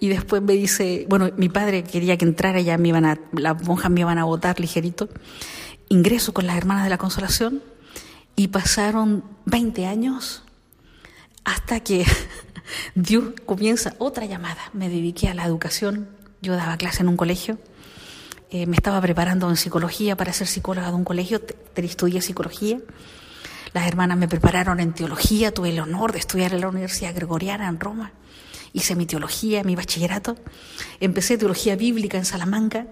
Y 0.00 0.08
después 0.08 0.42
me 0.42 0.54
dice, 0.54 1.06
bueno, 1.08 1.30
mi 1.36 1.48
padre 1.48 1.84
quería 1.84 2.18
que 2.18 2.24
entrara, 2.24 2.60
ya 2.60 2.76
me 2.76 2.88
iban 2.88 3.04
a, 3.06 3.18
las 3.32 3.62
monjas 3.62 3.90
me 3.90 4.00
iban 4.00 4.18
a 4.18 4.24
votar 4.24 4.60
ligerito. 4.60 5.08
Ingreso 5.88 6.32
con 6.32 6.46
las 6.46 6.56
hermanas 6.56 6.84
de 6.84 6.90
la 6.90 6.98
consolación 6.98 7.62
y 8.36 8.48
pasaron 8.48 9.24
20 9.46 9.86
años 9.86 10.42
hasta 11.44 11.80
que 11.80 12.04
Dios 12.94 13.24
comienza 13.46 13.94
otra 13.98 14.26
llamada. 14.26 14.70
Me 14.72 14.88
dediqué 14.88 15.28
a 15.28 15.34
la 15.34 15.44
educación, 15.44 16.08
yo 16.42 16.56
daba 16.56 16.76
clase 16.76 17.02
en 17.02 17.08
un 17.08 17.16
colegio, 17.16 17.58
eh, 18.50 18.66
me 18.66 18.76
estaba 18.76 19.00
preparando 19.00 19.48
en 19.50 19.56
psicología 19.56 20.16
para 20.16 20.32
ser 20.32 20.46
psicóloga 20.46 20.88
de 20.88 20.94
un 20.94 21.04
colegio, 21.04 21.42
estudié 21.74 22.22
psicología. 22.22 22.78
Las 23.72 23.88
hermanas 23.88 24.16
me 24.16 24.28
prepararon 24.28 24.78
en 24.78 24.92
teología, 24.92 25.52
tuve 25.52 25.70
el 25.70 25.80
honor 25.80 26.12
de 26.12 26.20
estudiar 26.20 26.54
en 26.54 26.60
la 26.60 26.68
Universidad 26.68 27.14
Gregoriana 27.14 27.68
en 27.68 27.80
Roma. 27.80 28.12
Hice 28.72 28.94
mi 28.94 29.06
teología, 29.06 29.64
mi 29.64 29.74
bachillerato. 29.74 30.36
Empecé 31.00 31.38
teología 31.38 31.74
bíblica 31.74 32.16
en 32.16 32.24
Salamanca. 32.24 32.86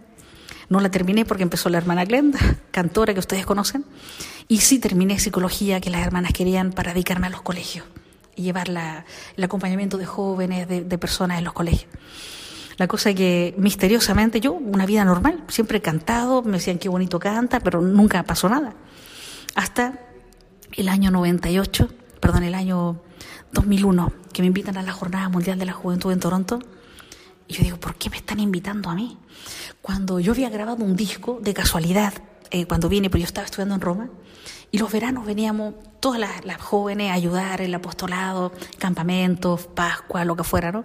No 0.72 0.80
la 0.80 0.90
terminé 0.90 1.26
porque 1.26 1.42
empezó 1.42 1.68
la 1.68 1.76
hermana 1.76 2.06
Glenda, 2.06 2.38
cantora 2.70 3.12
que 3.12 3.20
ustedes 3.20 3.44
conocen. 3.44 3.84
Y 4.48 4.60
sí 4.60 4.78
terminé 4.78 5.18
psicología 5.18 5.82
que 5.82 5.90
las 5.90 6.00
hermanas 6.00 6.32
querían 6.32 6.72
para 6.72 6.94
dedicarme 6.94 7.26
a 7.26 7.30
los 7.30 7.42
colegios 7.42 7.84
y 8.34 8.44
llevar 8.44 8.70
el 8.70 9.44
acompañamiento 9.44 9.98
de 9.98 10.06
jóvenes, 10.06 10.66
de, 10.66 10.96
personas 10.98 11.36
en 11.36 11.44
los 11.44 11.52
colegios. 11.52 11.90
La 12.78 12.88
cosa 12.88 13.10
es 13.10 13.16
que 13.16 13.54
misteriosamente 13.58 14.40
yo, 14.40 14.54
una 14.54 14.86
vida 14.86 15.04
normal, 15.04 15.44
siempre 15.48 15.76
he 15.76 15.82
cantado, 15.82 16.42
me 16.42 16.52
decían 16.52 16.78
qué 16.78 16.88
bonito 16.88 17.20
canta, 17.20 17.60
pero 17.60 17.82
nunca 17.82 18.22
pasó 18.22 18.48
nada. 18.48 18.72
Hasta 19.54 20.00
el 20.72 20.88
año 20.88 21.10
98, 21.10 21.90
perdón, 22.18 22.44
el 22.44 22.54
año 22.54 22.98
2001, 23.52 24.10
que 24.32 24.40
me 24.40 24.46
invitan 24.46 24.78
a 24.78 24.82
la 24.82 24.92
Jornada 24.92 25.28
Mundial 25.28 25.58
de 25.58 25.66
la 25.66 25.74
Juventud 25.74 26.12
en 26.12 26.20
Toronto. 26.20 26.60
Y 27.52 27.54
yo 27.56 27.64
digo, 27.64 27.76
¿por 27.76 27.96
qué 27.96 28.08
me 28.08 28.16
están 28.16 28.40
invitando 28.40 28.88
a 28.88 28.94
mí? 28.94 29.18
Cuando 29.82 30.18
yo 30.18 30.32
había 30.32 30.48
grabado 30.48 30.82
un 30.82 30.96
disco 30.96 31.38
de 31.42 31.52
casualidad, 31.52 32.14
eh, 32.50 32.64
cuando 32.64 32.88
vine, 32.88 33.10
pues 33.10 33.20
yo 33.22 33.26
estaba 33.26 33.44
estudiando 33.44 33.74
en 33.74 33.82
Roma, 33.82 34.08
y 34.70 34.78
los 34.78 34.90
veranos 34.90 35.26
veníamos 35.26 35.74
todas 36.00 36.18
las, 36.18 36.46
las 36.46 36.56
jóvenes 36.56 37.10
a 37.10 37.12
ayudar, 37.12 37.60
el 37.60 37.74
apostolado, 37.74 38.52
campamentos, 38.78 39.66
Pascua, 39.66 40.24
lo 40.24 40.34
que 40.34 40.44
fuera, 40.44 40.72
¿no? 40.72 40.82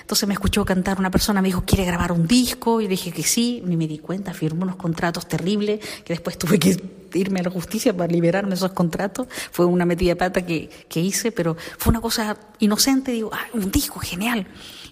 Entonces 0.00 0.28
me 0.28 0.34
escuchó 0.34 0.64
cantar 0.64 1.00
una 1.00 1.10
persona, 1.10 1.42
me 1.42 1.48
dijo, 1.48 1.64
¿quiere 1.66 1.84
grabar 1.84 2.12
un 2.12 2.28
disco? 2.28 2.80
Y 2.80 2.86
dije 2.86 3.10
que 3.10 3.24
sí, 3.24 3.60
ni 3.66 3.76
me 3.76 3.88
di 3.88 3.98
cuenta, 3.98 4.32
firmó 4.34 4.62
unos 4.62 4.76
contratos 4.76 5.26
terribles, 5.26 5.80
que 6.04 6.12
después 6.12 6.38
tuve 6.38 6.60
que 6.60 6.80
irme 7.14 7.40
a 7.40 7.42
la 7.42 7.50
justicia 7.50 7.92
para 7.92 8.12
liberarme 8.12 8.54
esos 8.54 8.70
contratos. 8.70 9.26
Fue 9.50 9.66
una 9.66 9.84
metida 9.84 10.10
de 10.10 10.16
pata 10.16 10.46
que, 10.46 10.70
que 10.88 11.00
hice, 11.00 11.32
pero 11.32 11.56
fue 11.76 11.90
una 11.90 12.00
cosa 12.00 12.36
inocente, 12.60 13.10
digo, 13.10 13.30
ah, 13.32 13.48
un 13.52 13.72
disco, 13.72 13.98
genial. 13.98 14.46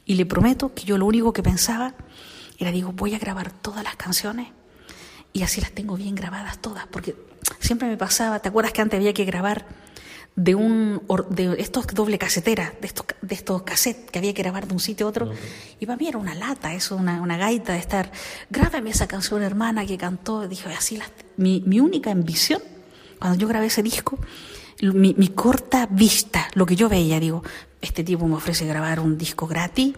Y 0.07 0.15
le 0.15 0.25
prometo 0.25 0.73
que 0.73 0.85
yo 0.85 0.97
lo 0.97 1.05
único 1.05 1.33
que 1.33 1.43
pensaba 1.43 1.95
era, 2.59 2.71
digo, 2.71 2.93
voy 2.93 3.15
a 3.15 3.19
grabar 3.19 3.51
todas 3.51 3.85
las 3.85 3.97
canciones 3.97 4.49
y 5.33 5.43
así 5.43 5.61
las 5.61 5.73
tengo 5.73 5.97
bien 5.97 6.15
grabadas 6.15 6.63
todas, 6.63 6.87
porque 6.87 7.15
siempre 7.59 7.89
me 7.89 7.99
pasaba, 7.99 8.39
¿te 8.41 8.49
acuerdas 8.49 8.73
que 8.73 8.81
antes 8.81 8.97
había 8.97 9.13
que 9.13 9.25
grabar 9.25 9.67
de 10.37 10.55
un 10.55 11.03
de 11.31 11.57
estos 11.59 11.87
doble 11.89 12.19
casetera, 12.19 12.75
de 12.81 12.87
estos 12.87 13.07
de 13.23 13.35
estos 13.35 13.63
cassettes 13.63 14.11
que 14.11 14.19
había 14.19 14.35
que 14.35 14.43
grabar 14.43 14.69
de 14.69 14.75
un 14.75 14.81
sitio 14.81 15.07
a 15.07 15.09
otro. 15.09 15.33
Y 15.81 15.87
para 15.87 15.97
mí 15.97 16.09
era 16.09 16.19
una 16.19 16.35
lata, 16.35 16.75
eso, 16.75 16.95
una, 16.95 17.23
una 17.23 17.39
gaita 17.39 17.73
de 17.73 17.79
estar, 17.79 18.13
grábame 18.51 18.91
esa 18.91 19.09
canción 19.09 19.43
hermana 19.43 19.87
que 19.87 19.97
cantó. 19.97 20.47
Dije, 20.47 20.69
así 20.75 20.99
las, 20.99 21.11
mi, 21.39 21.63
mi 21.67 21.81
única 21.81 22.11
ambición, 22.11 22.61
cuando 23.19 23.39
yo 23.39 23.49
grabé 23.49 23.67
ese 23.67 23.83
disco, 23.83 24.19
mi, 24.83 25.29
corta 25.29 25.87
vista, 25.91 26.49
lo 26.55 26.67
que 26.67 26.77
yo 26.77 26.89
veía, 26.89 27.19
digo, 27.21 27.43
este 27.81 28.05
tipo 28.05 28.27
me 28.27 28.37
ofrece 28.37 28.67
grabar 28.67 29.01
un 29.01 29.17
disco 29.17 29.47
gratis, 29.47 29.95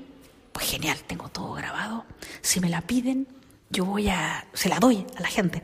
pues 0.52 0.66
genial, 0.66 0.98
tengo 1.06 1.28
todo 1.28 1.52
grabado. 1.54 2.04
Si 2.40 2.60
me 2.60 2.68
la 2.68 2.82
piden, 2.82 3.26
yo 3.70 3.84
voy 3.84 4.08
a, 4.08 4.46
se 4.52 4.68
la 4.68 4.78
doy 4.78 5.04
a 5.16 5.20
la 5.20 5.28
gente. 5.28 5.62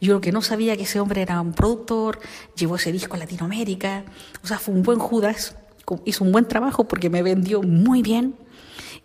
Yo 0.00 0.14
lo 0.14 0.20
que 0.20 0.32
no 0.32 0.42
sabía 0.42 0.76
que 0.76 0.82
ese 0.82 1.00
hombre 1.00 1.22
era 1.22 1.40
un 1.40 1.52
productor, 1.52 2.20
llevó 2.54 2.76
ese 2.76 2.92
disco 2.92 3.14
a 3.16 3.18
Latinoamérica, 3.18 4.04
o 4.42 4.46
sea, 4.46 4.58
fue 4.58 4.74
un 4.74 4.82
buen 4.82 4.98
Judas, 4.98 5.56
hizo 6.04 6.24
un 6.24 6.32
buen 6.32 6.46
trabajo 6.46 6.84
porque 6.86 7.08
me 7.08 7.22
vendió 7.22 7.62
muy 7.62 8.02
bien 8.02 8.36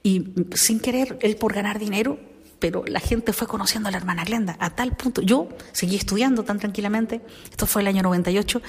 y 0.04 0.34
sin 0.56 0.80
querer, 0.80 1.18
él 1.22 1.38
por 1.38 1.54
ganar 1.54 1.80
dinero, 1.80 2.20
pero 2.62 2.86
la 2.86 3.00
gente 3.00 3.34
fue 3.34 3.48
conociendo 3.48 3.90
a 3.90 3.92
la 3.92 3.98
hermana 3.98 4.24
Glenda 4.24 4.56
a 4.60 4.70
tal 4.70 4.96
punto. 4.96 5.22
Yo 5.22 5.50
seguí 5.74 5.96
estudiando 5.96 6.44
tan 6.44 6.60
tranquilamente, 6.60 7.20
esto 7.50 7.66
fue 7.66 7.82
el 7.82 7.88
año 7.88 8.04
98, 8.04 8.62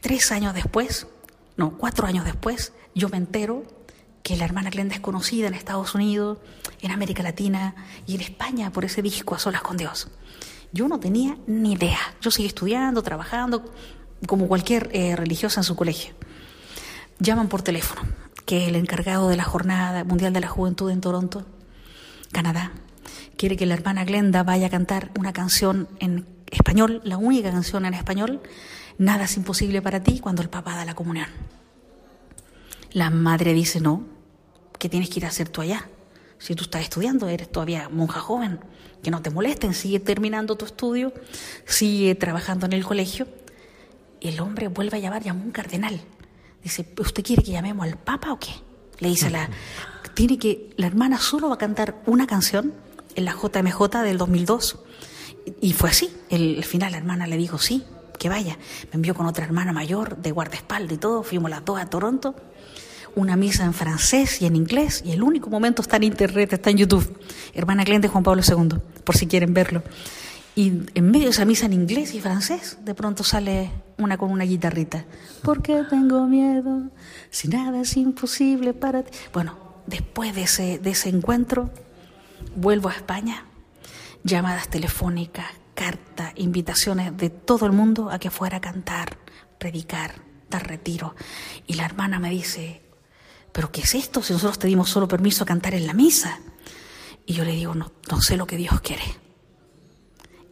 tres 0.00 0.32
años 0.32 0.52
después, 0.52 1.06
no, 1.56 1.78
cuatro 1.78 2.08
años 2.08 2.24
después, 2.24 2.72
yo 2.94 3.08
me 3.08 3.16
entero 3.16 3.62
que 4.24 4.36
la 4.36 4.44
hermana 4.44 4.70
Glenda 4.70 4.96
es 4.96 5.00
conocida 5.00 5.46
en 5.46 5.54
Estados 5.54 5.94
Unidos, 5.94 6.38
en 6.82 6.90
América 6.90 7.22
Latina 7.22 7.76
y 8.04 8.16
en 8.16 8.20
España 8.20 8.72
por 8.72 8.84
ese 8.84 9.00
disco 9.00 9.36
A 9.36 9.38
Solas 9.38 9.62
con 9.62 9.76
Dios. 9.76 10.08
Yo 10.72 10.88
no 10.88 10.98
tenía 10.98 11.38
ni 11.46 11.74
idea. 11.74 12.00
Yo 12.20 12.32
seguí 12.32 12.48
estudiando, 12.48 13.02
trabajando, 13.02 13.72
como 14.26 14.48
cualquier 14.48 14.90
eh, 14.92 15.14
religiosa 15.14 15.60
en 15.60 15.64
su 15.64 15.76
colegio. 15.76 16.14
Llaman 17.20 17.48
por 17.48 17.62
teléfono, 17.62 18.02
que 18.44 18.66
el 18.66 18.74
encargado 18.74 19.28
de 19.28 19.36
la 19.36 19.44
Jornada 19.44 20.02
Mundial 20.02 20.32
de 20.32 20.40
la 20.40 20.48
Juventud 20.48 20.90
en 20.90 21.00
Toronto, 21.00 21.46
Canadá, 22.32 22.72
quiere 23.36 23.56
que 23.56 23.66
la 23.66 23.74
hermana 23.74 24.04
Glenda 24.04 24.42
vaya 24.42 24.66
a 24.66 24.70
cantar 24.70 25.10
una 25.18 25.32
canción 25.32 25.88
en 26.00 26.26
español, 26.50 27.00
la 27.04 27.16
única 27.16 27.50
canción 27.50 27.84
en 27.84 27.94
español, 27.94 28.40
Nada 28.98 29.24
es 29.24 29.36
imposible 29.36 29.82
para 29.82 30.02
ti, 30.02 30.20
cuando 30.20 30.42
el 30.42 30.48
papá 30.48 30.74
da 30.74 30.84
la 30.84 30.94
comunión. 30.94 31.28
La 32.92 33.10
madre 33.10 33.52
dice, 33.52 33.80
no, 33.80 34.04
¿qué 34.78 34.88
tienes 34.88 35.10
que 35.10 35.20
ir 35.20 35.26
a 35.26 35.28
hacer 35.28 35.50
tú 35.50 35.60
allá? 35.60 35.88
Si 36.38 36.54
tú 36.54 36.64
estás 36.64 36.82
estudiando, 36.82 37.28
eres 37.28 37.50
todavía 37.52 37.90
monja 37.90 38.20
joven, 38.20 38.58
que 39.02 39.10
no 39.10 39.20
te 39.20 39.30
molesten, 39.30 39.74
sigue 39.74 40.00
terminando 40.00 40.56
tu 40.56 40.64
estudio, 40.64 41.12
sigue 41.66 42.14
trabajando 42.14 42.64
en 42.66 42.72
el 42.72 42.84
colegio. 42.84 43.26
Y 44.18 44.28
el 44.28 44.40
hombre 44.40 44.68
vuelve 44.68 44.96
a 44.96 45.00
llamar, 45.00 45.22
llama 45.22 45.42
un 45.44 45.50
cardenal. 45.50 46.00
Dice, 46.62 46.86
¿usted 46.98 47.22
quiere 47.22 47.42
que 47.42 47.52
llamemos 47.52 47.86
al 47.86 47.98
Papa 47.98 48.32
o 48.32 48.38
qué? 48.38 48.52
Le 48.98 49.08
dice 49.08 49.28
la, 49.28 49.50
tiene 50.14 50.38
que, 50.38 50.70
la 50.78 50.86
hermana 50.86 51.18
solo 51.18 51.48
va 51.48 51.56
a 51.56 51.58
cantar 51.58 51.96
una 52.06 52.26
canción 52.26 52.72
en 53.16 53.24
la 53.24 53.32
JMJ 53.32 54.02
del 54.02 54.18
2002. 54.18 54.78
Y 55.60 55.72
fue 55.72 55.90
así. 55.90 56.10
El, 56.30 56.56
al 56.58 56.64
final 56.64 56.92
la 56.92 56.98
hermana 56.98 57.26
le 57.26 57.36
dijo, 57.36 57.58
sí, 57.58 57.82
que 58.18 58.28
vaya. 58.28 58.56
Me 58.92 58.96
envió 58.96 59.14
con 59.14 59.26
otra 59.26 59.44
hermana 59.44 59.72
mayor 59.72 60.16
de 60.18 60.30
guardaespaldas 60.30 60.92
y 60.92 60.98
todo. 60.98 61.22
Fuimos 61.22 61.50
las 61.50 61.64
dos 61.64 61.80
a 61.80 61.86
Toronto 61.86 62.34
una 63.16 63.34
misa 63.34 63.64
en 63.64 63.72
francés 63.72 64.40
y 64.42 64.46
en 64.46 64.54
inglés, 64.54 65.02
y 65.04 65.12
el 65.12 65.22
único 65.22 65.48
momento 65.50 65.82
está 65.82 65.96
en 65.96 66.04
internet, 66.04 66.52
está 66.52 66.70
en 66.70 66.76
YouTube. 66.76 67.18
Hermana 67.54 67.84
Cliente 67.84 68.08
Juan 68.08 68.22
Pablo 68.22 68.42
II, 68.46 68.78
por 69.02 69.16
si 69.16 69.26
quieren 69.26 69.54
verlo. 69.54 69.82
Y 70.54 70.82
en 70.94 71.10
medio 71.10 71.24
de 71.24 71.30
esa 71.30 71.44
misa 71.44 71.66
en 71.66 71.72
inglés 71.72 72.14
y 72.14 72.20
francés, 72.20 72.78
de 72.84 72.94
pronto 72.94 73.24
sale 73.24 73.70
una 73.98 74.18
con 74.18 74.30
una 74.30 74.44
guitarrita. 74.44 75.04
Porque 75.42 75.82
tengo 75.88 76.26
miedo, 76.26 76.90
si 77.30 77.48
nada 77.48 77.80
es 77.80 77.96
imposible 77.96 78.74
para 78.74 79.02
ti. 79.02 79.10
Bueno, 79.32 79.56
después 79.86 80.34
de 80.34 80.42
ese, 80.42 80.78
de 80.78 80.90
ese 80.90 81.08
encuentro, 81.08 81.70
vuelvo 82.54 82.88
a 82.88 82.92
España, 82.92 83.44
llamadas 84.24 84.68
telefónicas, 84.68 85.46
cartas, 85.74 86.32
invitaciones 86.36 87.16
de 87.16 87.30
todo 87.30 87.66
el 87.66 87.72
mundo 87.72 88.10
a 88.10 88.18
que 88.18 88.30
fuera 88.30 88.56
a 88.56 88.60
cantar, 88.60 89.18
predicar, 89.58 90.22
dar 90.50 90.66
retiro. 90.66 91.14
Y 91.66 91.74
la 91.74 91.84
hermana 91.84 92.18
me 92.18 92.30
dice, 92.30 92.82
¿pero 93.52 93.70
qué 93.70 93.82
es 93.82 93.94
esto 93.94 94.22
si 94.22 94.32
nosotros 94.32 94.58
te 94.58 94.66
dimos 94.66 94.90
solo 94.90 95.06
permiso 95.06 95.44
a 95.44 95.46
cantar 95.46 95.74
en 95.74 95.86
la 95.86 95.94
misa? 95.94 96.40
Y 97.26 97.34
yo 97.34 97.44
le 97.44 97.52
digo, 97.52 97.74
no, 97.74 97.92
no 98.10 98.20
sé 98.20 98.36
lo 98.36 98.46
que 98.46 98.56
Dios 98.56 98.80
quiere. 98.80 99.04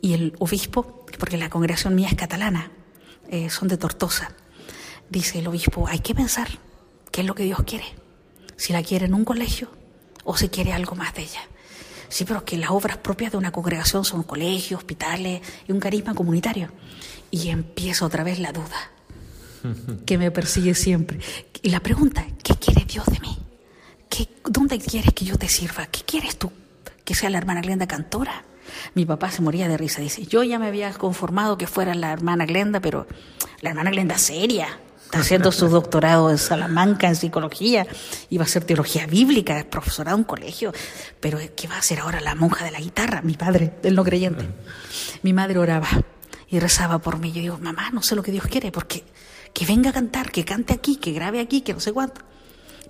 Y 0.00 0.12
el 0.12 0.34
obispo, 0.38 1.06
porque 1.18 1.38
la 1.38 1.48
congregación 1.48 1.94
mía 1.94 2.08
es 2.08 2.14
catalana, 2.14 2.70
eh, 3.28 3.48
son 3.48 3.68
de 3.68 3.78
Tortosa, 3.78 4.32
dice 5.08 5.38
el 5.38 5.46
obispo, 5.46 5.88
hay 5.88 6.00
que 6.00 6.14
pensar 6.14 6.48
qué 7.10 7.22
es 7.22 7.26
lo 7.26 7.34
que 7.34 7.44
Dios 7.44 7.62
quiere. 7.66 7.86
Si 8.56 8.72
la 8.72 8.82
quiere 8.82 9.06
en 9.06 9.14
un 9.14 9.24
colegio 9.24 9.70
o 10.24 10.36
si 10.36 10.48
quiere 10.48 10.72
algo 10.72 10.94
más 10.94 11.14
de 11.14 11.22
ella. 11.22 11.40
Sí, 12.14 12.24
pero 12.24 12.44
que 12.44 12.56
las 12.56 12.70
obras 12.70 12.96
propias 12.96 13.32
de 13.32 13.38
una 13.38 13.50
congregación 13.50 14.04
son 14.04 14.22
colegios, 14.22 14.78
hospitales 14.78 15.42
y 15.66 15.72
un 15.72 15.80
carisma 15.80 16.14
comunitario. 16.14 16.68
y 17.32 17.48
empieza 17.48 18.06
otra 18.06 18.22
vez 18.22 18.38
la 18.38 18.52
duda 18.52 18.92
que 20.06 20.16
me 20.16 20.30
persigue 20.30 20.76
siempre. 20.76 21.18
Y 21.60 21.70
la 21.70 21.80
pregunta, 21.80 22.24
¿qué 22.44 22.54
quiere 22.54 22.84
Dios 22.84 23.04
de 23.06 23.18
mí? 23.18 23.36
¿Qué, 24.08 24.28
¿Dónde 24.44 24.78
quieres 24.78 25.12
que 25.12 25.24
yo 25.24 25.36
te 25.36 25.48
sirva? 25.48 25.86
¿Qué 25.86 26.02
quieres 26.06 26.38
tú? 26.38 26.52
¿Que 27.04 27.16
sea 27.16 27.30
la 27.30 27.38
hermana 27.38 27.62
Glenda 27.62 27.88
cantora? 27.88 28.44
Mi 28.94 29.04
papá 29.04 29.32
se 29.32 29.42
moría 29.42 29.66
de 29.66 29.76
risa. 29.76 30.00
Dice, 30.00 30.24
yo 30.24 30.44
ya 30.44 30.60
me 30.60 30.68
había 30.68 30.92
conformado 30.92 31.58
que 31.58 31.66
fuera 31.66 31.96
la 31.96 32.12
hermana 32.12 32.46
Glenda, 32.46 32.78
pero 32.78 33.08
la 33.60 33.70
hermana 33.70 33.90
Glenda 33.90 34.18
seria. 34.18 34.68
Está 35.14 35.22
haciendo 35.22 35.52
su 35.52 35.68
doctorado 35.68 36.28
en 36.28 36.38
Salamanca 36.38 37.06
en 37.06 37.14
psicología. 37.14 37.86
Iba 38.30 38.42
a 38.42 38.46
hacer 38.46 38.64
teología 38.64 39.06
bíblica, 39.06 39.64
profesorado 39.70 40.16
en 40.16 40.22
un 40.22 40.24
colegio. 40.24 40.72
Pero 41.20 41.38
¿qué 41.54 41.68
va 41.68 41.76
a 41.76 41.78
hacer 41.78 42.00
ahora 42.00 42.20
la 42.20 42.34
monja 42.34 42.64
de 42.64 42.72
la 42.72 42.80
guitarra? 42.80 43.22
Mi 43.22 43.34
padre, 43.34 43.74
el 43.84 43.94
no 43.94 44.02
creyente. 44.02 44.48
Mi 45.22 45.32
madre 45.32 45.60
oraba 45.60 45.86
y 46.48 46.58
rezaba 46.58 46.98
por 46.98 47.20
mí. 47.20 47.30
Yo 47.30 47.42
digo, 47.42 47.58
mamá, 47.58 47.90
no 47.92 48.02
sé 48.02 48.16
lo 48.16 48.24
que 48.24 48.32
Dios 48.32 48.48
quiere, 48.48 48.72
porque 48.72 49.04
que 49.52 49.64
venga 49.64 49.90
a 49.90 49.92
cantar, 49.92 50.32
que 50.32 50.44
cante 50.44 50.74
aquí, 50.74 50.96
que 50.96 51.12
grabe 51.12 51.38
aquí, 51.38 51.60
que 51.60 51.74
no 51.74 51.78
sé 51.78 51.92
cuánto. 51.92 52.20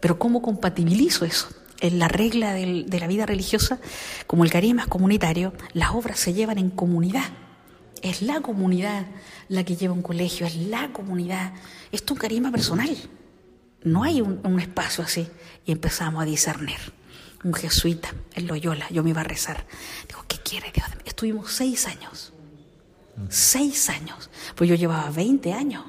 Pero 0.00 0.18
¿cómo 0.18 0.40
compatibilizo 0.40 1.26
eso? 1.26 1.48
En 1.80 1.98
la 1.98 2.08
regla 2.08 2.54
de 2.54 2.98
la 2.98 3.06
vida 3.06 3.26
religiosa, 3.26 3.80
como 4.26 4.44
el 4.44 4.50
carisma 4.50 4.84
es 4.84 4.88
comunitario, 4.88 5.52
las 5.74 5.90
obras 5.90 6.20
se 6.20 6.32
llevan 6.32 6.56
en 6.56 6.70
comunidad. 6.70 7.43
Es 8.04 8.20
la 8.20 8.42
comunidad 8.42 9.06
la 9.48 9.64
que 9.64 9.76
lleva 9.76 9.94
un 9.94 10.02
colegio, 10.02 10.46
es 10.46 10.56
la 10.56 10.92
comunidad. 10.92 11.54
Esto 11.90 12.12
es 12.12 12.16
un 12.18 12.18
carisma 12.18 12.50
personal. 12.50 12.94
No 13.82 14.04
hay 14.04 14.20
un, 14.20 14.40
un 14.44 14.60
espacio 14.60 15.02
así. 15.02 15.26
Y 15.64 15.72
empezamos 15.72 16.22
a 16.22 16.26
discernir. 16.26 16.76
Un 17.44 17.54
jesuita 17.54 18.14
en 18.34 18.46
Loyola, 18.46 18.86
yo 18.90 19.02
me 19.02 19.10
iba 19.10 19.22
a 19.22 19.24
rezar. 19.24 19.66
Digo, 20.06 20.22
¿qué 20.28 20.36
quiere 20.38 20.70
Dios 20.70 20.88
de 20.90 20.96
mí? 20.96 21.02
Estuvimos 21.06 21.50
seis 21.52 21.86
años. 21.86 22.34
Seis 23.30 23.88
años. 23.88 24.28
Pues 24.54 24.68
yo 24.68 24.76
llevaba 24.76 25.10
20 25.10 25.54
años 25.54 25.84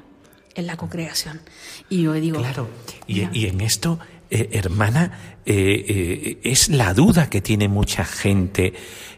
en 0.54 0.68
la 0.68 0.78
congregación. 0.78 1.42
Y 1.90 2.04
yo 2.04 2.14
digo... 2.14 2.38
Claro, 2.40 2.70
y, 3.08 3.28
y 3.38 3.48
en 3.48 3.60
esto, 3.60 4.00
eh, 4.30 4.52
hermana, 4.54 5.40
eh, 5.46 5.86
eh, 5.88 6.40
es 6.44 6.70
la 6.70 6.94
duda 6.94 7.30
que 7.30 7.42
tiene 7.42 7.68
mucha 7.68 8.06
gente. 8.06 8.74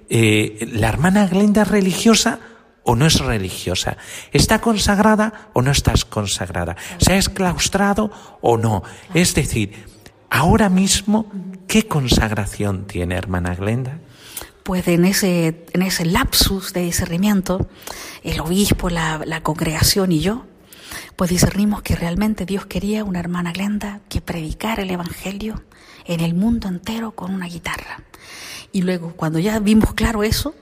¿La 0.09 0.89
hermana 0.89 1.27
Glenda 1.27 1.63
religiosa 1.63 2.39
o 2.87 2.95
no 2.95 3.05
es 3.05 3.19
religiosa? 3.19 3.97
¿Está 4.31 4.59
consagrada 4.59 5.49
o 5.53 5.61
no 5.61 5.71
está 5.71 5.93
consagrada? 6.09 6.75
¿Se 6.97 7.13
ha 7.13 7.17
exclaustrado 7.17 8.11
o 8.41 8.57
no? 8.57 8.81
Es 9.13 9.35
decir, 9.35 9.85
ahora 10.29 10.69
mismo, 10.69 11.29
¿qué 11.67 11.87
consagración 11.87 12.87
tiene 12.87 13.15
hermana 13.15 13.53
Glenda? 13.53 13.99
pues 14.63 14.85
en 14.89 15.05
ese, 15.05 15.65
en 15.71 15.81
ese 15.81 16.03
lapsus 16.03 16.73
de 16.73 16.81
discernimiento, 16.81 17.69
el 18.23 18.41
obispo, 18.41 18.89
la 18.89 19.39
congregación 19.41 20.11
y 20.11 20.19
yo, 20.19 20.45
pues 21.15 21.29
discernimos 21.29 21.81
que 21.81 21.95
realmente 21.95 22.45
Dios 22.45 22.65
quería 22.65 23.03
una 23.03 23.19
hermana 23.19 23.51
Glenda 23.51 24.01
que 24.09 24.21
predicara 24.21 24.83
el 24.83 24.91
Evangelio 24.91 25.63
en 26.05 26.19
el 26.19 26.33
mundo 26.35 26.67
entero 26.67 27.11
con 27.11 27.33
una 27.33 27.47
guitarra. 27.47 28.03
Y 28.71 28.81
luego, 28.81 29.13
cuando 29.13 29.39
ya 29.39 29.59
vimos 29.59 29.93
claro 29.93 30.23
eso, 30.23 30.53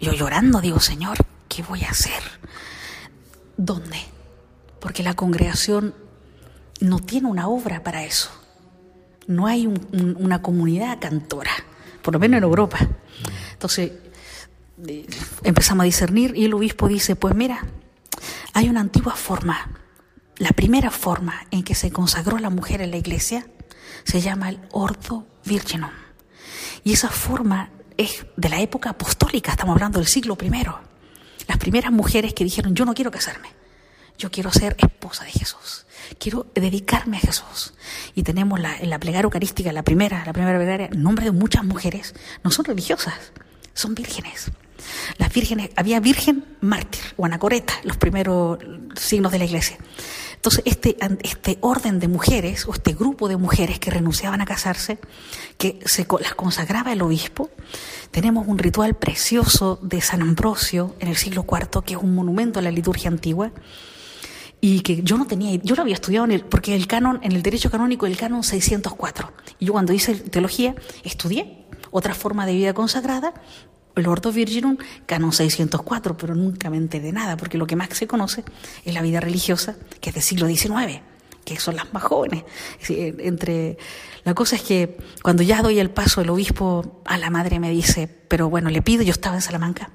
yo 0.00 0.12
llorando 0.12 0.60
digo, 0.60 0.80
Señor, 0.80 1.16
¿qué 1.54 1.62
voy 1.62 1.82
a 1.84 1.90
hacer? 1.90 2.22
¿Dónde? 3.58 3.98
Porque 4.80 5.02
la 5.02 5.14
congregación 5.14 5.94
no 6.80 6.98
tiene 6.98 7.28
una 7.28 7.48
obra 7.48 7.82
para 7.82 8.04
eso. 8.04 8.30
No 9.26 9.46
hay 9.46 9.66
un, 9.66 9.86
un, 9.92 10.16
una 10.18 10.40
comunidad 10.40 10.98
cantora, 10.98 11.52
por 12.00 12.14
lo 12.14 12.20
menos 12.20 12.38
en 12.38 12.44
Europa. 12.44 12.78
Entonces, 13.52 13.92
eh, 14.88 15.06
empezamos 15.44 15.82
a 15.82 15.84
discernir 15.84 16.34
y 16.36 16.46
el 16.46 16.54
obispo 16.54 16.88
dice, 16.88 17.16
pues 17.16 17.34
mira, 17.34 17.66
hay 18.54 18.70
una 18.70 18.80
antigua 18.80 19.14
forma, 19.14 19.70
la 20.38 20.50
primera 20.50 20.90
forma 20.90 21.46
en 21.50 21.62
que 21.62 21.74
se 21.74 21.92
consagró 21.92 22.38
la 22.38 22.50
mujer 22.50 22.80
en 22.80 22.90
la 22.90 22.96
iglesia 22.96 23.46
se 24.04 24.22
llama 24.22 24.48
el 24.48 24.58
ordo 24.70 25.26
virginum. 25.44 25.90
Y 26.82 26.94
esa 26.94 27.10
forma 27.10 27.68
es 27.98 28.24
de 28.36 28.48
la 28.48 28.60
época 28.60 28.90
apostólica, 28.90 29.52
estamos 29.52 29.74
hablando 29.74 29.98
del 29.98 30.08
siglo 30.08 30.36
I. 30.40 30.91
Las 31.52 31.58
primeras 31.58 31.92
mujeres 31.92 32.32
que 32.32 32.44
dijeron, 32.44 32.74
yo 32.74 32.86
no 32.86 32.94
quiero 32.94 33.10
casarme, 33.10 33.48
yo 34.16 34.30
quiero 34.30 34.50
ser 34.50 34.74
esposa 34.78 35.24
de 35.24 35.32
Jesús, 35.32 35.84
quiero 36.18 36.46
dedicarme 36.54 37.18
a 37.18 37.20
Jesús. 37.20 37.74
Y 38.14 38.22
tenemos 38.22 38.58
la, 38.58 38.74
en 38.78 38.88
la 38.88 38.98
plegaria 38.98 39.24
eucarística, 39.24 39.70
la 39.70 39.82
primera, 39.82 40.24
la 40.24 40.32
primera 40.32 40.56
plegaria, 40.56 40.88
nombre 40.96 41.26
de 41.26 41.30
muchas 41.30 41.62
mujeres, 41.62 42.14
no 42.42 42.50
son 42.50 42.64
religiosas, 42.64 43.32
son 43.74 43.94
vírgenes. 43.94 44.50
Las 45.18 45.30
vírgenes, 45.30 45.68
había 45.76 46.00
virgen 46.00 46.42
mártir 46.62 47.02
o 47.18 47.26
anacoreta, 47.26 47.74
los 47.84 47.98
primeros 47.98 48.58
signos 48.96 49.30
de 49.30 49.38
la 49.38 49.44
iglesia. 49.44 49.76
Entonces, 50.36 50.62
este, 50.64 50.96
este 51.22 51.58
orden 51.60 52.00
de 52.00 52.08
mujeres, 52.08 52.66
o 52.66 52.72
este 52.72 52.94
grupo 52.94 53.28
de 53.28 53.36
mujeres 53.36 53.78
que 53.78 53.90
renunciaban 53.90 54.40
a 54.40 54.46
casarse, 54.46 54.98
que 55.58 55.78
se 55.84 56.06
las 56.18 56.34
consagraba 56.34 56.94
el 56.94 57.02
obispo, 57.02 57.50
tenemos 58.12 58.46
un 58.46 58.58
ritual 58.58 58.94
precioso 58.94 59.78
de 59.82 60.00
San 60.00 60.22
Ambrosio 60.22 60.94
en 61.00 61.08
el 61.08 61.16
siglo 61.16 61.44
IV, 61.50 61.82
que 61.82 61.94
es 61.94 62.00
un 62.00 62.14
monumento 62.14 62.58
a 62.60 62.62
la 62.62 62.70
liturgia 62.70 63.10
antigua, 63.10 63.50
y 64.60 64.82
que 64.82 65.02
yo 65.02 65.16
no 65.16 65.26
tenía, 65.26 65.58
yo 65.64 65.74
lo 65.74 65.82
había 65.82 65.94
estudiado 65.94 66.26
en 66.26 66.32
el, 66.32 66.44
porque 66.44 66.76
el 66.76 66.86
canon, 66.86 67.18
en 67.22 67.32
el 67.32 67.42
derecho 67.42 67.70
canónico, 67.70 68.06
el 68.06 68.16
canon 68.16 68.44
604. 68.44 69.32
Y 69.58 69.64
yo 69.64 69.72
cuando 69.72 69.92
hice 69.92 70.14
teología, 70.14 70.76
estudié 71.02 71.64
otra 71.90 72.14
forma 72.14 72.46
de 72.46 72.52
vida 72.54 72.74
consagrada, 72.74 73.32
el 73.96 74.06
Ordo 74.06 74.30
Virginum, 74.30 74.76
canon 75.06 75.32
604, 75.32 76.16
pero 76.16 76.34
nunca 76.34 76.68
me 76.70 76.76
enteré 76.76 77.06
de 77.06 77.12
nada, 77.12 77.36
porque 77.38 77.58
lo 77.58 77.66
que 77.66 77.76
más 77.76 77.88
se 77.92 78.06
conoce 78.06 78.44
es 78.84 78.94
la 78.94 79.02
vida 79.02 79.20
religiosa, 79.20 79.76
que 80.00 80.10
es 80.10 80.14
del 80.14 80.22
siglo 80.22 80.46
XIX, 80.46 81.00
que 81.44 81.58
son 81.58 81.76
las 81.76 81.92
más 81.94 82.02
jóvenes. 82.02 82.44
Entre, 82.88 83.78
la 84.24 84.34
cosa 84.34 84.56
es 84.56 84.62
que 84.62 84.96
cuando 85.22 85.42
ya 85.42 85.62
doy 85.62 85.78
el 85.78 85.90
paso, 85.90 86.20
el 86.20 86.30
obispo 86.30 87.02
a 87.04 87.18
la 87.18 87.30
madre 87.30 87.58
me 87.58 87.70
dice, 87.70 88.08
pero 88.28 88.48
bueno, 88.48 88.70
le 88.70 88.82
pido, 88.82 89.02
yo 89.02 89.12
estaba 89.12 89.36
en 89.36 89.42
Salamanca, 89.42 89.90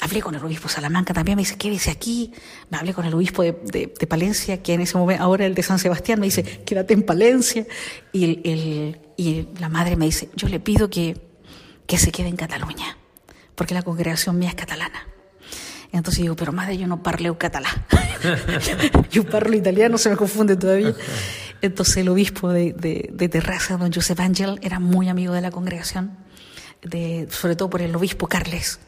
hablé 0.00 0.20
con 0.20 0.34
el 0.34 0.44
obispo 0.44 0.68
de 0.68 0.74
Salamanca 0.74 1.14
también, 1.14 1.36
me 1.36 1.42
dice, 1.42 1.56
quédese 1.56 1.90
aquí, 1.90 2.32
me 2.70 2.78
hablé 2.78 2.92
con 2.92 3.06
el 3.06 3.14
obispo 3.14 3.42
de, 3.42 3.52
de, 3.52 3.94
de, 3.98 4.06
Palencia, 4.06 4.62
que 4.62 4.74
en 4.74 4.82
ese 4.82 4.98
momento, 4.98 5.22
ahora 5.22 5.46
el 5.46 5.54
de 5.54 5.62
San 5.62 5.78
Sebastián, 5.78 6.20
me 6.20 6.26
dice, 6.26 6.42
quédate 6.42 6.94
en 6.94 7.02
Palencia, 7.02 7.66
y, 8.12 8.24
el, 8.24 9.00
y 9.16 9.48
la 9.58 9.68
madre 9.68 9.96
me 9.96 10.04
dice, 10.04 10.28
yo 10.34 10.48
le 10.48 10.60
pido 10.60 10.90
que, 10.90 11.16
que 11.86 11.98
se 11.98 12.12
quede 12.12 12.28
en 12.28 12.36
Cataluña 12.36 12.98
porque 13.56 13.74
la 13.74 13.82
congregación 13.82 14.38
mía 14.38 14.50
es 14.50 14.54
catalana. 14.54 15.08
Entonces 15.92 16.22
digo, 16.22 16.36
pero 16.36 16.52
madre, 16.52 16.76
yo 16.76 16.86
no 16.86 17.02
parleo 17.02 17.38
catalán. 17.38 17.72
yo 19.10 19.24
parlo 19.24 19.56
italiano, 19.56 19.98
se 19.98 20.10
me 20.10 20.16
confunde 20.16 20.56
todavía. 20.56 20.94
Entonces 21.66 21.98
el 21.98 22.08
obispo 22.08 22.50
de, 22.50 22.72
de, 22.72 23.10
de 23.12 23.28
Terraza, 23.28 23.76
don 23.76 23.92
Josep 23.92 24.18
Ángel, 24.20 24.58
era 24.62 24.80
muy 24.80 25.08
amigo 25.08 25.34
de 25.34 25.40
la 25.40 25.50
congregación, 25.50 26.16
de, 26.82 27.28
sobre 27.30 27.56
todo 27.56 27.70
por 27.70 27.82
el 27.82 27.94
obispo 27.94 28.26
Carles, 28.26 28.78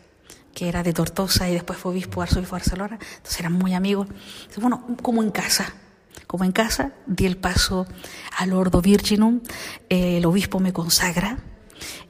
que 0.55 0.68
era 0.68 0.83
de 0.83 0.93
Tortosa 0.93 1.49
y 1.49 1.55
después 1.55 1.79
fue 1.79 1.93
obispo 1.93 2.22
arzobispo 2.22 2.57
de 2.57 2.61
Barcelona. 2.61 2.99
Entonces 3.16 3.41
eran 3.41 3.53
muy 3.53 3.74
amigos. 3.74 4.09
Bueno, 4.57 4.85
como 5.03 5.22
en 5.22 5.31
casa. 5.31 5.72
Como 6.26 6.45
en 6.45 6.53
casa, 6.53 6.93
di 7.07 7.24
el 7.24 7.39
paso 7.39 7.87
al 8.37 8.53
Ordo 8.53 8.83
Virginum, 8.83 9.41
el 9.89 10.26
obispo 10.26 10.61
me 10.61 10.74
consagra, 10.74 11.39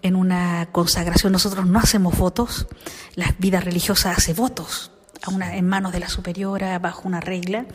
en 0.02 0.16
una 0.16 0.70
consagración. 0.72 1.32
Nosotros 1.32 1.66
no 1.66 1.78
hacemos 1.78 2.18
votos, 2.18 2.66
la 3.14 3.34
vida 3.38 3.60
religiosa 3.60 4.10
hace 4.10 4.32
votos 4.34 4.90
en 5.52 5.66
manos 5.66 5.92
de 5.92 6.00
la 6.00 6.08
superiora 6.08 6.78
bajo 6.78 7.06
una 7.06 7.20
regla. 7.20 7.66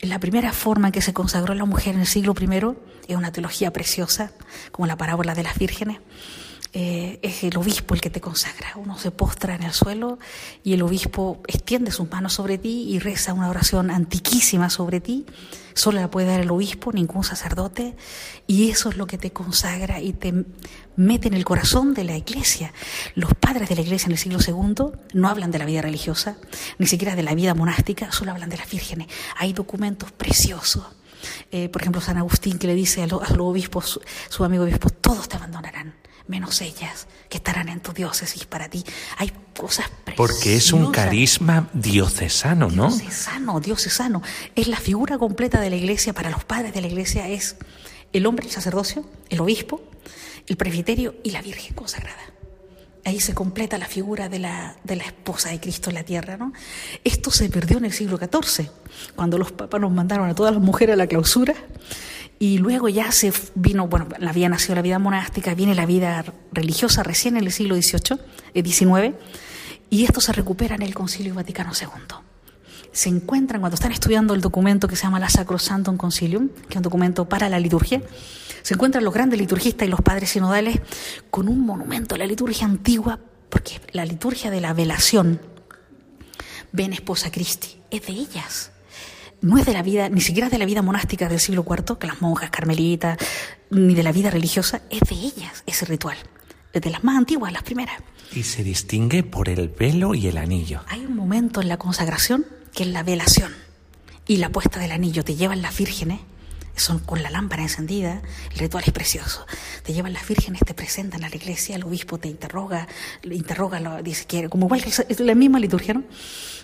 La 0.00 0.20
primera 0.20 0.52
forma 0.52 0.88
en 0.88 0.92
que 0.92 1.02
se 1.02 1.12
consagró 1.12 1.54
la 1.54 1.64
mujer 1.64 1.94
en 1.94 2.02
el 2.02 2.06
siglo 2.06 2.34
I 2.40 2.76
es 3.08 3.16
una 3.16 3.32
teología 3.32 3.72
preciosa, 3.72 4.30
como 4.70 4.86
la 4.86 4.96
parábola 4.96 5.34
de 5.34 5.42
las 5.42 5.58
vírgenes. 5.58 5.98
Eh, 6.74 7.18
es 7.22 7.44
el 7.44 7.56
obispo 7.56 7.94
el 7.94 8.00
que 8.00 8.10
te 8.10 8.20
consagra. 8.20 8.74
Uno 8.76 8.98
se 8.98 9.10
postra 9.10 9.54
en 9.54 9.62
el 9.62 9.72
suelo 9.72 10.18
y 10.62 10.74
el 10.74 10.82
obispo 10.82 11.40
extiende 11.46 11.90
sus 11.90 12.10
manos 12.10 12.34
sobre 12.34 12.58
ti 12.58 12.86
y 12.90 12.98
reza 12.98 13.32
una 13.32 13.48
oración 13.48 13.90
antiquísima 13.90 14.68
sobre 14.68 15.00
ti. 15.00 15.24
Solo 15.72 16.00
la 16.00 16.10
puede 16.10 16.26
dar 16.26 16.40
el 16.40 16.50
obispo, 16.50 16.92
ningún 16.92 17.24
sacerdote. 17.24 17.96
Y 18.46 18.70
eso 18.70 18.90
es 18.90 18.96
lo 18.96 19.06
que 19.06 19.16
te 19.16 19.32
consagra 19.32 20.00
y 20.00 20.12
te 20.12 20.44
mete 20.96 21.28
en 21.28 21.34
el 21.34 21.44
corazón 21.44 21.94
de 21.94 22.04
la 22.04 22.16
iglesia. 22.16 22.74
Los 23.14 23.32
padres 23.34 23.68
de 23.70 23.74
la 23.74 23.80
iglesia 23.80 24.06
en 24.06 24.12
el 24.12 24.18
siglo 24.18 24.38
II 24.46 24.98
no 25.14 25.28
hablan 25.28 25.50
de 25.50 25.58
la 25.58 25.64
vida 25.64 25.80
religiosa, 25.80 26.36
ni 26.78 26.86
siquiera 26.86 27.16
de 27.16 27.22
la 27.22 27.34
vida 27.34 27.54
monástica, 27.54 28.12
solo 28.12 28.32
hablan 28.32 28.50
de 28.50 28.58
las 28.58 28.68
vírgenes. 28.68 29.08
Hay 29.36 29.54
documentos 29.54 30.12
preciosos. 30.12 30.84
Eh, 31.50 31.68
por 31.68 31.82
ejemplo, 31.82 32.00
San 32.00 32.18
Agustín 32.18 32.58
que 32.58 32.66
le 32.66 32.74
dice 32.74 33.02
a 33.02 33.06
los 33.06 33.30
obispos, 33.38 33.86
su, 33.86 34.00
su 34.28 34.44
amigo 34.44 34.64
obispo, 34.64 34.90
todos 34.90 35.28
te 35.28 35.36
abandonarán 35.36 35.94
menos 36.28 36.60
ellas, 36.60 37.08
que 37.28 37.38
estarán 37.38 37.68
en 37.68 37.80
tu 37.80 37.92
diócesis 37.92 38.44
para 38.44 38.68
ti. 38.68 38.84
Hay 39.16 39.32
cosas 39.56 39.88
preciosas. 40.04 40.16
Porque 40.16 40.56
es 40.56 40.72
un 40.72 40.92
carisma 40.92 41.68
diocesano, 41.72 42.70
¿no? 42.70 42.88
Diocesano, 42.88 43.60
diocesano. 43.60 44.22
Es 44.54 44.68
la 44.68 44.76
figura 44.76 45.18
completa 45.18 45.60
de 45.60 45.70
la 45.70 45.76
iglesia, 45.76 46.12
para 46.12 46.30
los 46.30 46.44
padres 46.44 46.72
de 46.74 46.80
la 46.80 46.86
iglesia 46.86 47.28
es 47.28 47.56
el 48.12 48.26
hombre, 48.26 48.46
el 48.46 48.52
sacerdocio, 48.52 49.04
el 49.28 49.40
obispo, 49.40 49.82
el 50.46 50.56
presbiterio 50.56 51.16
y 51.22 51.30
la 51.30 51.42
Virgen 51.42 51.74
consagrada. 51.74 52.22
ahí 53.04 53.20
se 53.20 53.34
completa 53.34 53.78
la 53.78 53.86
figura 53.86 54.28
de 54.28 54.38
la, 54.38 54.76
de 54.84 54.96
la 54.96 55.04
esposa 55.04 55.48
de 55.48 55.60
Cristo 55.60 55.88
en 55.90 55.94
la 55.94 56.04
tierra. 56.04 56.36
¿no? 56.36 56.52
Esto 57.04 57.30
se 57.30 57.48
perdió 57.48 57.78
en 57.78 57.86
el 57.86 57.92
siglo 57.92 58.18
XIV, 58.18 58.68
cuando 59.16 59.38
los 59.38 59.52
papas 59.52 59.80
nos 59.80 59.92
mandaron 59.92 60.28
a 60.28 60.34
todas 60.34 60.52
las 60.52 60.62
mujeres 60.62 60.92
a 60.94 60.96
la 60.96 61.06
clausura 61.06 61.54
y 62.38 62.58
luego 62.58 62.88
ya 62.88 63.10
se 63.10 63.32
vino, 63.54 63.88
bueno, 63.88 64.08
había 64.26 64.48
nacido 64.48 64.76
la 64.76 64.82
vida 64.82 64.98
monástica, 64.98 65.54
viene 65.54 65.74
la 65.74 65.86
vida 65.86 66.24
religiosa 66.52 67.02
recién 67.02 67.36
en 67.36 67.44
el 67.44 67.52
siglo 67.52 67.74
XVIII, 67.74 68.62
XIX, 68.62 68.90
eh, 68.98 69.14
y 69.90 70.04
esto 70.04 70.20
se 70.20 70.32
recupera 70.32 70.76
en 70.76 70.82
el 70.82 70.94
Concilio 70.94 71.34
Vaticano 71.34 71.72
II. 71.78 71.88
Se 72.92 73.08
encuentran, 73.08 73.60
cuando 73.60 73.74
están 73.74 73.92
estudiando 73.92 74.34
el 74.34 74.40
documento 74.40 74.86
que 74.86 74.96
se 74.96 75.02
llama 75.02 75.18
la 75.18 75.28
Sacrosantum 75.28 75.96
Concilium, 75.96 76.48
que 76.48 76.70
es 76.70 76.76
un 76.76 76.82
documento 76.82 77.28
para 77.28 77.48
la 77.48 77.58
liturgia, 77.58 78.02
se 78.62 78.74
encuentran 78.74 79.04
los 79.04 79.14
grandes 79.14 79.40
liturgistas 79.40 79.86
y 79.86 79.90
los 79.90 80.00
padres 80.00 80.30
sinodales 80.30 80.80
con 81.30 81.48
un 81.48 81.60
monumento 81.60 82.14
a 82.14 82.18
la 82.18 82.26
liturgia 82.26 82.66
antigua, 82.66 83.18
porque 83.50 83.80
la 83.92 84.04
liturgia 84.04 84.50
de 84.50 84.60
la 84.60 84.74
velación, 84.74 85.40
ven 86.70 86.92
esposa 86.92 87.30
Christi, 87.30 87.80
es 87.90 88.06
de 88.06 88.12
ellas 88.12 88.72
no 89.40 89.58
es 89.58 89.66
de 89.66 89.72
la 89.72 89.82
vida, 89.82 90.08
ni 90.08 90.20
siquiera 90.20 90.48
de 90.48 90.58
la 90.58 90.64
vida 90.64 90.82
monástica 90.82 91.28
del 91.28 91.40
siglo 91.40 91.64
IV, 91.68 91.98
que 91.98 92.06
las 92.06 92.20
monjas 92.20 92.50
carmelitas, 92.50 93.18
ni 93.70 93.94
de 93.94 94.02
la 94.02 94.12
vida 94.12 94.30
religiosa, 94.30 94.82
es 94.90 95.00
de 95.00 95.14
ellas 95.14 95.62
ese 95.66 95.84
ritual, 95.84 96.16
es 96.72 96.82
de 96.82 96.90
las 96.90 97.04
más 97.04 97.16
antiguas, 97.16 97.52
las 97.52 97.62
primeras. 97.62 97.96
Y 98.32 98.42
se 98.42 98.62
distingue 98.62 99.22
por 99.22 99.48
el 99.48 99.68
velo 99.68 100.14
y 100.14 100.28
el 100.28 100.36
anillo. 100.36 100.82
Hay 100.88 101.04
un 101.04 101.16
momento 101.16 101.60
en 101.60 101.68
la 101.68 101.78
consagración 101.78 102.46
que 102.74 102.82
es 102.82 102.88
la 102.90 103.02
velación 103.02 103.52
y 104.26 104.36
la 104.36 104.50
puesta 104.50 104.78
del 104.78 104.92
anillo. 104.92 105.24
Te 105.24 105.34
llevan 105.34 105.62
las 105.62 105.76
vírgenes, 105.76 106.20
son 106.76 106.98
con 106.98 107.22
la 107.22 107.30
lámpara 107.30 107.62
encendida, 107.62 108.22
el 108.52 108.58
ritual 108.58 108.84
es 108.86 108.92
precioso. 108.92 109.46
Te 109.82 109.92
llevan 109.92 110.12
las 110.12 110.26
vírgenes, 110.28 110.60
te 110.64 110.74
presentan 110.74 111.24
a 111.24 111.28
la 111.28 111.36
iglesia, 111.36 111.76
el 111.76 111.84
obispo 111.84 112.18
te 112.18 112.28
interroga, 112.28 112.86
interroga, 113.22 113.80
lo, 113.80 114.02
dice 114.02 114.26
que 114.26 114.48
como 114.48 114.66
igual 114.66 114.82
que 114.82 115.24
la 115.24 115.34
misma 115.34 115.58
liturgia, 115.58 115.94
¿no? 115.94 116.04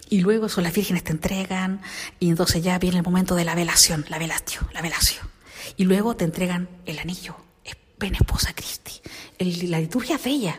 Y 0.08 0.20
luego 0.20 0.48
son 0.48 0.64
las 0.64 0.74
vírgenes 0.74 1.04
te 1.04 1.12
entregan 1.12 1.80
y 2.20 2.28
entonces 2.28 2.62
ya 2.62 2.78
viene 2.78 2.98
el 2.98 3.02
momento 3.02 3.34
de 3.34 3.44
la 3.44 3.54
velación, 3.54 4.04
la 4.08 4.18
velatio, 4.18 4.60
la 4.72 4.82
velación. 4.82 5.26
Y 5.76 5.84
luego 5.84 6.16
te 6.16 6.24
entregan 6.24 6.68
el 6.86 6.98
anillo, 6.98 7.36
ven 7.98 8.14
esposa 8.14 8.52
Cristi. 8.54 9.00
la 9.66 9.80
liturgia 9.80 10.16
es 10.16 10.24
bella. 10.24 10.58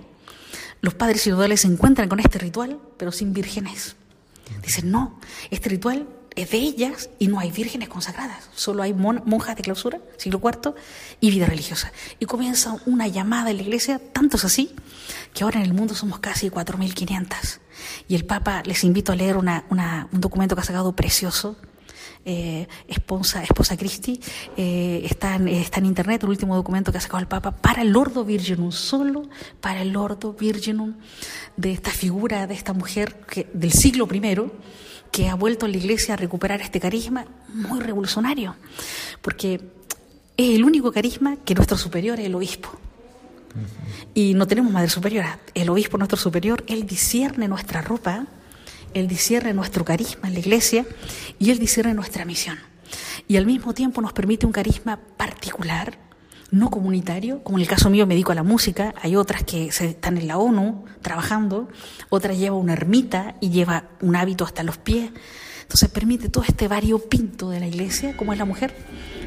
Los 0.82 0.94
padres 0.94 1.22
sinodales 1.22 1.62
se 1.62 1.68
encuentran 1.68 2.10
con 2.10 2.20
este 2.20 2.40
ritual, 2.40 2.80
pero 2.98 3.12
sin 3.12 3.34
vírgenes. 3.34 3.96
Dicen, 4.64 4.92
no, 4.92 5.20
este 5.50 5.70
ritual 5.70 6.08
de 6.36 6.58
ellas 6.58 7.10
y 7.18 7.28
no 7.28 7.40
hay 7.40 7.52
vírgenes 7.52 7.88
consagradas, 7.88 8.50
solo 8.56 8.84
hay 8.84 8.94
monjas 8.94 9.56
de 9.56 9.64
clausura, 9.64 10.00
siglo 10.18 10.42
IV, 10.44 10.74
y 11.22 11.32
vida 11.32 11.46
religiosa. 11.46 11.92
Y 12.20 12.26
comienza 12.26 12.76
una 12.86 13.08
llamada 13.08 13.52
en 13.52 13.58
la 13.58 13.64
iglesia, 13.64 14.02
tanto 14.12 14.38
es 14.38 14.46
así, 14.46 14.76
que 15.34 15.44
ahora 15.44 15.60
en 15.60 15.66
el 15.66 15.74
mundo 15.74 15.96
somos 15.96 16.20
casi 16.20 16.50
4.500. 16.50 17.60
Y 18.08 18.16
el 18.16 18.26
Papa, 18.26 18.64
les 18.66 18.84
invito 18.84 19.12
a 19.12 19.16
leer 19.16 19.38
una, 19.38 19.66
un 19.70 20.22
documento 20.22 20.56
que 20.56 20.62
ha 20.62 20.66
sacado 20.66 20.94
precioso, 20.94 21.56
eh, 22.28 22.68
esposa, 22.88 23.44
esposa 23.44 23.78
Christi, 23.78 24.20
eh, 24.58 25.04
está, 25.06 25.36
en, 25.36 25.48
está, 25.48 25.80
en, 25.80 25.86
internet, 25.86 26.24
el 26.24 26.30
último 26.30 26.56
documento 26.56 26.92
que 26.92 26.98
ha 26.98 27.02
sacado 27.02 27.20
el 27.20 27.28
Papa 27.28 27.52
para 27.52 27.84
el 27.84 27.90
Lordo 27.90 28.26
Virginum, 28.26 28.72
solo 28.72 29.30
para 29.62 29.84
el 29.84 29.90
Lordo 29.90 30.34
Virginum, 30.34 30.96
de 31.56 31.72
esta 31.72 31.92
figura, 31.92 32.48
de 32.48 32.56
esta 32.56 32.74
mujer 32.74 33.22
que, 33.30 33.48
del 33.54 33.72
siglo 33.72 34.08
I, 34.12 34.52
que 35.16 35.30
ha 35.30 35.36
vuelto 35.36 35.66
a 35.66 35.70
la 35.70 35.78
iglesia 35.78 36.16
a 36.16 36.18
recuperar 36.18 36.60
este 36.60 36.82
carisma 36.82 37.24
muy 37.48 37.80
revolucionario, 37.80 38.58
porque 39.22 39.62
es 40.36 40.56
el 40.56 40.66
único 40.66 40.92
carisma 40.92 41.38
que 41.38 41.56
nuestro 41.56 41.78
superior 41.78 42.20
es 42.20 42.26
el 42.26 42.36
obispo. 42.36 42.70
Y 44.14 44.34
no 44.34 44.46
tenemos 44.46 44.74
madre 44.74 44.90
superiora. 44.90 45.40
El 45.54 45.70
obispo, 45.70 45.98
nuestro 45.98 46.18
superior, 46.18 46.66
él 46.68 46.86
discierne 46.86 47.48
nuestra 47.48 47.82
ropa, 47.82 48.26
él 48.94 49.08
discierne 49.08 49.54
nuestro 49.54 49.86
carisma 49.86 50.28
en 50.28 50.34
la 50.34 50.40
iglesia 50.42 50.86
y 51.40 51.50
él 51.50 51.60
discierne 51.60 51.94
nuestra 51.94 52.26
misión. 52.26 52.60
Y 53.26 53.38
al 53.38 53.46
mismo 53.46 53.74
tiempo 53.74 54.02
nos 54.02 54.12
permite 54.12 54.46
un 54.46 54.52
carisma 54.52 55.00
particular, 55.16 55.98
no 56.52 56.70
comunitario, 56.70 57.44
como 57.44 57.58
en 57.58 57.64
el 57.64 57.68
caso 57.68 57.90
mío 57.90 58.06
me 58.06 58.14
dedico 58.14 58.32
a 58.32 58.36
la 58.36 58.44
música, 58.44 58.94
hay 59.02 59.16
otras 59.16 59.44
que 59.44 59.68
están 59.68 60.18
en 60.18 60.28
la 60.28 60.38
ONU 60.38 60.86
trabajando, 61.02 61.70
otra 62.10 62.34
lleva 62.34 62.56
una 62.56 62.74
ermita 62.74 63.36
y 63.42 63.50
lleva 63.50 63.86
un 64.02 64.16
hábito 64.16 64.46
hasta 64.46 64.64
los 64.64 64.78
pies. 64.78 65.12
Entonces 65.64 65.90
permite 65.90 66.30
todo 66.30 66.44
este 66.48 66.68
variopinto 66.68 67.50
de 67.50 67.60
la 67.60 67.68
iglesia, 67.68 68.16
como 68.16 68.34
es 68.34 68.40
la 68.40 68.46
mujer, 68.46 68.76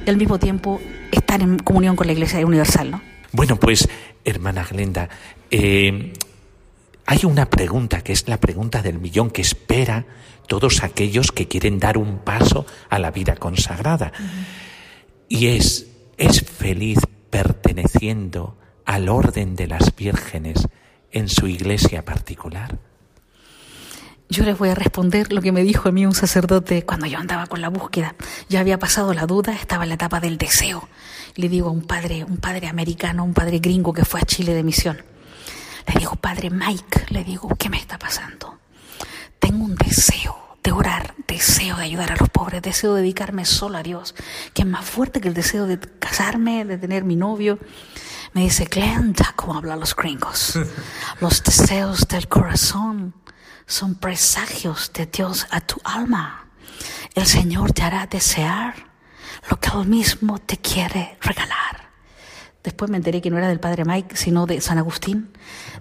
y 0.07 0.09
al 0.09 0.17
mismo 0.17 0.39
tiempo 0.39 0.81
estar 1.11 1.41
en 1.43 1.59
comunión 1.59 1.97
con 1.97 2.07
la 2.07 2.13
iglesia 2.13 2.45
universal, 2.47 2.93
¿no? 2.93 3.03
Bueno, 3.33 3.57
pues, 3.57 3.89
hermana 4.25 4.65
Glenda, 4.65 5.09
eh, 5.51 6.13
hay 7.05 7.25
una 7.25 7.51
pregunta 7.51 8.03
que 8.03 8.13
es 8.13 8.29
la 8.29 8.39
pregunta 8.39 8.83
del 8.83 8.99
millón 8.99 9.31
que 9.31 9.43
espera 9.43 10.07
todos 10.47 10.83
aquellos 10.83 11.33
que 11.33 11.47
quieren 11.49 11.79
dar 11.79 11.99
un 11.99 12.19
paso 12.19 12.67
a 12.89 12.99
la 12.99 13.11
vida 13.11 13.37
consagrada. 13.37 14.13
Y 15.29 15.49
es, 15.49 15.87
¿es 16.19 16.43
feliz 16.43 16.99
perteneciendo 17.31 18.59
al 18.85 19.09
orden 19.09 19.55
de 19.55 19.69
las 19.69 19.95
vírgenes 19.95 20.69
en 21.13 21.29
su 21.29 21.47
iglesia 21.47 22.05
particular? 22.05 22.79
Yo 24.29 24.45
les 24.45 24.59
voy 24.59 24.69
a 24.69 24.75
responder 24.75 25.33
lo 25.33 25.41
que 25.41 25.53
me 25.53 25.63
dijo 25.63 25.89
a 25.89 25.93
mí 25.93 26.05
un 26.05 26.15
sacerdote 26.15 26.85
cuando 26.85 27.07
yo 27.07 27.19
andaba 27.19 27.47
con 27.47 27.63
la 27.63 27.71
búsqueda. 27.71 28.15
Ya 28.51 28.61
había 28.61 28.79
pasado 28.79 29.15
la 29.15 29.25
duda, 29.25 29.55
estaba 29.55 29.85
en 29.85 29.89
la 29.89 29.95
etapa 29.95 30.21
del 30.21 30.37
deseo. 30.37 30.87
Le 31.37 31.49
digo 31.49 31.69
a 31.69 31.73
un 31.73 31.83
padre, 31.83 32.25
un 32.25 32.37
padre 32.37 32.67
americano, 32.67 33.25
un 33.25 33.33
padre 33.33 33.59
gringo 33.59 33.95
que 33.95 34.05
fue 34.05 34.21
a 34.21 34.27
Chile 34.27 34.53
de 34.53 34.63
misión. 34.63 34.99
Le 35.87 36.01
digo, 36.01 36.17
padre 36.17 36.51
Mike, 36.51 37.07
le 37.09 37.25
digo, 37.25 37.49
¿qué 37.57 37.71
me 37.71 37.79
está 37.79 37.99
pasando? 37.99 38.59
Tengo 39.39 39.65
un 39.65 39.77
deseo 39.77 40.48
de 40.63 40.73
orar, 40.73 41.15
deseo 41.27 41.77
de 41.77 41.85
ayudar 41.85 42.13
a 42.13 42.17
los 42.17 42.29
pobres, 42.31 42.63
deseo 42.63 42.95
de 42.95 43.03
dedicarme 43.03 43.45
solo 43.45 43.79
a 43.79 43.83
Dios, 43.83 44.15
que 44.55 44.63
es 44.63 44.69
más 44.69 44.85
fuerte 44.85 45.21
que 45.21 45.29
el 45.29 45.35
deseo 45.35 45.67
de 45.67 45.79
casarme, 45.79 46.65
de 46.65 46.79
tener 46.79 47.05
mi 47.05 47.17
novio. 47.17 47.59
Me 48.35 48.43
dice, 48.43 48.65
Glenda, 48.65 49.33
como 49.37 49.55
hablan 49.55 49.81
los 49.81 49.95
gringos, 49.95 50.59
los 51.21 51.43
deseos 51.43 52.07
del 52.09 52.29
corazón 52.29 53.15
son 53.67 53.95
presagios 53.95 54.93
de 54.93 55.07
Dios 55.07 55.47
a 55.51 55.61
tu 55.61 55.81
alma. 55.85 56.47
El 57.15 57.27
Señor 57.27 57.73
te 57.73 57.83
hará 57.83 58.07
desear 58.07 58.75
lo 59.51 59.59
que 59.59 59.71
Él 59.71 59.87
mismo 59.87 60.39
te 60.39 60.59
quiere 60.59 61.19
regalar. 61.21 61.89
Después 62.63 62.91
me 62.91 62.97
enteré 62.97 63.21
que 63.21 63.31
no 63.31 63.39
era 63.39 63.49
del 63.49 63.61
Padre 63.61 63.85
Mike, 63.85 64.17
sino 64.17 64.47
de 64.47 64.61
San 64.61 64.79
Agustín. 64.79 65.33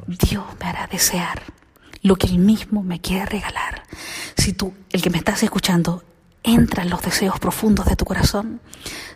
Dios 0.07 0.45
me 0.59 0.67
hará 0.67 0.87
desear 0.87 1.41
lo 2.01 2.15
que 2.15 2.27
Él 2.27 2.39
mismo 2.39 2.83
me 2.83 3.01
quiere 3.01 3.25
regalar. 3.25 3.83
Si 4.35 4.53
tú, 4.53 4.73
el 4.91 5.01
que 5.01 5.09
me 5.09 5.17
estás 5.17 5.43
escuchando, 5.43 6.03
entra 6.43 6.83
en 6.83 6.89
los 6.89 7.01
deseos 7.01 7.39
profundos 7.39 7.85
de 7.87 7.95
tu 7.95 8.05
corazón, 8.05 8.61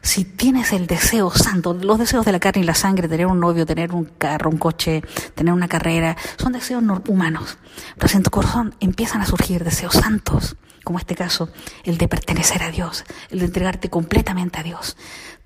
si 0.01 0.25
tienes 0.25 0.73
el 0.73 0.87
deseo 0.87 1.31
santo, 1.31 1.73
los 1.73 1.97
deseos 1.97 2.25
de 2.25 2.31
la 2.31 2.39
carne 2.39 2.63
y 2.63 2.65
la 2.65 2.75
sangre, 2.75 3.07
tener 3.07 3.27
un 3.27 3.39
novio, 3.39 3.65
tener 3.65 3.93
un 3.93 4.05
carro, 4.05 4.49
un 4.49 4.57
coche, 4.57 5.01
tener 5.35 5.53
una 5.53 5.67
carrera, 5.67 6.17
son 6.37 6.51
deseos 6.53 6.83
humanos. 7.07 7.57
Pero 7.97 8.13
en 8.15 8.23
tu 8.23 8.31
corazón 8.31 8.75
empiezan 8.79 9.21
a 9.21 9.25
surgir 9.25 9.63
deseos 9.63 9.93
santos, 9.93 10.57
como 10.83 10.99
este 10.99 11.15
caso, 11.15 11.49
el 11.83 11.97
de 11.97 12.07
pertenecer 12.07 12.63
a 12.63 12.71
Dios, 12.71 13.05
el 13.29 13.39
de 13.39 13.45
entregarte 13.45 13.89
completamente 13.89 14.59
a 14.59 14.63
Dios, 14.63 14.97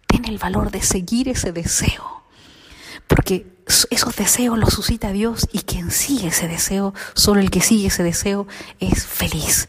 ten 0.08 0.26
el 0.26 0.40
valor 0.40 0.72
de 0.72 0.82
seguir 0.82 1.30
ese 1.30 1.52
deseo. 1.52 2.25
Porque 3.26 3.48
esos 3.90 4.16
deseos 4.16 4.56
los 4.56 4.72
suscita 4.72 5.12
Dios 5.12 5.48
y 5.52 5.62
quien 5.62 5.90
sigue 5.90 6.28
ese 6.28 6.48
deseo, 6.48 6.94
solo 7.16 7.40
el 7.40 7.50
que 7.50 7.60
sigue 7.60 7.88
ese 7.88 8.04
deseo 8.04 8.46
es 8.80 9.08
feliz. 9.08 9.68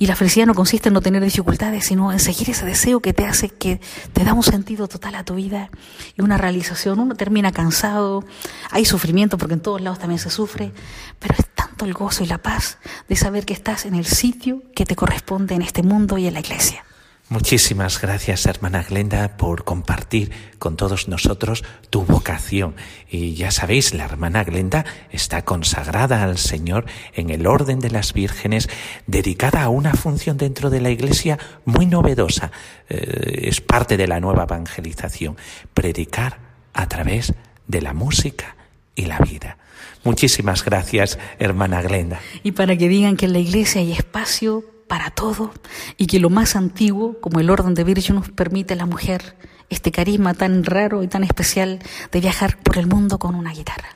Y 0.00 0.08
la 0.08 0.16
felicidad 0.16 0.44
no 0.44 0.56
consiste 0.56 0.88
en 0.88 0.94
no 0.94 1.00
tener 1.00 1.22
dificultades, 1.22 1.86
sino 1.86 2.10
en 2.10 2.18
seguir 2.18 2.50
ese 2.50 2.66
deseo 2.66 2.98
que 2.98 3.12
te 3.12 3.24
hace 3.24 3.48
que 3.48 3.80
te 4.12 4.24
da 4.24 4.34
un 4.34 4.42
sentido 4.42 4.88
total 4.88 5.14
a 5.14 5.24
tu 5.24 5.36
vida 5.36 5.70
y 6.16 6.22
una 6.22 6.36
realización. 6.36 6.98
Uno 6.98 7.14
termina 7.14 7.52
cansado, 7.52 8.24
hay 8.72 8.84
sufrimiento 8.84 9.38
porque 9.38 9.54
en 9.54 9.60
todos 9.60 9.80
lados 9.80 10.00
también 10.00 10.18
se 10.18 10.30
sufre, 10.30 10.72
pero 11.20 11.36
es 11.38 11.46
tanto 11.54 11.84
el 11.84 11.94
gozo 11.94 12.24
y 12.24 12.26
la 12.26 12.38
paz 12.38 12.78
de 13.08 13.14
saber 13.14 13.46
que 13.46 13.54
estás 13.54 13.86
en 13.86 13.94
el 13.94 14.06
sitio 14.06 14.64
que 14.74 14.84
te 14.84 14.96
corresponde 14.96 15.54
en 15.54 15.62
este 15.62 15.84
mundo 15.84 16.18
y 16.18 16.26
en 16.26 16.34
la 16.34 16.40
iglesia. 16.40 16.84
Muchísimas 17.28 18.00
gracias, 18.00 18.46
hermana 18.46 18.84
Glenda, 18.84 19.36
por 19.36 19.64
compartir 19.64 20.30
con 20.60 20.76
todos 20.76 21.08
nosotros 21.08 21.64
tu 21.90 22.04
vocación. 22.04 22.76
Y 23.10 23.34
ya 23.34 23.50
sabéis, 23.50 23.94
la 23.94 24.04
hermana 24.04 24.44
Glenda 24.44 24.84
está 25.10 25.44
consagrada 25.44 26.22
al 26.22 26.38
Señor 26.38 26.86
en 27.14 27.30
el 27.30 27.48
orden 27.48 27.80
de 27.80 27.90
las 27.90 28.12
vírgenes, 28.12 28.68
dedicada 29.08 29.64
a 29.64 29.70
una 29.70 29.94
función 29.94 30.36
dentro 30.36 30.70
de 30.70 30.80
la 30.80 30.90
Iglesia 30.90 31.36
muy 31.64 31.86
novedosa. 31.86 32.52
Eh, 32.88 33.48
es 33.48 33.60
parte 33.60 33.96
de 33.96 34.06
la 34.06 34.20
nueva 34.20 34.44
evangelización, 34.44 35.36
predicar 35.74 36.38
a 36.74 36.86
través 36.86 37.34
de 37.66 37.82
la 37.82 37.92
música 37.92 38.54
y 38.94 39.06
la 39.06 39.18
vida. 39.18 39.58
Muchísimas 40.04 40.64
gracias, 40.64 41.18
hermana 41.40 41.82
Glenda. 41.82 42.20
Y 42.44 42.52
para 42.52 42.76
que 42.76 42.88
digan 42.88 43.16
que 43.16 43.26
en 43.26 43.32
la 43.32 43.40
Iglesia 43.40 43.80
hay 43.80 43.90
espacio 43.90 44.75
para 44.88 45.10
todo 45.10 45.52
y 45.96 46.06
que 46.06 46.20
lo 46.20 46.30
más 46.30 46.56
antiguo, 46.56 47.20
como 47.20 47.40
el 47.40 47.50
orden 47.50 47.74
de 47.74 47.84
nos 48.12 48.30
permite 48.30 48.74
a 48.74 48.76
la 48.76 48.86
mujer 48.86 49.36
este 49.68 49.90
carisma 49.90 50.34
tan 50.34 50.64
raro 50.64 51.02
y 51.02 51.08
tan 51.08 51.24
especial 51.24 51.80
de 52.12 52.20
viajar 52.20 52.58
por 52.58 52.78
el 52.78 52.86
mundo 52.86 53.18
con 53.18 53.34
una 53.34 53.52
guitarra. 53.52 53.88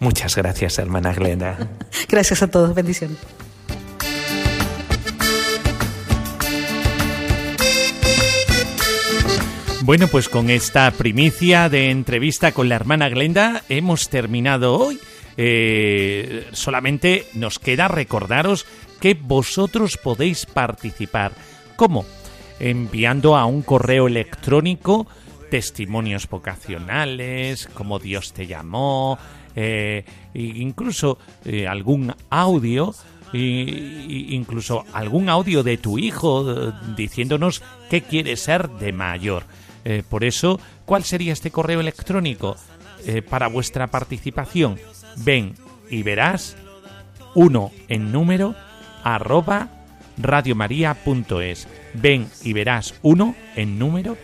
Muchas 0.00 0.36
gracias, 0.36 0.78
hermana 0.78 1.12
Glenda. 1.12 1.68
gracias 2.08 2.42
a 2.42 2.50
todos, 2.50 2.74
bendiciones. 2.74 3.18
Bueno, 9.82 10.06
pues 10.08 10.28
con 10.28 10.50
esta 10.50 10.90
primicia 10.90 11.70
de 11.70 11.90
entrevista 11.90 12.52
con 12.52 12.68
la 12.68 12.74
hermana 12.74 13.08
Glenda 13.08 13.62
hemos 13.70 14.10
terminado 14.10 14.74
hoy. 14.74 15.00
Eh, 15.38 16.46
solamente 16.52 17.24
nos 17.32 17.58
queda 17.58 17.88
recordaros 17.88 18.66
que 19.00 19.14
vosotros 19.14 19.96
podéis 19.96 20.46
participar. 20.46 21.32
¿Cómo? 21.76 22.04
Enviando 22.60 23.36
a 23.36 23.46
un 23.46 23.62
correo 23.62 24.06
electrónico 24.06 25.06
testimonios 25.50 26.28
vocacionales, 26.28 27.68
como 27.72 27.98
Dios 27.98 28.32
te 28.32 28.46
llamó, 28.46 29.18
eh, 29.56 30.04
incluso 30.34 31.18
eh, 31.44 31.66
algún 31.66 32.14
audio 32.30 32.94
incluso 33.30 34.86
algún 34.94 35.28
audio 35.28 35.62
de 35.62 35.76
tu 35.76 35.98
hijo 35.98 36.72
diciéndonos 36.96 37.62
qué 37.90 38.00
quiere 38.00 38.36
ser 38.38 38.70
de 38.70 38.92
mayor. 38.94 39.44
Eh, 39.84 40.02
por 40.08 40.24
eso, 40.24 40.60
¿cuál 40.84 41.04
sería 41.04 41.32
este 41.32 41.50
correo 41.50 41.80
electrónico 41.80 42.56
eh, 43.06 43.22
para 43.22 43.48
vuestra 43.48 43.86
participación? 43.86 44.78
Ven 45.16 45.54
y 45.88 46.02
verás 46.02 46.56
uno 47.34 47.72
en 47.88 48.12
número 48.12 48.54
arroba 49.04 49.68
radiomaria.es. 50.18 51.68
Ven 51.94 52.28
y 52.42 52.52
verás 52.52 52.94
uno 53.02 53.34
en 53.56 53.78
número 53.78 54.16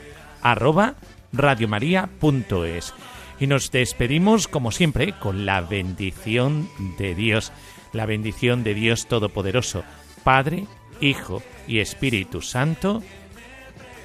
arroba 0.42 0.94
radiomaria.es. 1.32 2.94
Y 3.40 3.46
nos 3.46 3.70
despedimos, 3.70 4.46
como 4.46 4.70
siempre, 4.70 5.12
con 5.12 5.44
la 5.44 5.60
bendición 5.60 6.68
de 6.98 7.14
Dios, 7.14 7.52
la 7.92 8.06
bendición 8.06 8.62
de 8.62 8.74
Dios 8.74 9.06
Todopoderoso, 9.06 9.82
Padre, 10.22 10.66
Hijo 11.00 11.42
y 11.66 11.80
Espíritu 11.80 12.40
Santo. 12.40 13.02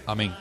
Amén. 0.08 0.34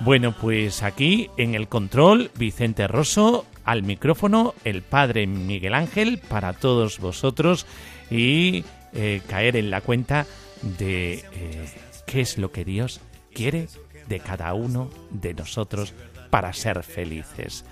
Bueno, 0.00 0.34
pues 0.40 0.82
aquí 0.82 1.30
en 1.36 1.54
el 1.54 1.68
control, 1.68 2.30
Vicente 2.36 2.86
Rosso, 2.86 3.46
al 3.64 3.82
micrófono, 3.82 4.54
el 4.64 4.82
Padre 4.82 5.26
Miguel 5.26 5.74
Ángel, 5.74 6.18
para 6.18 6.52
todos 6.52 6.98
vosotros 6.98 7.66
y 8.10 8.64
eh, 8.94 9.22
caer 9.28 9.56
en 9.56 9.70
la 9.70 9.80
cuenta 9.80 10.26
de 10.62 11.24
eh, 11.32 11.68
qué 12.06 12.20
es 12.20 12.38
lo 12.38 12.52
que 12.52 12.64
Dios 12.64 13.00
quiere 13.32 13.68
de 14.08 14.20
cada 14.20 14.54
uno 14.54 14.90
de 15.10 15.34
nosotros 15.34 15.92
para 16.30 16.52
ser 16.52 16.82
felices. 16.82 17.64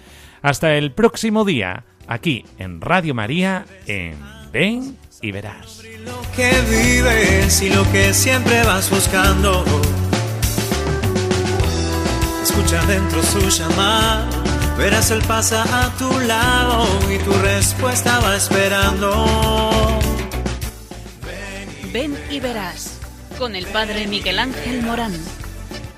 Hasta 0.43 0.75
el 0.75 0.93
próximo 0.93 1.45
día, 1.45 1.85
aquí 2.07 2.45
en 2.59 2.81
Radio 2.81 3.15
María, 3.15 3.65
en 3.87 4.17
Ven 4.53 4.97
y 5.21 5.31
Verás. 5.31 5.83
Lo 6.05 6.21
que 6.35 6.51
vives 6.69 7.63
y 7.63 7.71
lo 7.71 7.91
que 7.93 8.13
siempre 8.13 8.63
vas 8.65 8.91
buscando 8.91 9.65
escucha 12.43 12.85
dentro 12.87 13.23
su 13.23 13.49
llamado. 13.49 14.27
Verás 14.77 15.11
él 15.11 15.23
pasa 15.29 15.63
a 15.63 15.91
tu 15.97 16.21
lado 16.21 16.87
y 17.13 17.19
tu 17.19 17.33
respuesta 17.33 18.19
va 18.21 18.37
esperando. 18.37 19.92
Ven 21.93 22.19
y 22.31 22.41
verás 22.41 22.99
con 23.39 23.55
el 23.55 23.67
padre 23.67 24.07
Miguel 24.07 24.39
Ángel 24.39 24.83
Morán. 24.83 25.13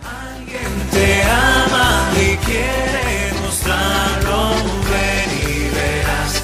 Alguien 0.03 0.89
te 0.91 1.23
ama 1.23 2.11
y 2.17 2.37
quiere 2.45 3.33
mostrarlo. 3.41 4.51
Ven 4.91 5.31
y 5.41 5.69
verás, 5.73 6.43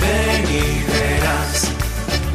ven 0.00 0.44
y 0.54 0.84
verás 0.92 1.68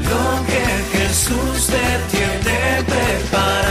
lo 0.10 0.46
que 0.46 0.98
Jesús 0.98 1.68
te 1.68 2.18
tiene 2.18 2.84
preparado. 2.84 3.65